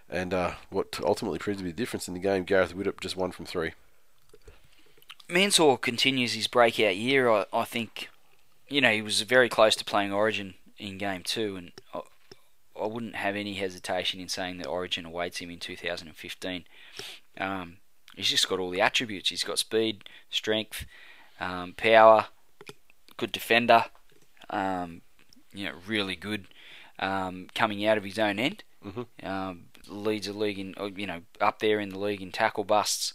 [0.08, 3.16] And uh, what ultimately proved to be the difference in the game, Gareth Widdop just
[3.16, 3.72] one from three.
[5.28, 7.28] Mansour continues his breakout year.
[7.28, 8.08] I, I think,
[8.68, 12.00] you know, he was very close to playing Origin in game two, and I,
[12.80, 16.64] I wouldn't have any hesitation in saying that Origin awaits him in 2015.
[17.38, 17.76] Um,
[18.14, 19.30] he's just got all the attributes.
[19.30, 20.86] He's got speed, strength,
[21.40, 22.26] um, power,
[23.16, 23.86] good defender,
[24.50, 25.02] um,
[25.52, 26.46] you know, really good
[26.98, 28.62] um, coming out of his own end.
[29.22, 32.64] Um, leads the league in, uh, you know, up there in the league in tackle
[32.64, 33.14] busts.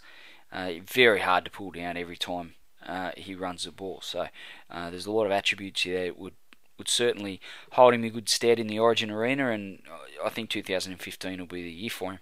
[0.52, 2.56] Uh, very hard to pull down every time
[2.86, 4.00] uh, he runs the ball.
[4.02, 4.28] So
[4.70, 6.34] uh, there's a lot of attributes here that would
[6.78, 7.40] would certainly
[7.74, 9.84] hold him in good stead in the Origin arena, and
[10.26, 12.20] I think 2015 will be the year for him.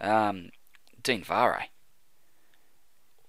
[0.00, 0.50] Um,
[1.02, 1.66] Dean Whare,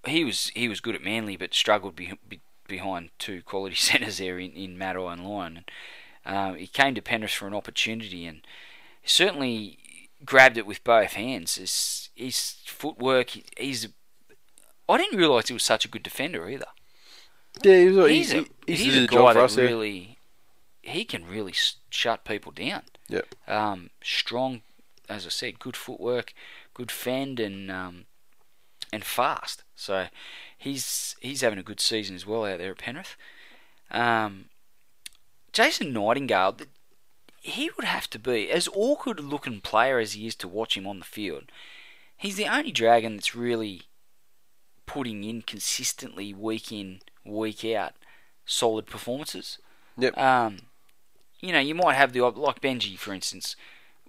[0.06, 4.18] he was he was good at Manly, but struggled be, be, behind two quality centres
[4.18, 5.64] there in in Matai and Lyon.
[6.24, 8.46] Um, he came to Penrith for an opportunity and
[9.04, 9.78] certainly
[10.24, 11.56] grabbed it with both hands.
[11.56, 13.88] His, his footwork, he's.
[14.88, 16.66] I didn't realise he was such a good defender either.
[17.62, 19.64] Yeah, he was, He's he, a, he, he's did a guy that us, yeah.
[19.64, 20.18] really.
[20.82, 21.54] He can really
[21.90, 22.82] shut people down.
[23.08, 23.34] Yep.
[23.46, 24.62] Um, strong,
[25.08, 26.34] as I said, good footwork,
[26.74, 28.06] good fend, and um,
[28.92, 29.62] and fast.
[29.76, 30.06] So
[30.58, 33.16] he's he's having a good season as well out there at Penrith.
[33.90, 34.46] Um,
[35.52, 36.56] Jason Nightingale,
[37.40, 40.86] he would have to be as awkward looking player as he is to watch him
[40.86, 41.44] on the field.
[42.16, 43.82] He's the only Dragon that's really
[44.92, 47.94] putting in consistently week in week out
[48.44, 49.58] solid performances.
[49.96, 50.18] Yep.
[50.18, 50.58] Um,
[51.40, 53.56] you know, you might have the like Benji, for instance,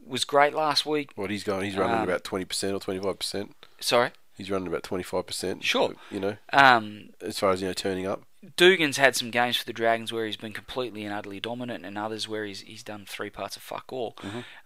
[0.05, 1.11] was great last week.
[1.15, 3.55] What he's going, he's running Um, about twenty percent or twenty five percent.
[3.79, 4.11] Sorry.
[4.35, 5.63] He's running about twenty five percent.
[5.63, 5.93] Sure.
[6.11, 8.23] You know, Um, as far as you know, turning up.
[8.57, 11.97] Dugan's had some games for the Dragons where he's been completely and utterly dominant, and
[11.97, 14.17] others where he's he's done three parts of fuck all.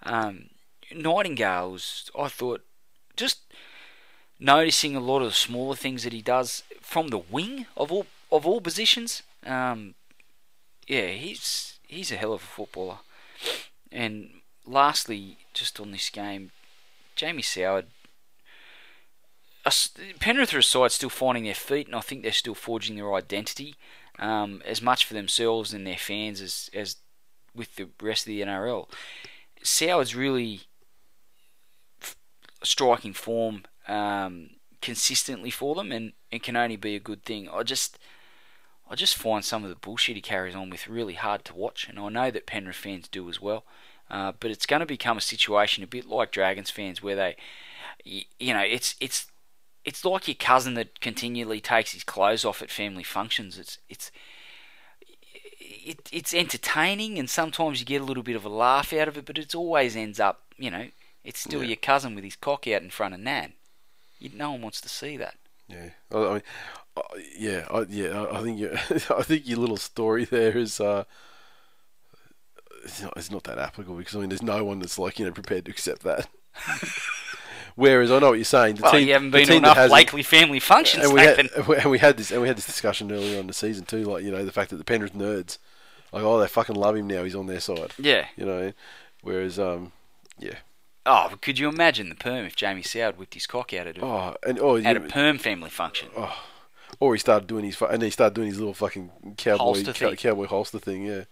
[0.04, 0.50] Um,
[0.92, 2.66] Nightingale was, I thought,
[3.16, 3.42] just
[4.40, 8.06] noticing a lot of the smaller things that he does from the wing of all
[8.32, 9.24] of all positions.
[9.46, 9.96] Um,
[10.88, 12.98] yeah, he's he's a hell of a footballer.
[13.92, 14.30] And
[14.66, 16.52] lastly, just on this game,
[17.16, 17.86] Jamie Soward.
[20.20, 23.14] Penrith are a side still finding their feet, and I think they're still forging their
[23.14, 23.76] identity
[24.18, 26.96] um, as much for themselves and their fans as as
[27.54, 28.88] with the rest of the NRL.
[29.64, 30.62] Soward's really
[32.02, 32.16] f-
[32.64, 34.52] striking form um,
[34.82, 37.50] consistently for them, and it can only be a good thing.
[37.50, 37.98] I just
[38.90, 41.88] I just find some of the bullshit he carries on with really hard to watch,
[41.90, 43.64] and I know that Penrith fans do as well.
[44.10, 47.36] Uh, but it's going to become a situation a bit like Dragons fans, where they,
[48.06, 49.28] y- you know, it's it's
[49.84, 53.58] it's like your cousin that continually takes his clothes off at family functions.
[53.58, 54.12] It's it's
[55.60, 59.18] it, it's entertaining, and sometimes you get a little bit of a laugh out of
[59.18, 60.88] it, but it always ends up, you know,
[61.24, 61.70] it's still Yeah.
[61.70, 63.54] your cousin with his cock out in front of Nan.
[64.20, 65.36] You, no one wants to see that.
[65.68, 66.44] Yeah, I, I mean,
[66.96, 67.02] uh,
[67.38, 68.26] yeah, I, yeah.
[68.32, 68.72] I, think you,
[69.16, 71.04] I think your little story there is, uh,
[72.84, 75.26] it's not, it's not that applicable because I mean, there's no one that's like you
[75.26, 76.28] know prepared to accept that.
[77.76, 78.78] Whereas I know what you're saying.
[78.78, 81.92] The Well, team, you haven't been to enough Blakely family functions, and we, had, and
[81.92, 84.04] we had this and we had this discussion earlier on the season too.
[84.04, 85.60] Like you know the fact that the Penrith nerds,
[86.12, 87.24] like oh they fucking love him now.
[87.24, 87.94] He's on their side.
[88.00, 88.26] Yeah.
[88.36, 88.74] You know,
[89.22, 89.92] whereas um,
[90.40, 90.56] yeah.
[91.08, 94.06] Oh, could you imagine the perm if Jamie Soward whipped his cock out at, a,
[94.06, 96.10] Oh, and oh, at a perm family function?
[96.16, 96.38] Oh,
[97.00, 100.16] or he started doing his and he started doing his little fucking cowboy Holster cow-
[100.16, 101.06] cowboy holster thing.
[101.06, 101.24] Yeah.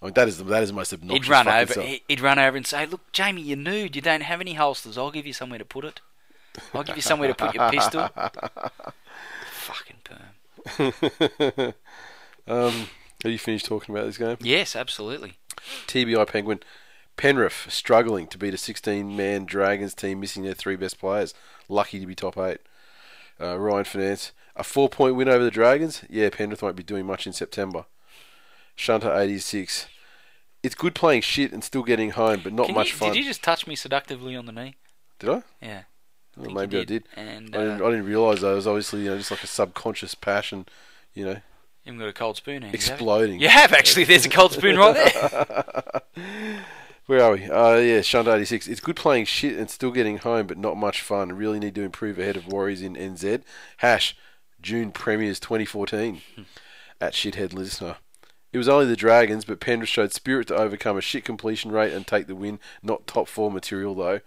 [0.00, 1.26] I mean, that is the, that is the most obnoxious.
[1.26, 1.72] He'd run over.
[1.72, 1.86] stuff.
[2.06, 3.96] He'd run over and say, "Look, Jamie, you're nude.
[3.96, 4.96] You don't have any holsters.
[4.96, 6.00] I'll give you somewhere to put it.
[6.72, 8.08] I'll give you somewhere to put your pistol."
[9.50, 11.74] Fucking perm.
[12.48, 12.88] Um,
[13.22, 14.38] have you finished talking about this game?
[14.40, 15.34] Yes, absolutely.
[15.86, 16.60] TBI Penguin.
[17.18, 21.34] Penrith struggling to beat a 16-man Dragons team, missing their three best players.
[21.68, 22.60] Lucky to be top eight.
[23.38, 24.32] Uh, Ryan Finance.
[24.56, 26.04] A four-point win over the Dragons.
[26.08, 27.84] Yeah, Penrith won't be doing much in September.
[28.74, 29.86] Shunter 86.
[30.62, 33.12] It's good playing shit and still getting home, but not Can much you, fun.
[33.12, 34.76] Did you just touch me seductively on the knee?
[35.18, 35.42] Did I?
[35.60, 35.82] Yeah.
[36.36, 37.04] Well, maybe you I did.
[37.16, 38.52] And I didn't, uh, I didn't realise that.
[38.52, 40.66] It was obviously you know just like a subconscious passion,
[41.14, 41.40] you know,
[41.88, 42.76] you haven't got a cold spoon, have you?
[42.76, 43.40] exploding.
[43.40, 44.04] You have actually.
[44.04, 46.02] There's a cold spoon right there.
[47.08, 47.44] Where are we?
[47.44, 48.68] Uh, yeah, Shunt 86.
[48.68, 51.32] It's good playing shit and still getting home, but not much fun.
[51.32, 53.44] Really need to improve ahead of Warriors in NZ.
[53.78, 54.14] Hash,
[54.60, 56.20] June Premiers 2014.
[57.00, 57.96] At Shithead Listener.
[58.52, 61.94] It was only the Dragons, but Penrith showed spirit to overcome a shit completion rate
[61.94, 62.60] and take the win.
[62.82, 64.20] Not top four material, though.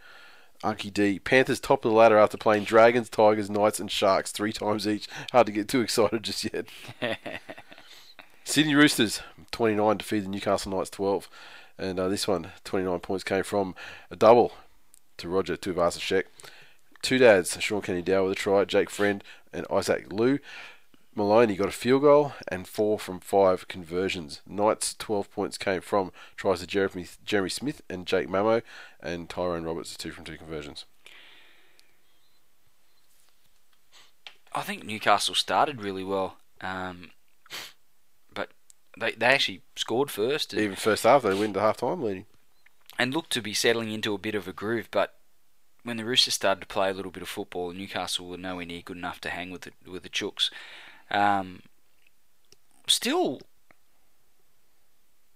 [0.64, 1.20] Unky D.
[1.20, 5.08] Panthers top of the ladder after playing Dragons, Tigers, Knights, and Sharks three times each.
[5.32, 6.66] Hard to get too excited just yet.
[8.44, 9.22] Sydney Roosters,
[9.52, 11.30] 29, defeated the Newcastle Knights 12.
[11.82, 13.74] And uh, this one, 29 points, came from
[14.12, 14.54] a double
[15.18, 16.26] to Roger Tuivasa-Sheck.
[17.02, 20.38] Two dads, Shaun Kenny-Dowall with a try, Jake Friend and Isaac Liu.
[21.16, 24.42] Maloney got a field goal and four from five conversions.
[24.48, 28.62] Knights 12 points came from tries to Jeremy, Jeremy Smith and Jake Mamo,
[29.02, 30.86] and Tyrone Roberts two from two conversions.
[34.54, 37.12] I think Newcastle started really well, um,
[39.00, 42.26] they they actually scored first and, Even first half, they went to half time leading.
[43.00, 44.90] and looked to be settling into a bit of a groove.
[44.92, 45.16] But
[45.84, 48.82] when the Roosters started to play a little bit of football, Newcastle were nowhere near
[48.82, 50.50] good enough to hang with the with the Chooks.
[51.10, 51.62] Um,
[52.88, 53.42] still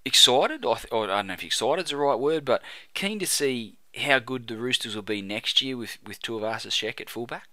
[0.04, 0.66] excited.
[0.66, 2.62] I, th- or I don't know if excited is the right word, but
[2.94, 7.00] keen to see how good the Roosters will be next year with with Tuivasa Sheck
[7.02, 7.48] at fullback.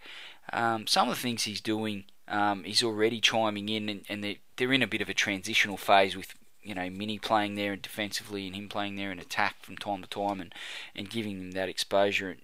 [0.53, 4.37] Um, some of the things he's doing, um, he's already chiming in, and, and they're,
[4.57, 7.83] they're in a bit of a transitional phase with you know Mini playing there and
[7.83, 10.55] defensively, and him playing there in attack from time to time, and
[10.95, 12.37] and giving him that exposure.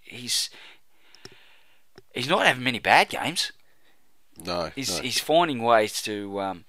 [0.00, 0.50] He's
[2.14, 3.52] he's not having many bad games.
[4.44, 5.02] No, He's no.
[5.02, 6.64] he's finding ways to um,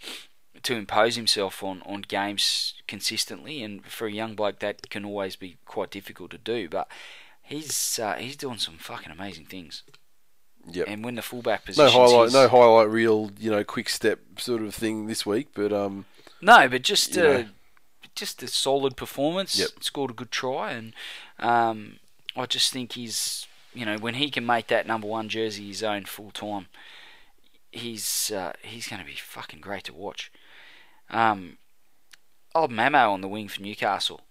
[0.63, 5.35] to impose himself on, on games consistently, and for a young bloke that can always
[5.35, 6.67] be quite difficult to do.
[6.69, 6.87] But
[7.41, 9.83] he's uh, he's doing some fucking amazing things.
[10.71, 10.87] Yep.
[10.87, 14.61] And when the fullback no position, highlight, no highlight reel, you know, quick step sort
[14.61, 15.49] of thing this week.
[15.53, 16.05] But um,
[16.41, 17.45] no, but just You uh, know.
[18.15, 19.57] just a solid performance.
[19.59, 19.69] Yep.
[19.81, 20.93] Scored a good try, and
[21.39, 21.99] um,
[22.35, 25.83] I just think he's you know when he can make that number one jersey his
[25.83, 26.67] own full time,
[27.71, 30.31] he's uh, he's going to be fucking great to watch.
[31.09, 31.57] Um,
[32.55, 34.21] old Mamo on the wing for Newcastle.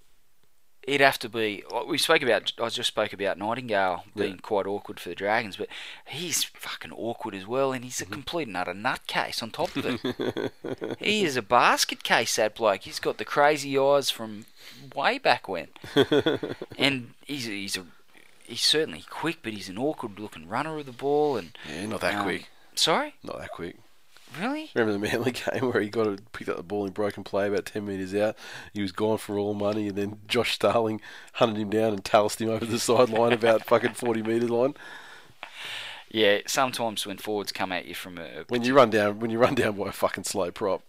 [0.86, 1.62] He'd have to be.
[1.86, 2.52] We spoke about.
[2.60, 4.40] I just spoke about Nightingale being Yeah.
[4.42, 5.68] quite awkward for the Dragons, but
[6.06, 9.86] he's fucking awkward as well, and he's a complete and utter nutcase on top of
[9.86, 10.52] it.
[10.98, 12.34] he is a basket case.
[12.36, 12.82] That bloke.
[12.82, 14.46] He's got the crazy eyes from
[14.94, 15.68] way back when,
[16.78, 17.86] and he's he's a
[18.44, 22.00] he's certainly quick, but he's an awkward looking runner of the ball, and yeah, not
[22.00, 22.48] that um, quick.
[22.74, 23.76] Sorry, Not that quick.
[24.40, 24.70] Really?
[24.74, 27.48] Remember the Manly game where he got it, picked up the ball in broken play
[27.48, 28.36] about 10 metres out.
[28.72, 31.00] He was gone for all money, and then Josh Starling
[31.34, 34.74] hunted him down and talced him over the sideline about fucking 40 metre line.
[36.10, 39.38] Yeah, sometimes when forwards come at you from a When you run down, when you
[39.38, 40.82] run down by a fucking slow prop,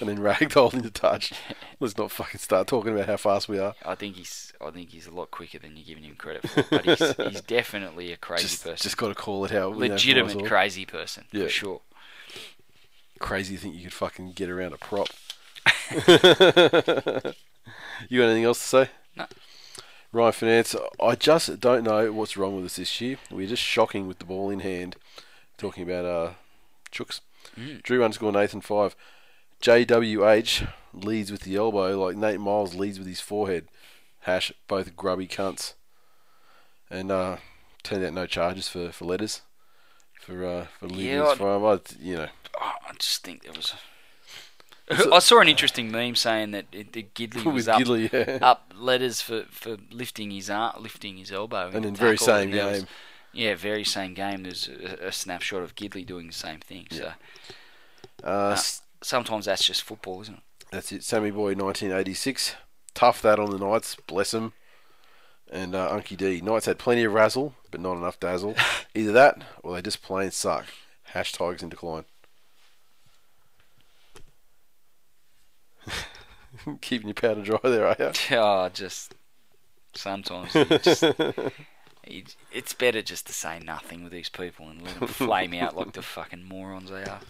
[0.00, 1.32] and then ragdoll into touch,
[1.80, 3.74] let's not fucking start talking about how fast we are.
[3.84, 6.62] I think he's I think he's a lot quicker than you're giving him credit for.
[6.70, 8.76] But he's, he's definitely a crazy Just, person.
[8.82, 11.44] just got to call it how you know, Legitimate crazy person, Yeah.
[11.44, 11.80] for sure.
[13.18, 15.08] Crazy to think you could fucking get around a prop.
[18.08, 18.90] you got anything else to say?
[19.16, 19.26] No.
[20.12, 23.18] Ryan Finance, I just don't know what's wrong with us this year.
[23.30, 24.96] We're just shocking with the ball in hand.
[25.58, 26.30] Talking about uh,
[26.90, 27.20] Chooks.
[27.58, 27.82] Mm.
[27.82, 28.96] Drew underscore Nathan 5.
[29.60, 33.68] JWH leads with the elbow like Nate Miles leads with his forehead.
[34.20, 35.74] Hash, both grubby cunts.
[36.90, 37.36] And uh,
[37.82, 39.42] turned out no charges for, for letters.
[40.20, 41.64] For uh, for leaving Yeah, his farm.
[41.64, 42.37] I, you know, I
[42.98, 43.72] just think there was.
[44.90, 45.14] A...
[45.14, 48.38] I saw an interesting meme saying that it, that Gidley was up, Gidley, yeah.
[48.40, 52.50] up letters for, for lifting his arm, lifting his elbow, in And in very same
[52.50, 52.88] there was- game.
[53.34, 54.44] yeah, very same game.
[54.44, 56.86] There's a, a snapshot of Gidley doing the same thing.
[56.90, 57.12] So
[58.24, 60.42] Uh, s- sometimes that's just football, isn't it?
[60.70, 61.04] That's it.
[61.04, 62.54] Sammy Boy, 1986.
[62.94, 63.94] Tough that on the Knights.
[64.06, 64.52] Bless him.
[65.50, 66.40] And uh, Unky D.
[66.40, 68.54] Knights had plenty of razzle, but not enough dazzle.
[68.94, 70.66] Either that, or they just plain suck.
[71.14, 72.04] Hashtags in decline.
[76.80, 78.12] Keeping your powder dry there, are you?
[78.36, 79.14] Oh, just
[79.94, 81.04] sometimes just,
[82.04, 85.92] it's better just to say nothing with these people and let them flame out like
[85.92, 87.20] the fucking morons they are.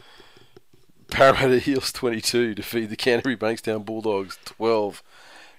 [1.10, 5.02] Parramatta Eels 22 defeat the Canterbury Bankstown Bulldogs 12.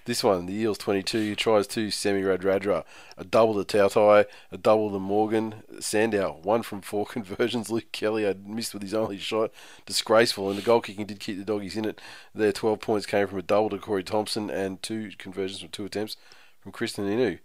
[0.05, 2.83] This one, the Eels 22, tries two Semi Radradra,
[3.17, 7.69] a double to Toutai, a double to Morgan Sandow, one from four conversions.
[7.69, 9.51] Luke Kelly had missed with his only shot,
[9.85, 12.01] disgraceful, and the goal kicking did keep the doggies in it.
[12.33, 15.85] Their 12 points came from a double to Corey Thompson and two conversions from two
[15.85, 16.17] attempts
[16.59, 17.39] from Krisnan Inu.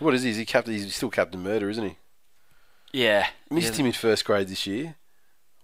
[0.00, 0.30] What is he?
[0.30, 0.74] Is he captain?
[0.74, 1.96] He's still Captain Murder, isn't he?
[2.92, 4.96] Yeah, Missed yeah, him in first grade this year.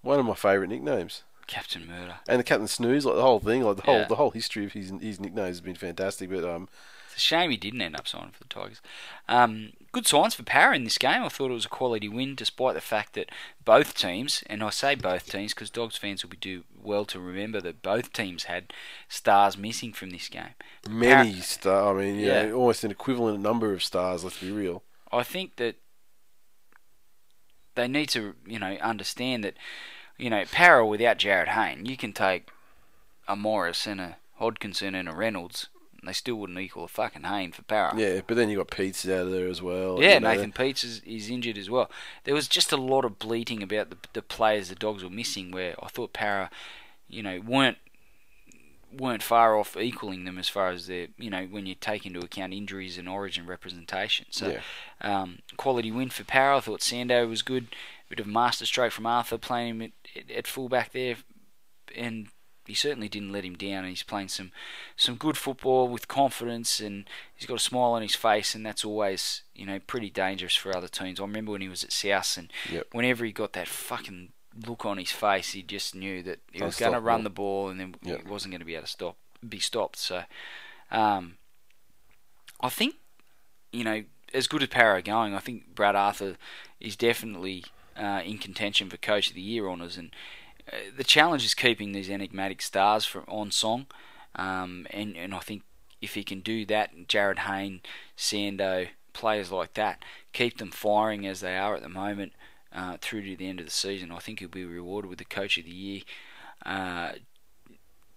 [0.02, 1.24] One of my favourite nicknames.
[1.46, 2.16] Captain Murder.
[2.28, 4.04] And the Captain Snooze, like the whole thing, like the whole Yeah.
[4.08, 6.30] the whole history of his his nicknames has been fantastic.
[6.30, 6.68] But um,
[7.06, 8.80] It's a shame he didn't end up signing for the Tigers.
[9.28, 11.22] Um, good signs for Para in this game.
[11.22, 13.30] I thought it was a quality win, despite the fact that
[13.64, 17.18] both teams, and I say both teams because Dogs fans will be do well to
[17.20, 18.72] remember that both teams had
[19.08, 20.54] stars missing from this game.
[20.88, 21.96] many star.
[21.96, 22.52] I mean, yeah, Yeah.
[22.52, 24.22] almost an equivalent number of stars.
[24.24, 24.82] Let's be real.
[25.12, 25.76] I think that
[27.74, 29.54] they need to, you know, understand that,
[30.18, 32.48] you know, Para without Jarryd Hayne, you can take
[33.28, 35.68] a Morris and a Hodkinson and a Reynolds,
[36.00, 37.92] and they still wouldn't equal a fucking Hayne for Para.
[37.96, 40.00] Yeah, but then you got Pete's out of there as well.
[40.00, 40.32] Yeah, you know.
[40.32, 41.90] Nathan Peats is, is injured as well.
[42.24, 45.50] There was just a lot of bleating about the, the players the Dogs were missing,
[45.50, 46.50] where I thought Para,
[47.08, 47.78] you know, weren't
[48.96, 52.20] weren't far off equaling them as far as their, you know, when you take into
[52.20, 54.24] account injuries and Origin representation.
[54.30, 54.60] So, Yeah.
[55.20, 56.54] um, quality win for Power.
[56.54, 57.66] I thought Sando was good.
[58.08, 61.16] Bit of master stroke from Arthur playing him at, at, fullback there,
[61.94, 62.28] and
[62.64, 63.78] he certainly didn't let him down.
[63.80, 64.52] And he's playing some
[64.96, 68.84] some good football with confidence, and he's got a smile on his face, and that's
[68.84, 71.18] always you know pretty dangerous for other teams.
[71.18, 72.88] I remember when he was at South, and Yep.
[72.92, 74.32] whenever he got that fucking
[74.66, 77.68] look on his face, he just knew that he was going to run the ball,
[77.68, 78.22] and then Yep.
[78.22, 79.16] he wasn't going to be able to stop
[79.46, 79.98] be stopped.
[79.98, 80.22] So,
[80.90, 81.38] um,
[82.60, 82.94] I think
[83.72, 86.36] you know as good as Para going, I think Brad Arthur
[86.80, 87.64] is definitely
[87.98, 90.10] uh, in contention for Coach of the Year honours, and
[90.72, 93.86] uh, the challenge is keeping these enigmatic stars from on song.
[94.34, 95.62] Um, and, and I think
[96.02, 97.80] if he can do that, Jarryd Hayne,
[98.16, 100.02] Sando, players like that,
[100.32, 102.32] keep them firing as they are at the moment
[102.72, 105.24] uh, through to the end of the season, I think he'll be rewarded with the
[105.24, 106.02] Coach of the Year
[106.66, 107.12] uh,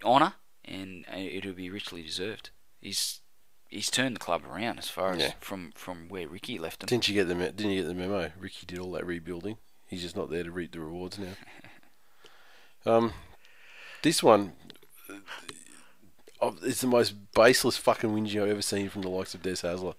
[0.04, 0.34] honour,
[0.66, 2.50] and uh, it'll be richly deserved.
[2.82, 3.22] He's
[3.68, 5.32] he's turned the club around as far as Yeah.
[5.40, 6.88] from, from where Ricky left him.
[6.88, 8.32] Didn't you get the Didn't you get the memo?
[8.40, 9.58] Ricky did all that rebuilding.
[9.90, 11.34] He's just not there to reap the rewards now.
[12.86, 13.14] um,
[14.04, 14.54] this one
[16.40, 19.56] uh, is the most baseless fucking whinging I've ever seen from the likes of Des
[19.56, 19.96] Hasler.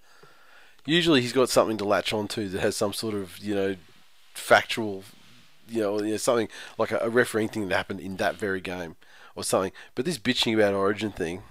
[0.85, 3.75] Usually he's got something to latch onto that has some sort of you know
[4.33, 5.03] factual,
[5.67, 6.47] you know, you know something
[6.77, 8.95] like a, a refereeing thing that happened in that very game
[9.35, 9.73] or something.
[9.93, 11.43] But this bitching about Origin thing.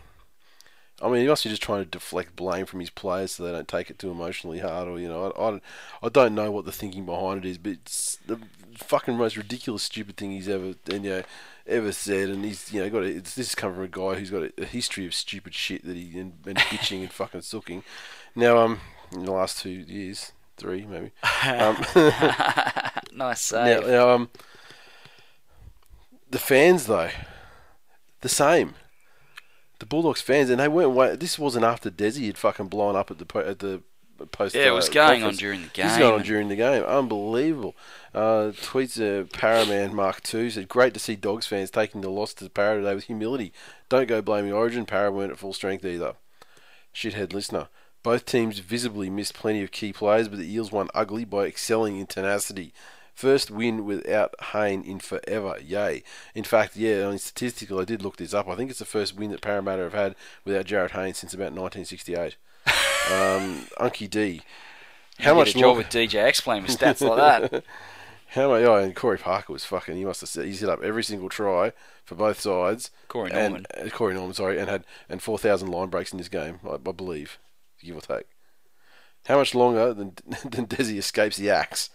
[1.02, 3.52] I mean, he must be just trying to deflect blame from his players so they
[3.52, 5.60] don't take it too emotionally hard, or you know, I, I,
[6.02, 8.38] I don't know what the thinking behind it is, but it's the
[8.76, 11.22] fucking most ridiculous, stupid thing he's ever, and, you know,
[11.66, 12.28] ever said.
[12.28, 14.42] And he's, you know, got a, it's, this has come from a guy who's got
[14.42, 17.82] a, a history of stupid shit that he and, and bitching and fucking sooking.
[18.34, 18.80] Now, um,
[19.12, 21.12] in the last two years, three maybe.
[21.46, 21.76] Um,
[23.12, 23.86] nice now, save.
[23.86, 24.30] now, um,
[26.30, 27.10] the fans though,
[28.20, 28.74] the same.
[29.90, 30.92] The Bulldogs fans, and they weren't.
[30.92, 33.82] Wa- this wasn't after Desi had fucking blown up at the po- at the
[34.30, 34.54] post.
[34.54, 36.84] Yeah, it uh, was going on during the game, going on during the game.
[36.84, 37.74] Unbelievable.
[38.14, 42.32] Uh, tweets uh, Paraman Mark Two said, "Great to see Dogs fans taking the loss
[42.34, 43.52] to Para today with humility.
[43.88, 44.86] Don't go blaming Origin.
[44.86, 46.14] Para weren't at full strength either."
[46.94, 47.66] Shithead listener.
[48.04, 51.98] Both teams visibly missed plenty of key players, but the Eels won ugly by excelling
[51.98, 52.72] in tenacity.
[53.14, 55.56] First win without Hayne in forever.
[55.62, 56.02] Yay.
[56.34, 58.48] In fact, yeah, mean, statistical, I did look this up.
[58.48, 60.14] I think it's the first win that Parramatta have had
[60.44, 62.36] without Jarryd Hayne since about 1968.
[62.66, 64.42] um, Unky D.
[65.18, 67.64] How You much job with DJ X playing with stats like that?
[68.28, 68.62] How much?
[68.62, 69.96] Oh, and Corey Parker was fucking.
[69.96, 71.72] He must have set, he set up every single try
[72.04, 72.90] for both sides.
[73.08, 73.66] Corey and, Norman.
[73.76, 76.74] uh, Corey Norman, sorry, and had and four thousand line breaks in this game, I,
[76.74, 77.38] I believe,
[77.82, 78.26] give or take.
[79.26, 80.14] How much longer than
[80.44, 81.90] than Desi escapes the axe?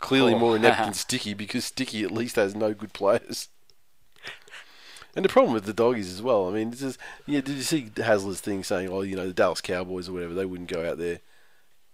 [0.00, 0.38] Clearly Oh.
[0.38, 3.48] more inept than Sticky because Sticky at least has no good players.
[5.16, 6.48] And the problem with the doggies as well.
[6.48, 6.96] I mean, this is
[7.26, 7.40] yeah.
[7.40, 10.44] Did you see Hasler's thing saying, "Oh, you know, the Dallas Cowboys or whatever, they
[10.46, 11.18] wouldn't go out there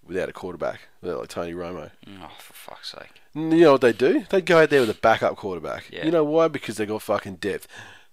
[0.07, 3.23] without a quarterback, They're like Tony Romo." Mm, oh, for fuck's sake.
[3.35, 4.24] You know what they do?
[4.28, 5.89] They go out there with a backup quarterback.
[5.91, 6.05] Yeah.
[6.05, 6.49] You know why?
[6.49, 7.66] Because they got fucking depth.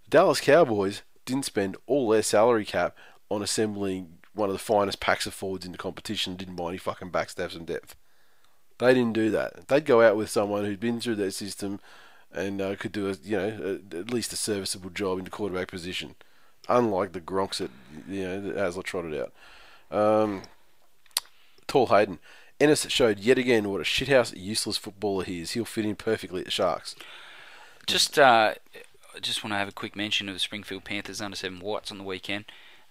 [0.05, 2.95] The Dallas Cowboys didn't spend all their salary cap
[3.29, 6.35] on assembling one of the finest packs of forwards in the competition.
[6.37, 7.95] Didn't buy any fucking backstaffs and depth.
[8.83, 9.67] They didn't do that.
[9.69, 11.79] They'd go out with someone who'd been through their system
[12.33, 15.31] and uh, could do a you know a, at least a serviceable job in the
[15.31, 16.15] quarterback position.
[16.67, 17.71] Unlike the Gronks that
[18.09, 19.33] you know that Hasler trotted out.
[19.97, 20.41] Um,
[21.67, 22.19] Tall Hayden.
[22.59, 25.51] Ennis showed yet again what a shithouse useless footballer he is.
[25.51, 26.95] He'll fit in perfectly at the Sharks.
[27.87, 28.53] Just, uh,
[29.15, 31.91] I just want to have a quick mention of the Springfield Panthers under seven Whites
[31.91, 32.45] on the weekend.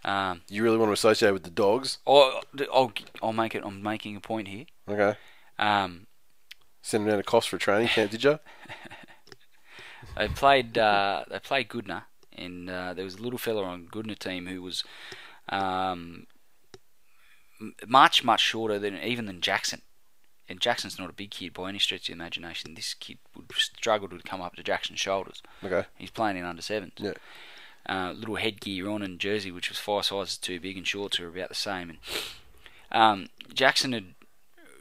[0.04, 1.98] Um, You really want to associate with the dogs?
[2.06, 2.42] I'll,
[2.72, 2.92] I'll,
[3.22, 3.62] I'll make it.
[3.64, 4.66] I'm making a point here.
[4.88, 5.16] Okay.
[5.62, 6.06] Um,
[6.82, 8.40] Send him down to cost for a training camp, did you?
[10.16, 10.76] they played.
[10.76, 12.04] Uh, they played Goodna,
[12.36, 14.82] and uh, there was a little fella on Goodna team who was
[15.48, 16.26] um,
[17.86, 19.82] much much shorter than even than Jackson.
[20.48, 22.74] And Jackson's not a big kid by any stretch of the imagination.
[22.74, 25.40] This kid would struggle to come up to Jackson's shoulders.
[25.64, 25.86] Okay.
[25.96, 26.92] He's playing in under sevens.
[26.98, 27.12] Yeah.
[27.88, 31.28] Uh, little headgear on and jersey, which was five sizes too big, and shorts were
[31.28, 31.90] about the same.
[31.90, 31.98] And
[32.90, 34.14] um, Jackson had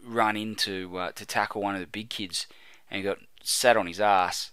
[0.03, 2.47] run into uh, to tackle one of the big kids,
[2.89, 4.51] and got sat on his ass.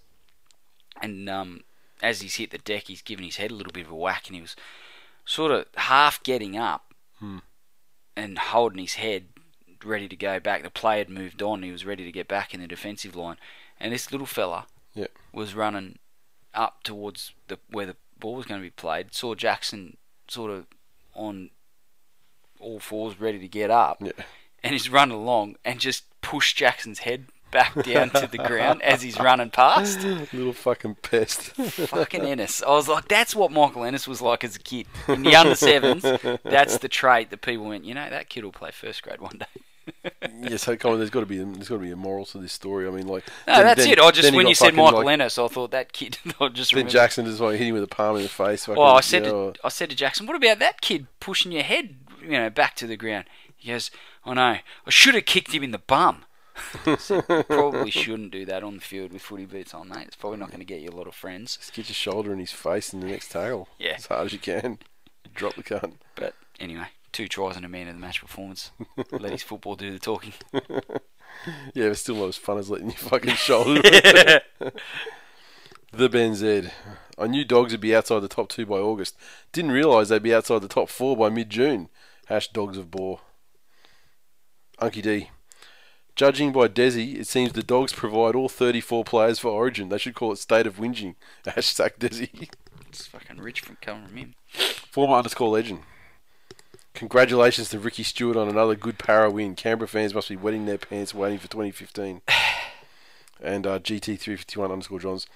[1.01, 1.63] And um,
[2.03, 4.27] as he's hit the deck, he's given his head a little bit of a whack,
[4.27, 4.57] and he was
[5.25, 6.93] sort of half getting up
[8.17, 9.27] and holding his head,
[9.85, 10.63] ready to go back.
[10.63, 13.37] The play had moved on; he was ready to get back in the defensive line,
[13.79, 15.07] and this little fella Yeah.
[15.33, 15.99] was running
[16.55, 19.15] up towards the where the ball was going to be played.
[19.15, 19.97] Saw Jackson
[20.27, 20.67] sort of
[21.15, 21.51] on
[22.59, 24.13] all fours, ready to get up, Yeah.
[24.63, 29.01] And he's running along and just pushed Jackson's head back down to the ground as
[29.03, 30.03] he's running past.
[30.35, 31.45] Little fucking pest.
[31.53, 32.63] Fucking Ennis.
[32.63, 34.87] I was like, that's what Michael Ennis was like as a kid.
[35.09, 36.03] In the under sevens,
[36.45, 39.39] that's the trait that people went, you know, that kid will play first grade one
[39.39, 39.47] day.
[40.43, 42.37] yeah, so come on, there's got to be there's got to be a moral to
[42.37, 42.87] this story.
[42.87, 43.99] I mean, like No, then- that's then- it.
[43.99, 46.19] I just when you said Michael like, Ennis, I thought that kid.
[46.41, 46.87] I just Then.
[46.91, 48.67] Jackson just like hit him with a palm in the face.
[48.67, 51.07] fucking, Well, I said you to know, I said to Jackson, "What about that kid
[51.21, 53.25] pushing your head, you know, back to the ground?"
[53.57, 53.91] He goes,
[54.29, 54.59] Oh, "I know.
[54.87, 56.25] I should have kicked him in the bum."
[56.99, 60.07] So probably shouldn't do that on the field with footy boots on, mate.
[60.09, 61.57] It's probably not going to get you a lot of friends.
[61.57, 63.69] just get your shoulder in his face in the next tackle.
[63.79, 63.95] Yeah.
[63.97, 64.79] as hard as you can.
[65.35, 65.95] Drop the cunt.
[66.17, 68.73] But anyway, two tries and a man of the match performance.
[69.13, 70.33] Let his football do the talking.
[71.75, 73.83] Yeah, it's still not as fun as letting your fucking shoulder.
[75.93, 76.71] the Ben Z.
[77.19, 79.17] I knew dogs would be outside the top two by August.
[79.53, 81.91] Didn't realise they'd be outside the top four by mid June.
[82.27, 83.21] Hash dogs of Boar.
[84.81, 85.31] Unky D.
[86.15, 89.89] Judging by Desi, it seems the dogs provide all 34 players for Origin.
[89.89, 91.15] They should call it State of Whinging.
[91.45, 92.49] Hashtag Desi.
[92.89, 94.35] It's fucking rich from coming from him.
[94.91, 95.81] Former underscore legend.
[96.95, 99.55] Congratulations to Ricky Stuart on another good para win.
[99.55, 102.23] Canberra fans must be wetting their pants waiting for 2015.
[103.41, 105.27] and uh, GT351 underscore Johns.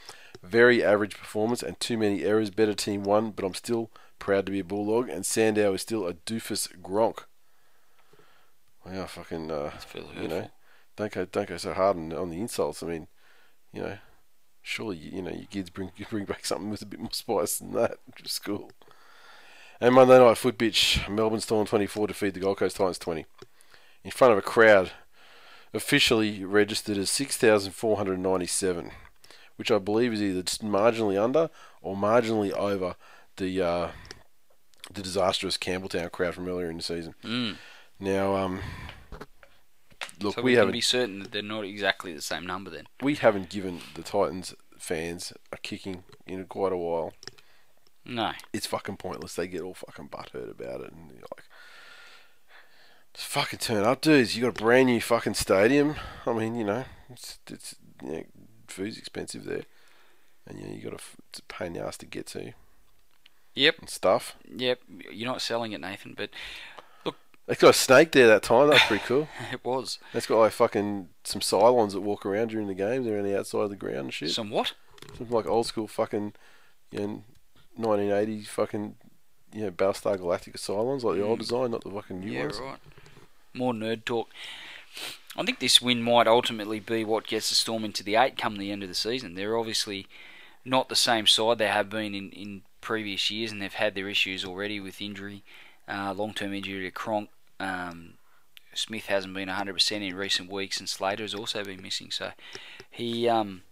[0.43, 2.51] Very average performance and too many errors.
[2.51, 5.09] Better team won, but I'm still proud to be a Bulldog.
[5.09, 7.24] And Sandow is still a doofus Gronk.
[8.85, 9.71] Wow, fucking, uh,
[10.21, 10.51] you know,
[10.97, 12.83] don't go, don't go so hard on, on the insults.
[12.83, 13.07] I mean,
[13.73, 13.99] you know,
[14.61, 17.11] surely, you, you know, your kids bring, you bring back something with a bit more
[17.13, 18.71] spice than that, which is cool.
[19.81, 23.27] And Monday night foot bitch, Melbourne Storm 24 defeat the Gold Coast Titans 20
[24.05, 24.93] in front of a crowd
[25.75, 28.91] officially registered as 6,497,
[29.57, 31.51] which I believe is either just marginally under
[31.81, 32.97] or marginally over
[33.37, 33.89] the uh,
[34.93, 37.15] the disastrous Campbelltown crowd from earlier in the season.
[37.25, 37.57] Mm.
[38.03, 38.59] Now, um,
[40.20, 42.69] look, so we we, can haven't be certain that they're not exactly the same number
[42.69, 42.85] then.
[43.01, 47.12] we haven't given the Titans fans a kicking in quite a while.
[48.05, 48.33] No.
[48.53, 49.37] it's fucking pointless.
[49.37, 51.45] They get all fucking butthurt about it, and you're like,
[53.15, 54.35] just fucking turn up, dudes.
[54.37, 55.95] You got a brand new fucking stadium.
[56.27, 58.24] I mean, you know, it's, it's you know,
[58.66, 59.62] food's expensive there,
[60.49, 62.53] and you know, you got a, it's a pain in the ass to get to
[63.55, 63.77] Yep.
[63.81, 64.35] and stuff.
[64.57, 64.81] Yep.
[65.12, 66.31] You're not selling it, Nathan, but
[67.48, 68.70] It's got a snake there that time.
[68.70, 69.28] That's pretty cool.
[69.52, 69.98] it was.
[70.14, 73.05] It's got like fucking some Cylons that walk around during the games.
[73.06, 74.31] They're on the outside of the ground and shit.
[74.31, 74.73] Some what?
[75.19, 76.35] Some like old school fucking,
[76.93, 77.23] you know,
[77.81, 78.94] 1980s fucking,
[79.52, 82.35] you know, Battlestar Galactica Cylons, like the old design, not the fucking new Mm.
[82.35, 82.60] yeah, ones.
[82.60, 82.78] right.
[83.55, 84.28] More nerd talk.
[85.36, 88.56] I think this win might ultimately be what gets the Storm into the eight come
[88.56, 89.35] the end of the season.
[89.35, 90.06] They're obviously
[90.64, 94.09] not the same side they have been in, in previous years, and they've had their
[94.09, 95.43] issues already with injury,
[95.89, 97.29] uh, long term injury to Cronk.
[97.61, 98.15] Um,
[98.75, 102.11] Smith hasn't been 100% in recent weeks, and Slater has also been missing.
[102.11, 102.31] So
[102.91, 103.63] he, um,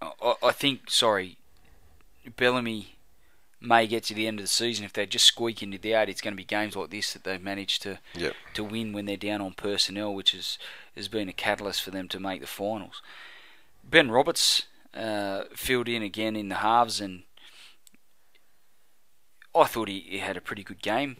[0.00, 1.38] I, I- think, sorry,
[2.36, 2.94] Bellamy
[3.60, 6.08] may get to the end of the season if they just squeak into the eight.
[6.08, 8.34] It's going to be games like this that they've managed to Yep.
[8.54, 10.58] to win when they're down on personnel, which is,
[10.94, 13.02] has been a catalyst for them to make the finals.
[13.82, 17.24] Ben Roberts uh, filled in again in the halves, and
[19.60, 21.16] I thought he, he had a pretty good game,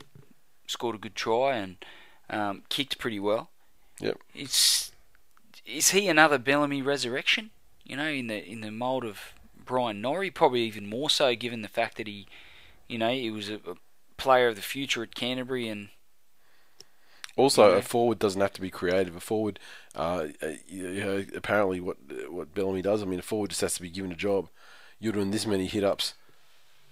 [0.67, 1.77] scored a good try, and
[2.31, 3.51] um, kicked pretty well.
[4.01, 4.19] Yep.
[4.35, 4.93] It's
[5.67, 7.51] is he another Bellamy resurrection?
[7.85, 9.35] You know, in the in the mould of
[9.65, 12.27] Bryan Norrie, probably even more so, given the fact that he,
[12.89, 13.77] you know, he was a, a
[14.19, 15.91] player of the future at Canterbury, and
[17.37, 17.77] Also, Yeah.
[17.77, 19.15] a forward doesn't have to be creative.
[19.15, 19.59] A forward,
[19.95, 20.29] uh,
[20.67, 21.97] you know, apparently what
[22.29, 23.03] what Bellamy does.
[23.03, 24.49] I mean, a forward just has to be given a job.
[24.99, 26.15] You're doing this many hit ups,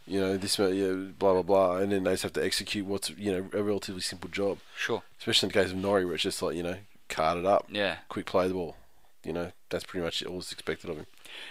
[0.06, 2.86] you know, this you know, blah blah blah, and then they just have to execute
[2.86, 4.58] what's you know a relatively simple job.
[4.76, 6.76] sure, Especially in the case of Norrie, where it's just like you know,
[7.08, 8.76] card it up, yeah, quick play the ball.
[9.24, 11.06] You know, that's pretty much all that's expected of him.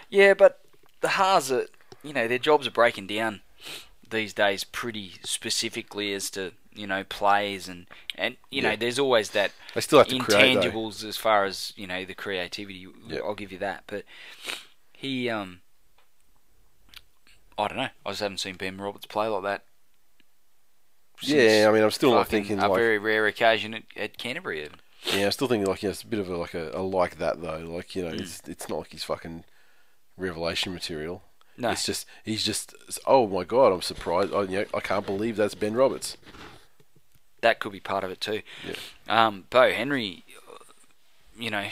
[0.10, 0.34] yeah.
[0.34, 0.62] But
[1.02, 1.66] the Haas are,
[2.04, 3.42] you know, their jobs are breaking down
[4.10, 9.32] these days pretty specifically as to you know plays and and you know there's always
[9.32, 12.88] that They still have to create intangibles as far as you know the creativity.
[13.08, 13.20] Yeah.
[13.20, 14.04] I'll give you that, but
[14.94, 15.60] he, um,
[17.58, 17.90] I don't know.
[18.06, 19.64] I just haven't seen Ben Roberts play like that.
[21.22, 24.66] Yeah, I mean, I'm still not thinking a like very rare occasion at, at Canterbury.
[24.66, 24.80] Even.
[25.14, 27.18] Yeah, I'm still thinking like yeah, it's a bit of a like a, a like
[27.20, 27.60] that though.
[27.60, 28.20] Like you know, Mm.
[28.22, 29.46] it's it's not like he's fucking
[30.18, 31.24] revelation material.
[31.58, 32.74] No, It's just he's just
[33.08, 34.34] oh my god, I'm surprised.
[34.34, 36.18] I, you know, I can't believe that's Ben Roberts.
[37.42, 38.42] that could be part of it too.
[38.68, 38.76] Yeah.
[39.08, 40.26] Um, Beau Henry,
[41.40, 41.68] you know,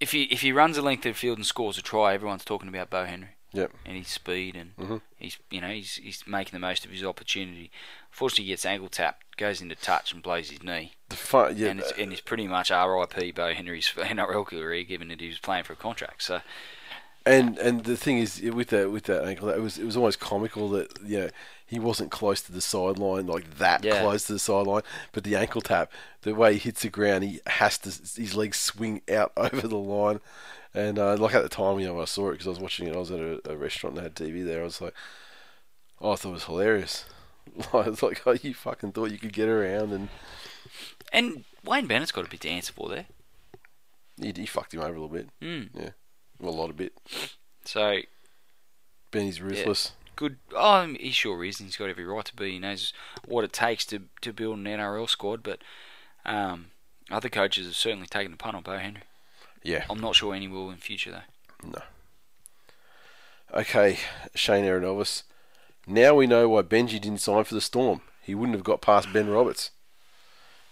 [0.00, 2.68] if he if he runs a length of field and scores a try, everyone's talking
[2.68, 3.70] about Beau Henry Yep.
[3.86, 5.00] and his speed and Mhm.
[5.16, 7.70] he's you know he's he's making the most of his opportunity.
[8.10, 11.68] Fortunately, he gets ankle tapped, goes into touch and blows his knee, The fun, yeah,
[11.68, 13.32] and it's and it's pretty much R.I.P.
[13.32, 16.22] Beau Henry's NRL career, given that he was playing for a contract.
[16.22, 16.40] So
[17.26, 20.20] and and the thing is with that with that ankle, it was it was almost
[20.20, 21.28] comical that you know
[21.66, 24.00] he wasn't close to the sideline like that Yeah.
[24.02, 24.82] close to the sideline,
[25.12, 25.90] but the ankle tap,
[26.22, 27.88] the way he hits the ground, he has to
[28.20, 30.20] his legs swing out over the line.
[30.74, 32.58] And uh, like at the time, you know, when I saw it because I was
[32.58, 32.96] watching it.
[32.96, 34.60] I was at a, a restaurant and they had TV there.
[34.62, 34.94] I was like,
[36.00, 37.04] oh, I thought it was hilarious.
[37.72, 40.08] I was like, oh, you fucking thought you could get around, and
[41.12, 43.06] and Wayne Bennett's got a bit to answer for there.
[44.20, 45.28] he, he fucked him over a little bit.
[45.40, 45.68] Mm.
[45.74, 45.90] Yeah,
[46.40, 46.92] well, a lot of bit.
[47.64, 48.00] So
[49.12, 49.92] Benny's ruthless.
[50.16, 50.38] good.
[50.56, 51.58] Oh, he sure is.
[51.58, 52.52] He's got every right to be.
[52.52, 52.92] He knows
[53.26, 55.42] what it takes to to build an NRL squad.
[55.44, 55.60] But
[56.24, 56.66] um,
[57.10, 59.02] other coaches have certainly taken the punt on Beau Henry.
[59.64, 61.68] Yeah, I'm not sure any will in future though.
[61.68, 61.82] no.
[63.52, 63.98] Okay,
[64.34, 65.22] Shane Aronovis.
[65.86, 68.00] Now we know why Benji didn't sign for the Storm.
[68.22, 69.70] He wouldn't have got past Ben Roberts.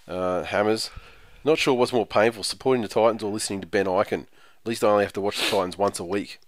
[0.08, 0.90] Uh, Hammers.
[1.44, 4.22] Not sure what's more painful, supporting the Titans or listening to Ben Ikin.
[4.22, 6.38] At least I only have to watch the Titans once a week.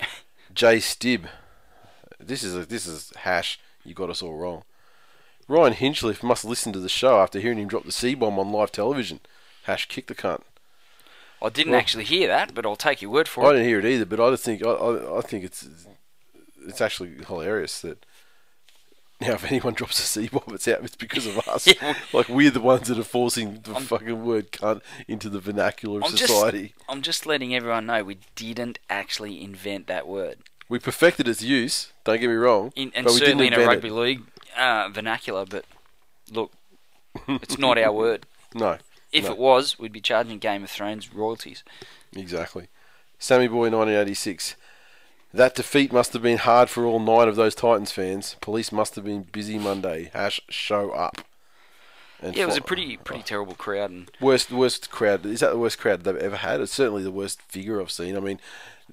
[0.54, 1.26] Jay Stibb.
[2.18, 3.58] This is a, this is hash.
[3.84, 4.62] You got us all wrong.
[5.48, 8.52] Ryan Hinchcliffe must listen to the show after hearing him drop the C bomb on
[8.52, 9.20] live television.
[9.64, 10.42] Hash kick the cunt.
[11.42, 13.50] I didn't Well- actually hear that, but I'll take your word for I it.
[13.50, 15.66] I didn't hear it either, but I just think I, I, I think it's
[16.66, 18.06] it's actually hilarious that
[19.20, 20.84] now if anyone drops a C bomb, it's out.
[20.84, 21.66] It's because of us.
[21.82, 21.94] Yeah.
[22.12, 26.04] Like we're the ones that are forcing the fucking word cunt into the vernacular of
[26.04, 26.74] I'm just, society.
[26.88, 30.38] I'm just letting everyone know we didn't actually invent that word.
[30.68, 31.92] We perfected its use.
[32.04, 33.92] Don't get me wrong, In, and but we didn't certainly in a rugby it.
[33.92, 34.22] league
[34.56, 35.64] uh, vernacular, but
[36.30, 36.52] look,
[37.28, 38.26] it's not our word.
[38.54, 38.78] No,
[39.12, 39.32] If No.
[39.32, 41.62] it was, we'd be charging Game of Thrones royalties.
[42.16, 42.68] exactly.
[43.18, 44.56] Sammy Boy, 1986.
[45.34, 48.36] That defeat must have been hard for all nine of those Titans fans.
[48.40, 50.10] Police must have been busy Monday.
[50.12, 51.22] Hash show up.
[52.20, 55.50] And Yeah, it was a pretty pretty terrible crowd, and Worst worst crowd is that
[55.50, 56.60] the worst crowd they've ever had?
[56.60, 58.16] It's certainly the worst figure I've seen.
[58.16, 58.38] I mean,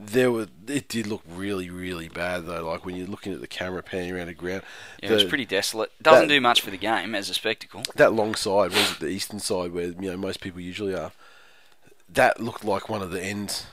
[0.02, 2.66] there were it did look really really bad though.
[2.72, 4.64] Like when you're looking at the camera panning around the ground,
[5.04, 5.92] yeah, it was pretty desolate.
[6.02, 7.84] Doesn't that- do much for the game as a spectacle.
[7.96, 11.12] that long side was it the eastern side where you know most people usually are.
[12.12, 13.66] That looked like one of the ends.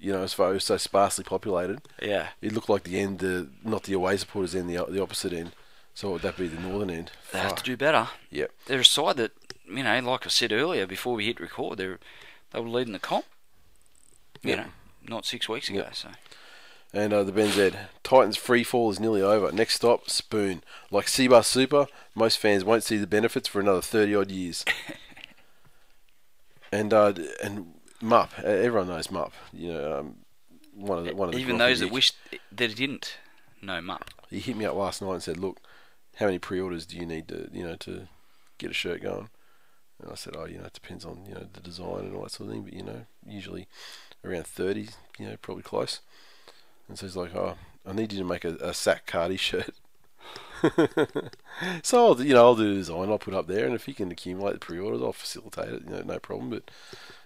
[0.00, 2.98] You know, as far as it was so sparsely populated, Yeah, it looked like the
[2.98, 5.52] end, the not the away supporters end, the the opposite end.
[5.94, 7.12] So would that be the northern end?
[7.32, 8.08] they have to do better.
[8.30, 8.50] Yep.
[8.66, 9.30] They're a side that
[9.68, 12.00] you know, like I said earlier before we hit record, they were
[12.50, 13.26] they were leading the comp.
[14.42, 14.58] You Yep.
[14.58, 14.72] know,
[15.08, 15.88] not six weeks ago.
[15.92, 16.08] So
[16.92, 17.72] And uh, the Ben Z.
[18.02, 19.52] Titans free fall is nearly over.
[19.52, 20.62] Next stop, Spoon.
[20.90, 24.64] Like Cbus Super, most fans won't see the benefits for another 30 odd years.
[26.72, 27.12] and uh,
[27.42, 28.30] and Mupp.
[28.42, 29.32] uh, Everyone knows Mupp.
[29.52, 30.14] You know, um,
[30.74, 32.16] one of the, one of the even those that wished
[32.50, 33.18] that it didn't
[33.60, 34.08] know Mupp.
[34.30, 35.60] He hit me up last night and said, "Look,
[36.16, 38.08] how many pre-orders do you need to, you know, to
[38.58, 39.28] get a shirt going?"
[40.00, 42.22] And I said, "Oh, you know, it depends on you know the design and all
[42.22, 43.68] that sort of thing, but you know, usually
[44.24, 44.88] around 30,
[45.18, 46.00] you know, probably close."
[46.88, 49.74] And so he's like, "Oh, I need you to make a, a sack Cardi shirt."
[51.82, 53.10] so I'll, you know, I'll do the design.
[53.10, 55.82] I'll put up there, and if he can accumulate the pre-orders, I'll facilitate it.
[55.84, 56.50] You know, no problem.
[56.50, 56.70] But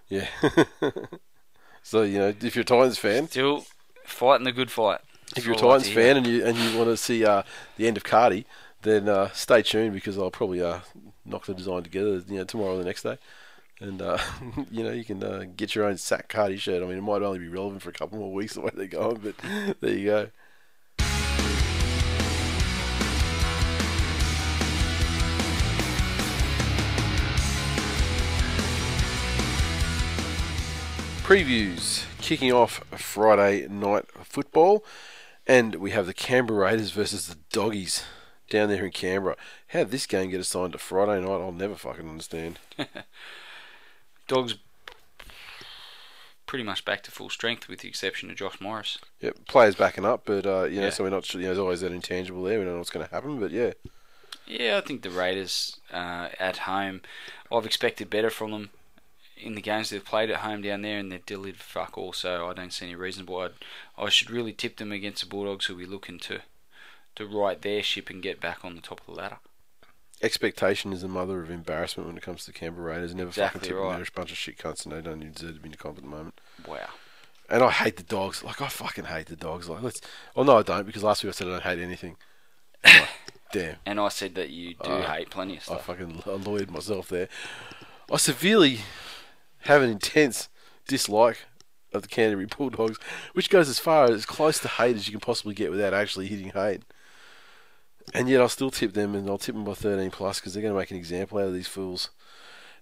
[0.08, 0.28] yeah.
[1.82, 3.64] so you know, if you're a Titans fan, Still
[4.04, 5.00] fighting the good fight.
[5.36, 6.96] if you're a That's all I like Titans fan and you and you want to
[6.96, 7.42] see uh,
[7.76, 8.46] the end of Cardi,
[8.82, 10.80] then uh, stay tuned because I'll probably uh,
[11.24, 13.18] knock the design together, you know, tomorrow or the next day,
[13.80, 14.18] and uh,
[14.70, 16.82] you know you can uh, get your own sack Cardi shirt.
[16.82, 18.86] I mean, it might only be relevant for a couple more weeks the way they're
[18.86, 19.34] going, but
[19.80, 20.30] there you go.
[31.22, 34.84] Previews kicking off Friday night football,
[35.44, 38.04] and we have the Canberra Raiders versus the Doggies
[38.48, 39.36] down there in Canberra.
[39.68, 41.40] How did this game get assigned to Friday night?
[41.40, 42.60] I'll never fucking understand.
[44.26, 44.54] Dogs
[46.46, 48.98] pretty much back to full strength with the exception of Josh Morris.
[49.20, 50.90] Yep, players backing up, but uh, you know, Yeah.
[50.90, 51.40] so we're not sure.
[51.40, 52.58] You know, there's always that intangible there.
[52.58, 53.72] We don't know what's going to happen, but yeah,
[54.46, 57.02] Yeah, I think the Raiders uh, at home,
[57.50, 58.70] I've expected better from them
[59.36, 62.12] in the games they've played at home down there, and they've delivered fuck all.
[62.12, 63.52] So I don't see any reason why I'd,
[63.98, 66.40] I should really tip them against the Bulldogs, who'll be looking to
[67.16, 69.38] to right their ship and get back on the top of the ladder.
[70.22, 73.14] Expectation is the mother of embarrassment when it comes to the Canberra Raiders.
[73.14, 73.96] Never Exactly fucking tip right.
[73.96, 75.78] They're a bunch of shit cunts, and they don't even deserve to be in the
[75.78, 76.40] comp at the moment.
[76.66, 76.88] Wow.
[77.48, 78.42] And I hate the dogs.
[78.42, 79.68] Like I fucking hate the dogs.
[79.68, 80.00] Like let's.
[80.34, 82.16] Oh no, I don't because last week I said I don't hate anything.
[82.84, 83.08] Like,
[83.52, 83.76] Damn.
[83.86, 85.88] And I said that you do hate plenty of stuff.
[85.88, 87.28] I fucking annoyed myself there.
[88.10, 88.80] I severely
[89.60, 90.48] have an intense
[90.88, 91.38] dislike
[91.92, 92.98] of the Canterbury Bulldogs,
[93.32, 96.26] which goes as far as close to hate as you can possibly get without actually
[96.26, 96.82] hitting hate.
[98.14, 100.62] And yet I'll still tip them, and I'll tip them by 13 plus because they're
[100.62, 102.10] going to make an example out of these fools.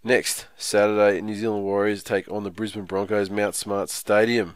[0.03, 4.55] Next Saturday, New Zealand Warriors take on the Brisbane Broncos Mount Smart Stadium.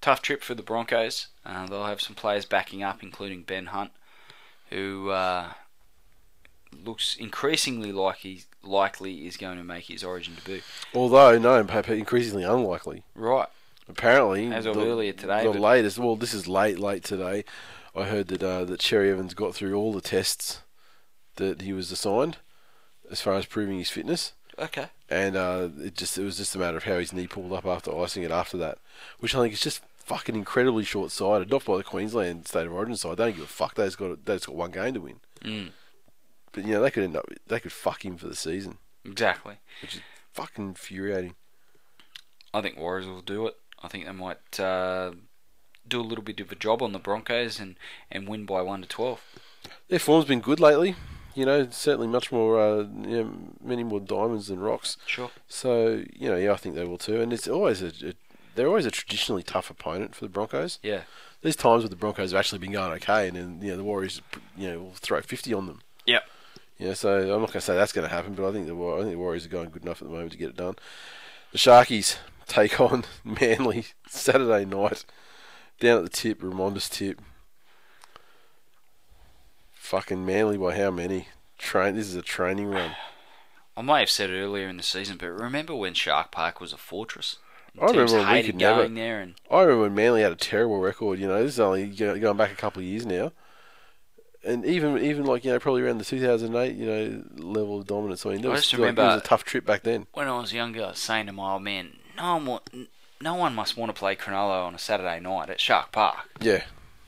[0.00, 1.26] Tough trip for the Broncos.
[1.44, 3.90] Uh, they'll have some players backing up, including Ben Hunt,
[4.70, 5.52] who uh,
[6.84, 10.62] looks increasingly like he's likely is going to make his Origin debut.
[10.94, 13.02] Although, no, increasingly unlikely.
[13.14, 13.48] Right.
[13.88, 15.98] Apparently, As of the, earlier today, the latest.
[15.98, 17.44] Well, this is late, late today.
[17.94, 20.62] I heard that uh, that Cherry Evans got through all the tests
[21.36, 22.38] that he was assigned,
[23.10, 24.86] as far as proving his fitness, Okay.
[25.08, 27.66] and uh, it just it was just a matter of how his knee pulled up
[27.66, 28.78] after icing it after that,
[29.18, 31.50] which I think is just fucking incredibly short sighted.
[31.50, 33.16] Not by the Queensland State of Origin side.
[33.16, 33.74] They don't give a fuck.
[33.74, 35.20] They've got they've got one game to win.
[35.42, 35.70] Mm,
[36.52, 39.56] But you know they could end up they could fuck him for the season, exactly.
[39.82, 40.00] which is
[40.32, 41.34] fucking infuriating.
[42.52, 43.54] I think Warriors will do it.
[43.82, 45.12] I think they might uh,
[45.90, 47.76] do a little bit of a job on the Broncos and,
[48.10, 49.20] and win by one to twelve.
[49.88, 50.94] Their form's been good lately.
[51.34, 54.96] You know, certainly much more, uh, you know, many more diamonds than rocks.
[55.06, 55.30] Sure.
[55.48, 57.20] So you know, yeah, I think they will too.
[57.20, 58.14] And it's always a, a
[58.54, 60.78] they're always a traditionally tough opponent for the Broncos.
[60.82, 61.02] Yeah.
[61.42, 63.84] There's times where the Broncos have actually been going okay, and then you know the
[63.84, 64.20] Warriors,
[64.56, 65.80] you know, will throw 50 on them.
[66.06, 66.24] Yep.
[66.78, 68.74] Yeah, so I'm not going to say that's going to happen, but I think the
[68.74, 70.76] I think the Warriors are going good enough at the moment to get it done.
[71.52, 75.04] The Sharkies take on Manly Saturday night
[75.80, 77.20] down at the tip, Remondis tip.
[79.72, 81.28] Fucking Manly by how many?
[81.58, 81.96] Train.
[81.96, 82.92] This is a training run.
[83.76, 86.76] I might have said earlier in the season, but remember when Shark Park was a
[86.76, 87.36] fortress?
[87.80, 90.78] I remember when we could never- there, and I remember when Manly had a terrible
[90.80, 91.18] record.
[91.18, 93.32] You know, this is only going back a couple of years now,
[94.44, 98.26] and even even like you know probably around the 2008 you know level of dominance.
[98.26, 100.06] I mean, that I was, just like, it was a tough trip back then.
[100.12, 102.88] when I was younger, I was saying to my old man, "No one,
[103.20, 106.30] no one must want to play Cronulla on a Saturday night at Shark Park.
[106.40, 106.62] Yeah.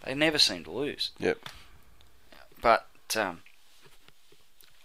[0.05, 1.39] They never seem to lose." Yep.
[2.60, 2.86] But
[3.16, 3.43] um,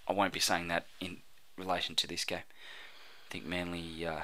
[0.07, 1.17] I won't be saying that in
[1.57, 2.39] relation to this game.
[2.39, 4.21] I think Manly uh,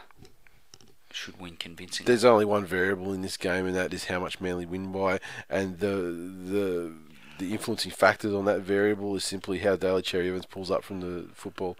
[1.12, 2.08] should win convincingly.
[2.08, 5.20] There's only one variable in this game, and that is how much Manly win by,
[5.50, 6.94] and the the
[7.40, 11.02] the influencing factors on that variable is simply how Daly Cherry Evans pulls up from
[11.02, 11.78] the football.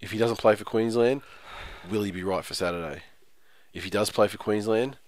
[0.00, 1.22] If he doesn't play for Queensland,
[1.90, 3.02] will he be right for Saturday?
[3.72, 4.98] If he does play for Queensland,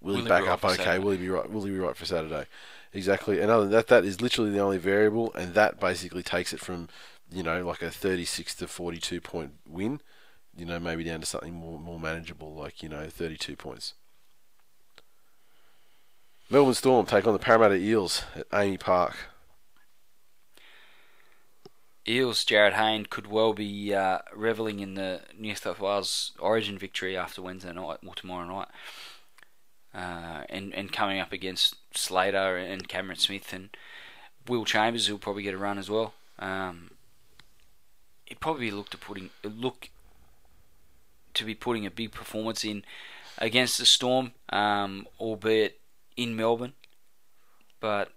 [0.00, 0.98] will, Will he back be right up okay?
[0.98, 1.50] Will he be right?
[1.50, 2.46] Will he be right for Saturday?
[2.92, 3.40] Exactly.
[3.40, 6.60] And other than that, that is literally the only variable, and that basically takes it
[6.60, 6.88] from
[7.30, 10.00] you know like a 36 to 42 point win,
[10.56, 13.94] you know maybe down to something more more manageable, like you know 32 points.
[16.50, 19.16] Melbourne Storm take on the Parramatta Eels at AAMI Park.
[22.08, 27.16] Eels, Jarryd Hayne could well be uh, revelling in the New South Wales Origin victory
[27.16, 28.68] after Wednesday night or tomorrow night,
[29.94, 33.76] uh, and and coming up against Slater and Cameron Smith and
[34.46, 36.14] Will Chambers, who'll probably get a run as well.
[36.38, 36.92] Um,
[38.26, 39.90] it probably look to putting look
[41.34, 42.84] to be putting a big performance in
[43.36, 45.78] against the Storm, um, albeit
[46.16, 46.72] in Melbourne.
[47.80, 48.10] But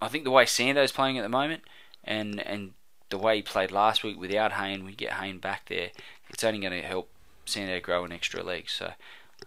[0.00, 1.62] I think the way Sando's playing at the moment,
[2.04, 2.72] and and
[3.10, 5.90] the way he played last week without Hayne, we get Hayne back there,
[6.30, 7.10] it's only going to help
[7.46, 8.70] Sando grow an extra leg.
[8.70, 8.92] So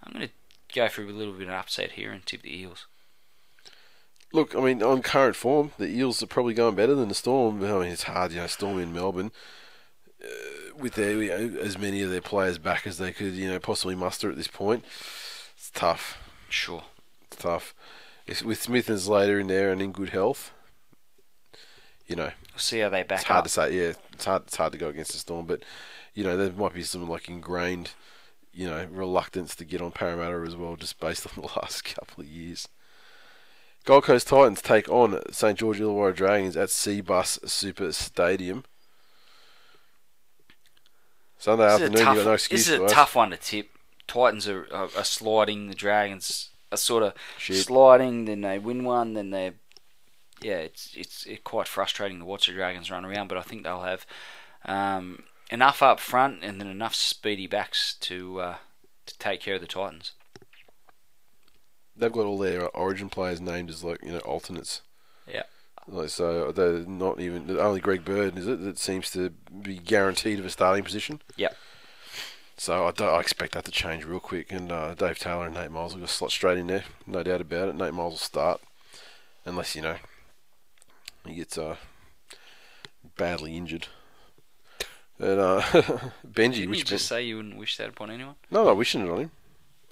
[0.04, 0.34] I'm going to
[0.74, 2.88] go for a little bit of an upset here and tip the Eels.
[4.34, 7.64] Look, I mean, on current form, the Eels are probably going better than the Storm.
[7.64, 9.32] I mean, it's hard, you know, Storm in Melbourne
[10.24, 13.50] uh, with their you know, as many of their players back as they could, you
[13.50, 14.84] know, possibly muster at this point.
[15.56, 16.18] It's tough.
[16.50, 16.84] Sure.
[17.28, 17.76] It's tough.
[18.26, 20.52] It's, with Smith and Slater in there and in good health,
[22.08, 23.44] you know, We'll see how they back it's hard up.
[23.46, 23.76] to say.
[23.76, 24.44] Yeah, it's hard.
[24.48, 25.64] It's hard to go against the Storm, but
[26.14, 27.92] you know, there might be some like ingrained,
[28.54, 32.22] you know, reluctance to get on Parramatta as well, just based on the last couple
[32.24, 32.68] of years.
[33.86, 38.64] Gold Coast Titans take on St George Illawarra Dragons at Cbus Super Stadium.
[41.38, 42.92] Sunday This afternoon, tough, you got no excuse this is a us.
[42.94, 43.70] tough one to tip.
[44.08, 45.68] Titans are, are, are sliding.
[45.68, 47.66] The Dragons are sort of Shit.
[47.66, 48.26] sliding.
[48.26, 49.14] Then they win one.
[49.14, 49.52] Then they,
[50.44, 53.28] yeah, it's it's it's quite frustrating to watch the Dragons run around.
[53.28, 54.06] But I think they'll have
[54.65, 58.56] um, enough up front and then enough speedy backs to uh,
[59.06, 60.11] to take care of the Titans.
[61.95, 64.82] They've got all their Origin players named as like you know alternates.
[65.28, 65.44] Yeah.
[65.88, 70.40] Like so, they're not even only Greg Bird is it that seems to be guaranteed
[70.40, 71.22] of a starting position.
[71.36, 71.49] Yeah.
[72.56, 75.56] So I, don't, I expect that to change real quick, and uh, Dave Taylor and
[75.56, 77.76] Nate Miles will go slot straight in there, no doubt about it.
[77.76, 78.61] Nate Miles will start,
[79.44, 79.98] unless you know
[81.26, 81.76] he gets uh,
[83.18, 83.88] badly injured.
[85.20, 85.62] And uh,
[86.28, 88.36] Benji, Didn't you which just say you wouldn't wish that upon anyone?
[88.52, 89.32] no, I'm not wishing it on him.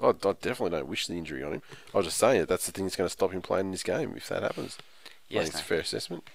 [0.01, 1.61] I, I definitely don't wish the injury on him.
[1.93, 3.71] I was just saying that That's the thing that's going to stop him playing in
[3.71, 4.77] this game if that happens.
[4.79, 5.43] I Yes.
[5.43, 6.27] think it's a fair assessment.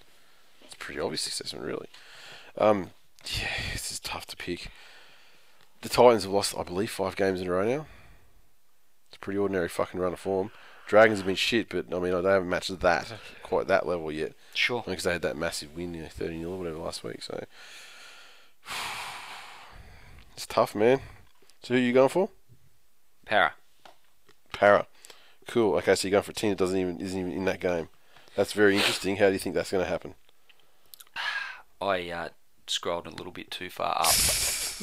[0.65, 1.89] It's a pretty obvious assessment, really.
[2.57, 2.91] Um,
[3.39, 4.69] yeah, this is tough to pick.
[5.83, 7.87] The Titans have lost, I believe, five games in a row now.
[9.09, 10.51] It's a pretty ordinary fucking run of form.
[10.87, 14.33] Dragons have been shit, but I mean, they haven't matched that quite that level yet
[14.55, 14.83] Sure.
[14.87, 17.23] because they had that massive win, you know, 30 0 or whatever last week.
[17.23, 17.45] So
[20.35, 21.01] it's tough, man.
[21.63, 22.31] So who are you going for?
[23.25, 23.55] Para.
[24.53, 24.87] Para.
[25.49, 25.75] Cool.
[25.77, 27.89] Okay, so you're going for a team that doesn't even isn't even in that game.
[28.37, 29.17] That's very interesting.
[29.17, 30.15] How do you think that's going to happen?
[31.81, 32.29] I uh,
[32.67, 34.07] scrolled a little bit too far up,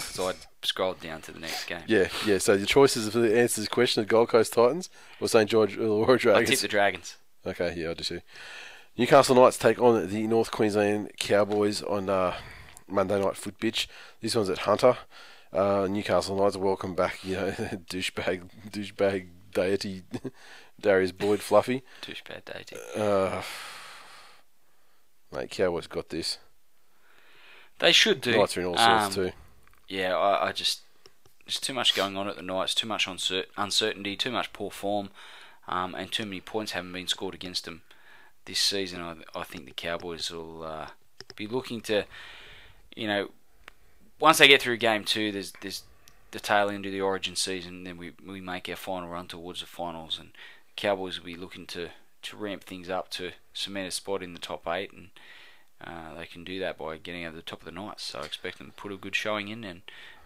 [0.02, 0.34] so I
[0.64, 1.82] scrolled down to the next game.
[1.88, 2.38] Yeah, yeah.
[2.38, 4.90] So your choices for the answer to this question are Gold Coast Titans
[5.20, 6.50] or St George Illawarra I Dragons.
[6.50, 7.18] tipped the Dragons.
[7.46, 8.22] Okay, yeah, I do too.
[8.98, 12.36] Newcastle Knights take on the North Queensland Cowboys on uh,
[12.88, 13.88] Monday night foot bitch.
[14.22, 14.98] This one's at Hunter.
[15.52, 17.52] Uh, Newcastle Knights welcome back, you know,
[17.90, 20.04] douchebag, douchebag deity,
[20.82, 21.84] Darius Boyd Fluffy.
[22.02, 22.76] Douchebag deity.
[22.96, 23.42] Uh,
[25.32, 26.38] mate, Cowboys got this.
[27.80, 28.38] They should do.
[28.38, 29.32] Knights are in all sorts Um, too.
[29.88, 30.82] Yeah, I, I just
[31.46, 35.10] there's too much going on at the Knights, too much uncertainty, too much poor form,
[35.68, 37.82] um, and too many points haven't been scored against them
[38.46, 39.02] this season.
[39.02, 40.88] I, I think the Cowboys will uh,
[41.36, 42.06] be looking to,
[42.96, 43.32] you know,
[44.20, 45.84] once they get through game two, there's there's
[46.32, 47.84] the tail end of the Origin season.
[47.84, 50.32] Then we we make our final run towards the finals, and
[50.76, 51.90] Cowboys will be looking to
[52.22, 55.10] to ramp things up to cement a spot in the top eight and.
[55.84, 58.24] Uh, they can do that by getting over the top of the Knights, so I
[58.24, 59.82] expect them to put a good showing in and,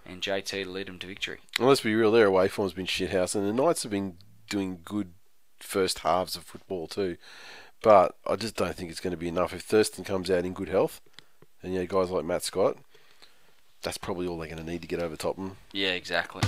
[0.05, 1.39] and JT to lead them to victory.
[1.59, 4.17] Well, let's be real, their away form's been shithouse, and the Knights have been
[4.49, 5.13] doing good
[5.59, 7.17] first halves of football too.
[7.81, 9.53] But I just don't think it's going to be enough.
[9.53, 11.01] If Thurston comes out in good health,
[11.61, 12.77] and you know, guys like Matt Scott,
[13.81, 15.57] that's probably all they're going to need to get over top them.
[15.71, 16.41] Yeah, exactly.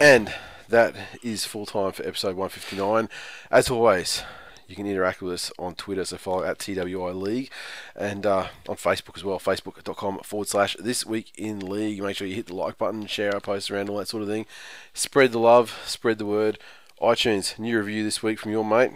[0.00, 0.34] And
[0.74, 3.08] that is full time for episode 159.
[3.48, 4.24] As always,
[4.66, 7.50] you can interact with us on Twitter, so follow at TWI League,
[7.94, 12.02] and uh, on Facebook as well, facebook.com forward slash this week in league.
[12.02, 14.28] Make sure you hit the like button, share our posts around, all that sort of
[14.28, 14.46] thing.
[14.92, 16.58] Spread the love, spread the word.
[17.00, 18.90] iTunes, new review this week from your mate.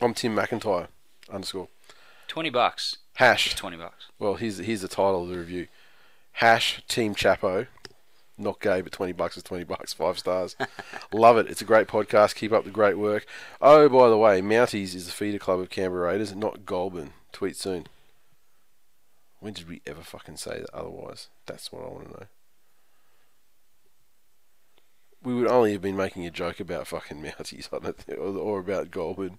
[0.00, 0.86] I'm Tim McIntyre,
[1.28, 1.66] underscore.
[2.28, 2.98] Twenty bucks.
[3.16, 3.56] Hash.
[3.56, 4.06] Twenty bucks.
[4.20, 5.66] Well, here's here's the title of the review.
[6.34, 7.66] Hash Team Chapo.
[8.38, 9.92] Not gay, but twenty bucks is twenty bucks.
[9.92, 10.54] Five stars.
[11.12, 11.48] Love it.
[11.48, 12.36] It's a great podcast.
[12.36, 13.26] Keep up the great work.
[13.60, 17.10] Oh, by the way, Mounties is the feeder club of Canberra Raiders, not Goulburn.
[17.32, 17.88] Tweet soon.
[19.40, 21.28] When did we ever fucking say that otherwise?
[21.46, 22.26] That's what I want to know.
[25.22, 28.36] We would only have been making a joke about fucking Mounties, I don't think, or,
[28.36, 29.38] or about Goulburn.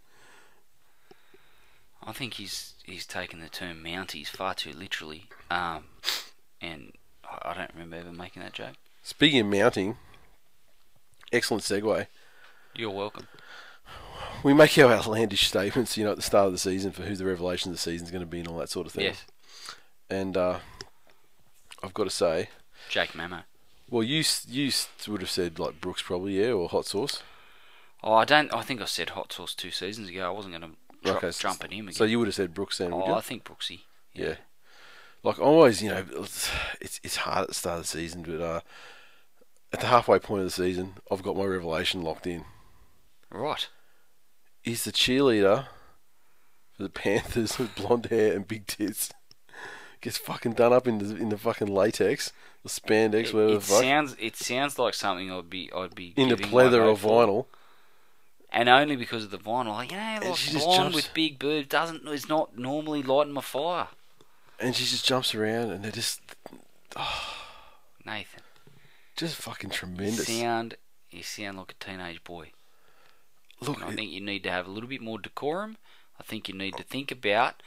[2.03, 5.25] I think he's he's taken the term Mounties far too literally.
[5.51, 5.85] Um,
[6.61, 6.93] and
[7.23, 8.75] I don't remember ever making that joke.
[9.09, 9.97] Speaking of mounting,
[11.33, 12.05] excellent segue.
[12.75, 13.27] You're welcome.
[14.43, 17.15] we make our outlandish statements, you know, at the start of the season for who
[17.15, 19.05] the revelation of the season is going to be and all that sort of thing.
[19.05, 19.25] Yes,
[20.11, 20.59] And uh,
[21.81, 22.49] I've got to say,
[22.87, 23.43] Jake Mamo.
[23.89, 24.71] well, you you
[25.07, 27.23] would have said like Brooks probably, yeah, or hot sauce.
[28.03, 28.53] Oh, I don't.
[28.53, 30.25] I think I said hot sauce two seasons ago.
[30.25, 30.77] I wasn't going to
[31.11, 31.95] Okay, jump at him again.
[31.97, 33.15] So you would have said Brooks then, would oh?
[33.15, 33.79] I think Brooksy.
[34.13, 34.35] yeah.
[35.23, 36.49] Like always, you know, it's
[36.79, 38.59] it's, it's hard at the start of the season, but uh,
[39.71, 42.45] at the halfway point of the season, I've got my revelation locked in.
[43.29, 43.67] Right.
[44.61, 45.67] He's the cheerleader
[46.75, 49.11] for the Panthers with blonde hair and big tits.
[50.01, 52.31] Gets fucking done up in the in the fucking latex,
[52.63, 53.81] the spandex, It, whatever it the fuck.
[53.81, 54.15] sounds.
[54.17, 55.69] It sounds like something I'd be.
[55.75, 57.25] I'd be in the giving pleather for.
[57.25, 57.45] vinyl.
[58.49, 59.73] and only because of the vinyl.
[59.73, 63.89] Like, you know, like blonde with big boobs doesn't is not normally lighting my fire.
[64.57, 66.21] And she just jumps around and they're just
[68.05, 68.41] Nathan,
[69.19, 70.27] just fucking tremendous.
[70.29, 70.75] you sound
[71.11, 72.51] you sound like a teenage boy.
[73.61, 75.77] Look, And I it- think you need to have a little bit more decorum.
[76.19, 77.61] I think you need to think about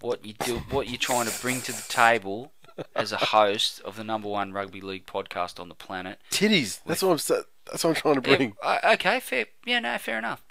[0.00, 2.52] what you do, what you're trying to bring to the table
[2.96, 6.18] as a host of the number one rugby league podcast on the planet.
[6.30, 6.80] titties.
[6.86, 7.44] That's what I'm.
[7.70, 8.56] That's what I'm trying to bring.
[8.62, 9.46] uh, okay, fair.
[9.64, 10.42] Yeah, no, fair enough.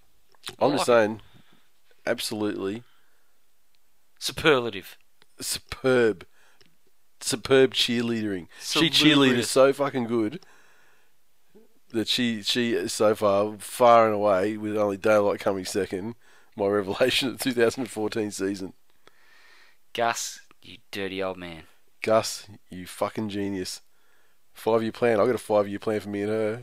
[0.59, 1.21] I'm I just like saying,
[2.07, 2.83] absolutely
[4.19, 4.97] Superlative.
[5.39, 6.25] superb,
[7.23, 8.47] superb cheerleadering.
[8.61, 10.39] She cheerleaded so fucking good
[11.93, 16.15] that she she is so far far and away with only daylight coming second.
[16.55, 18.73] My revelation of the 2014 season.
[19.93, 21.63] Gus, you dirty old man.
[22.01, 23.81] Gus, you fucking genius.
[24.53, 25.19] Five year plan.
[25.19, 26.61] I got a five year plan for me and her.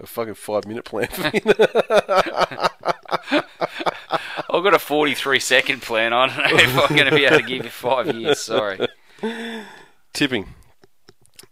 [0.00, 1.40] A fucking five minute plan for me.
[4.50, 6.12] I've got a 43 second plan.
[6.12, 8.40] I don't know if I'm going to be able to give you five years.
[8.40, 8.78] Sorry.
[10.12, 10.54] Tipping.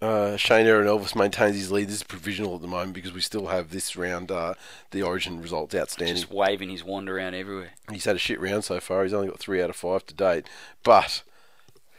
[0.00, 1.86] Uh, Shane Aaron Elvis maintains his lead.
[1.86, 4.32] This is provisional at the moment because we still have this round.
[4.32, 4.54] Uh,
[4.90, 6.16] the Origin results outstanding.
[6.16, 7.70] Just waving his wand around everywhere.
[7.90, 9.04] He's had a shit round so far.
[9.04, 10.48] He's only got three out of five to date.
[10.82, 11.22] But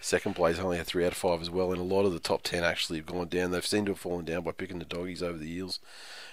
[0.01, 1.71] second place only had three out of five as well.
[1.71, 3.51] And a lot of the top ten actually have gone down.
[3.51, 5.79] They've seemed to have fallen down by picking the doggies over the Eels.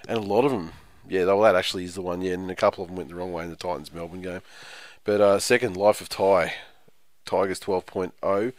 [0.08, 0.72] And a lot of them,
[1.08, 2.20] yeah, well, that actually is the one.
[2.20, 4.42] Yeah, and a couple of them went the wrong way in the Titans Melbourne game.
[5.04, 6.54] But uh, second, Life of Ty.
[7.26, 8.52] Tigers 12.0.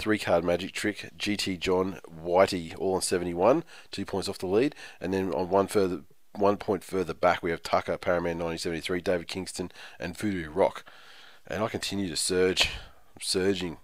[0.00, 1.10] Three card magic trick.
[1.18, 3.64] GT John Whitey all on 71.
[3.90, 4.74] Two points off the lead.
[5.00, 6.02] And then on one further.
[6.36, 10.84] One point further back, we have Tucker, Paraman 1973, David Kingston, and Voodoo Rock.
[11.44, 12.70] And I continue to surge.
[13.16, 13.78] I'm surging.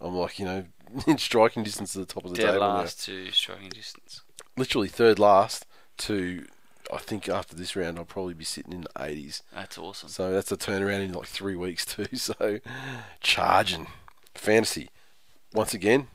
[0.00, 0.64] I'm like, you know,
[1.08, 2.76] in striking distance to the top of the Dead table now.
[2.76, 4.22] last to striking distance.
[4.56, 5.66] Literally third last
[5.98, 6.46] to,
[6.92, 9.42] I think after this round, I'll probably be sitting in the 80s.
[9.52, 10.08] That's awesome.
[10.08, 12.06] So that's a turnaround in like three weeks too.
[12.16, 12.60] So
[13.20, 13.88] charging.
[14.34, 14.88] Fantasy,
[15.54, 16.08] once again,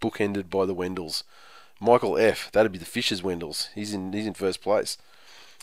[0.00, 1.22] bookended by the Wendells.
[1.80, 2.50] Michael F.
[2.52, 3.68] That'd be the Fishers Wendells.
[3.74, 4.98] He's in he's in first place.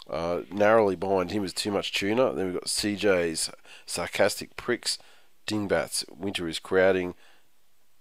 [0.09, 2.33] Uh, narrowly behind him is Too Much Tuna.
[2.33, 3.51] Then we've got CJ's
[3.85, 4.97] Sarcastic Pricks,
[5.45, 7.13] Dingbats, Winter is Crowding,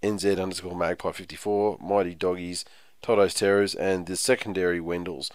[0.02, 2.64] NZ underscore Magpie 54, Mighty Doggies,
[3.02, 5.30] Toto's Terrors, and the secondary Wendells.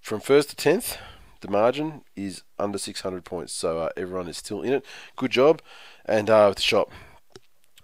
[0.00, 0.96] From 1st to 10th,
[1.40, 4.86] the margin is under 600 points, so uh, everyone is still in it.
[5.16, 5.60] Good job.
[6.06, 6.90] And uh, with the shop,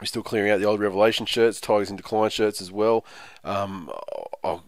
[0.00, 3.04] we're still clearing out the old Revelation shirts, Tigers in Decline shirts as well.
[3.44, 3.90] Um,
[4.42, 4.64] I'll,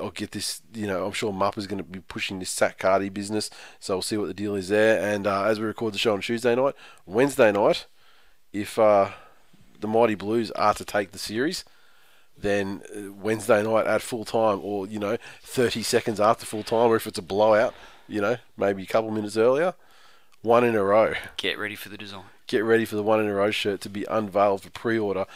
[0.00, 2.78] I'll get this, you know, I'm sure Mupp is going to be pushing this Sack
[2.78, 3.50] Cardi business,
[3.80, 5.00] so we'll see what the deal is there.
[5.00, 7.86] And uh, as we record the show on Tuesday night, Wednesday night,
[8.52, 9.10] if uh,
[9.80, 11.64] the Mighty Blues are to take the series,
[12.38, 16.90] then uh, Wednesday night at full time, or you know, 30 seconds after full time,
[16.90, 17.74] or if it's a blowout,
[18.06, 19.74] you know, maybe a couple minutes earlier,
[20.42, 21.14] one in a row.
[21.36, 22.24] Get ready for the design.
[22.46, 25.26] Get ready for the one in a row shirt to be unveiled for pre-order.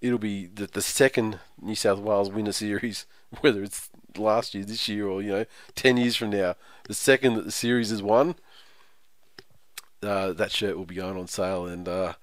[0.00, 3.06] It'll be the, the second New South Wales winter series,
[3.40, 5.44] whether it's last year, this year, or you know,
[5.74, 6.54] 10 years from now.
[6.84, 8.36] The second that the series is won,
[10.02, 12.14] uh, that shirt will be going on sale, and uh,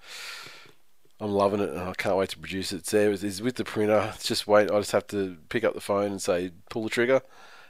[1.19, 2.77] I'm loving it, and I can't wait to produce it.
[2.77, 4.11] It's there, it's with the printer.
[4.15, 4.71] It's just wait.
[4.71, 7.21] I just have to pick up the phone and say pull the trigger,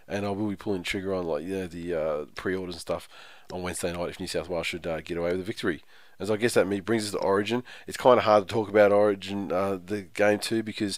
[0.08, 3.10] and I will be pulling trigger on like you know the uh, pre-orders and stuff
[3.52, 5.84] on Wednesday night if New South Wales should uh, get away with a victory.
[6.20, 7.64] As I guess that brings us to Origin.
[7.86, 10.98] It's kind of hard to talk about Origin uh, the game too because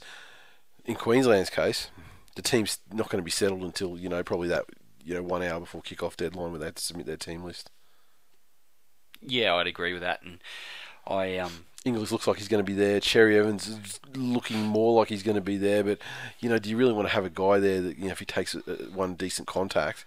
[0.86, 1.90] in Queensland's case,
[2.36, 4.66] the team's not going to be settled until you know probably that
[5.04, 7.70] you know one hour before kick-off deadline where they have to submit their team list.
[9.22, 10.40] Yeah, I'd agree with that, and
[11.06, 11.66] I um.
[11.86, 13.00] Inglis looks like he's going to be there.
[13.00, 15.82] Cherry Evans is looking more like he's going to be there.
[15.82, 16.00] But
[16.40, 18.20] you know, do you really want to have a guy there that you know if
[18.20, 18.54] he takes
[18.94, 20.06] one decent contact?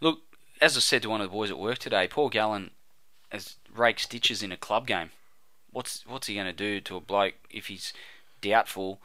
[0.00, 0.20] Look,
[0.60, 2.70] as I said to one of the boys at work today, Paul Gallen
[3.30, 5.10] has rake stitches in a club game.
[5.70, 7.92] What's what's he going to do to a bloke if he's
[8.40, 9.00] doubtful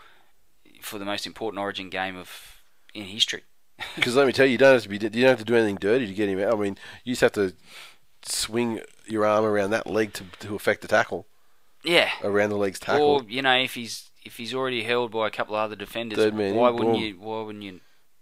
[0.82, 2.62] for the most important Origin game of
[2.94, 3.44] in history?
[3.96, 5.56] Because let me tell you, you don't have to be you don't have to do
[5.56, 6.54] anything dirty to get him out.
[6.54, 7.54] I mean, you just have to
[8.22, 11.26] swing your arm around that leg to to affect the tackle.
[11.84, 13.06] Yeah, around the legs tackle.
[13.06, 16.32] Or you know, if he's if he's already held by a couple of other defenders,
[16.34, 17.02] man why wouldn't boom.
[17.02, 17.16] you?
[17.20, 17.82] Why wouldn't you?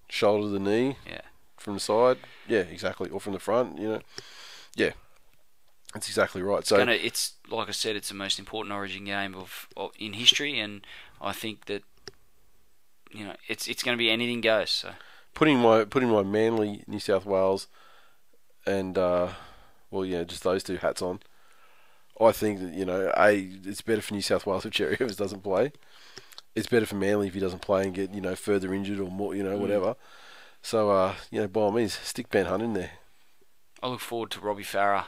[0.10, 0.98] Shoulder the knee.
[1.08, 1.22] Yeah.
[1.58, 2.18] From the side.
[2.48, 3.10] Yeah, exactly.
[3.10, 3.78] Or from the front.
[3.78, 4.02] You know.
[4.76, 4.92] Yeah.
[5.94, 6.66] That's exactly right.
[6.66, 10.14] So Gonna, it's like I said, it's the most important Origin game of, of in
[10.14, 10.86] history, and
[11.22, 11.84] I think that
[13.12, 14.70] you know it's it's going to be anything goes.
[14.70, 14.92] So
[15.34, 17.68] putting my putting my Manly New South Wales
[18.66, 19.30] and uh,
[19.90, 21.20] well yeah just those two hats on.
[22.20, 23.34] I think that you know a
[23.66, 25.72] it's better for New South Wales if Cherry Evans doesn't play.
[26.56, 29.10] It's better for Manly if he doesn't play and get you know further injured or
[29.10, 29.60] more you know Mm.
[29.60, 29.96] whatever.
[30.62, 32.92] So uh, you know by all means stick Ben Hunt in there.
[33.82, 35.06] I look forward to Robbie Farah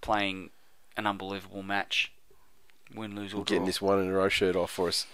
[0.00, 0.50] playing
[0.96, 2.12] an unbelievable match,
[2.94, 3.44] win, lose or draw.
[3.44, 5.06] Getting this one in a row shirt off for us.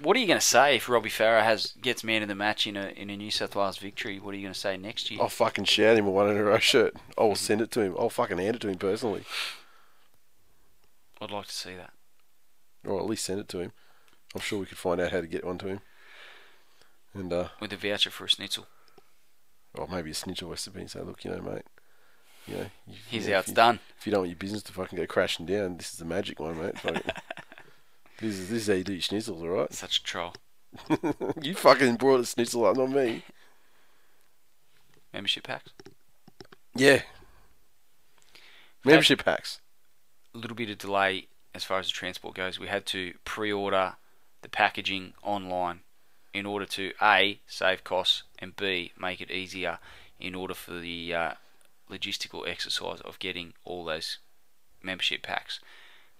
[0.00, 2.66] What are you going to say if Robbie Farah has gets man of the match
[2.68, 4.20] in a in a New South Wales victory?
[4.20, 5.20] What are you going to say next year?
[5.20, 6.94] I'll fucking shout him a one in a row shirt.
[7.16, 7.96] I will send it to him.
[7.98, 9.24] I'll fucking hand it to him personally,
[11.20, 11.90] I'd like to see that.
[12.86, 13.72] or at least send it to him.
[14.34, 15.80] I'm sure we could find out how to get one to him.
[17.14, 18.66] And uh, with a voucher for a schnitzel.
[19.74, 21.62] or maybe a or West Say, look, you know, mate,
[22.48, 23.80] you know, you, Here's you know, how if it's you- done.
[23.98, 26.38] If you don't want your business to fucking go crashing down, this is the magic
[26.40, 26.74] one, mate.
[28.20, 29.72] This is this is how you do your schnitzels, all right?
[29.72, 30.34] Such a troll.
[31.40, 33.22] you fucking brought a schnitzel up, not me.
[35.12, 35.70] Membership packs.
[36.74, 37.02] Yeah.
[38.84, 39.60] Membership packs.
[40.34, 42.58] A little bit of delay as far as the transport goes.
[42.58, 43.94] We had to pre-order
[44.42, 45.80] the packaging online
[46.34, 49.78] in order to a save costs and b make it easier
[50.20, 51.32] in order for the uh,
[51.90, 54.18] logistical exercise of getting all those
[54.82, 55.60] membership packs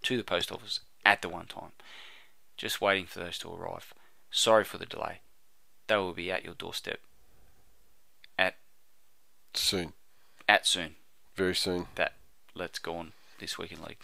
[0.03, 1.73] to the post office at the one time.
[2.57, 3.95] Just waiting for those to arrive.
[4.31, 5.20] Sorry for the delay.
[5.86, 7.01] They will be at your doorstep
[8.39, 8.57] at
[9.55, 9.93] Soon.
[10.49, 10.97] at soon.
[11.35, 11.86] Very soon.
[11.95, 12.15] That
[12.55, 13.99] let's go on this week in league.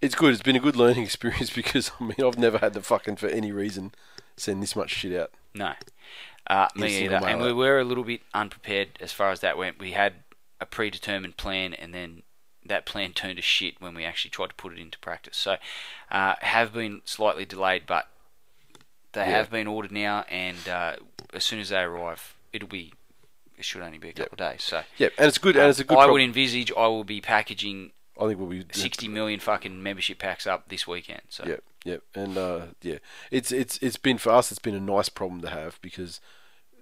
[0.00, 0.34] It's good.
[0.34, 3.28] It's been a good learning experience because, I mean, I've never had to fucking, for
[3.28, 3.92] any reason,
[4.36, 5.30] send this much shit out.
[5.54, 5.72] No,
[6.48, 7.16] uh, me either.
[7.16, 9.78] And we were a little bit unprepared as far as that went.
[9.78, 10.14] We had
[10.60, 12.22] a predetermined plan, and then
[12.66, 15.36] that plan turned to shit when we actually tried to put it into practice.
[15.36, 15.56] So,
[16.10, 18.08] uh, have been slightly delayed, but
[19.12, 19.30] they Yeah.
[19.38, 20.96] have been ordered now, and uh,
[21.32, 22.92] as soon as they arrive, it'll be.
[23.56, 24.64] It should only be a couple of days.
[24.64, 25.56] So, Yeah, and it's good.
[25.56, 25.96] And it's a good.
[25.96, 29.80] I prob- would envisage I will be packaging I think we'll be sixty million fucking
[29.82, 31.22] membership packs up this weekend.
[31.28, 32.98] So, Yep, yep, and uh, yeah,
[33.30, 34.50] it's it's it's been for us.
[34.50, 36.20] It's been a nice problem to have because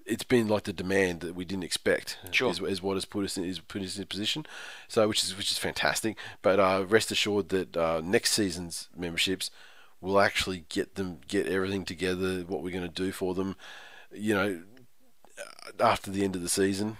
[0.06, 2.18] it's been like the demand that we didn't expect.
[2.30, 2.50] Sure.
[2.50, 4.46] is, is what has put us in is put us in a position.
[4.88, 6.16] So which is which is fantastic.
[6.42, 9.50] But uh, rest assured that uh, next season's memberships
[10.02, 13.54] We'll actually get them, get everything together, what we're going to do for them,
[14.12, 14.62] you know,
[15.78, 16.96] after the end of the season,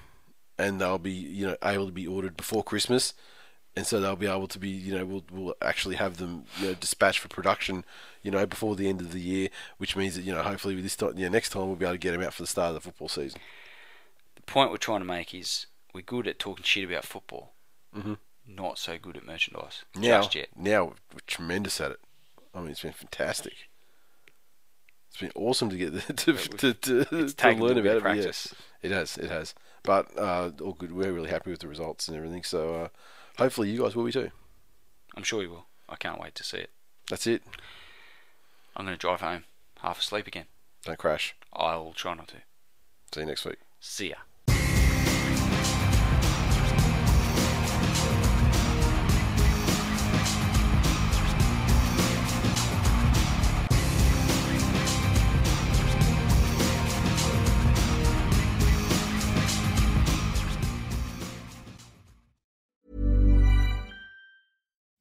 [0.57, 3.13] and they'll be, you know, able to be ordered before Christmas,
[3.77, 6.69] and so they'll be able to be, you know, we'll, we'll actually have them, you
[6.69, 7.85] know, dispatched for production,
[8.23, 10.85] you know, before the end of the year, which means that, you know, hopefully with
[10.85, 12.69] this time, yeah, next time we'll be able to get them out for the start
[12.69, 13.41] of the football season.
[14.37, 17.53] The point we're trying to make is we're good at talking shit about football,
[17.97, 18.19] Mhm.
[18.47, 20.49] not so good at merchandise Now, just yet.
[20.57, 22.01] now we're tremendous at it.
[22.55, 23.55] I mean, it's been fantastic.
[25.11, 26.75] It's been awesome to get the, to, to,
[27.05, 28.03] to, to learn about it.
[28.03, 28.33] but yeah,
[28.83, 29.55] it has, it has.
[29.83, 30.93] But uh, all good.
[30.93, 32.45] We're really happy with the results and everything.
[32.45, 32.89] So uh,
[33.39, 34.31] hopefully you guys will be too.
[35.17, 35.67] I'm sure you will.
[35.89, 36.71] I can't wait to see it.
[37.11, 37.43] That's it.
[38.77, 39.45] I'm going to drive home
[39.81, 40.47] half asleep again.
[40.85, 41.35] Don't crash.
[41.53, 42.37] I'll try not to.
[43.13, 43.59] See you next week.
[43.81, 44.17] See ya.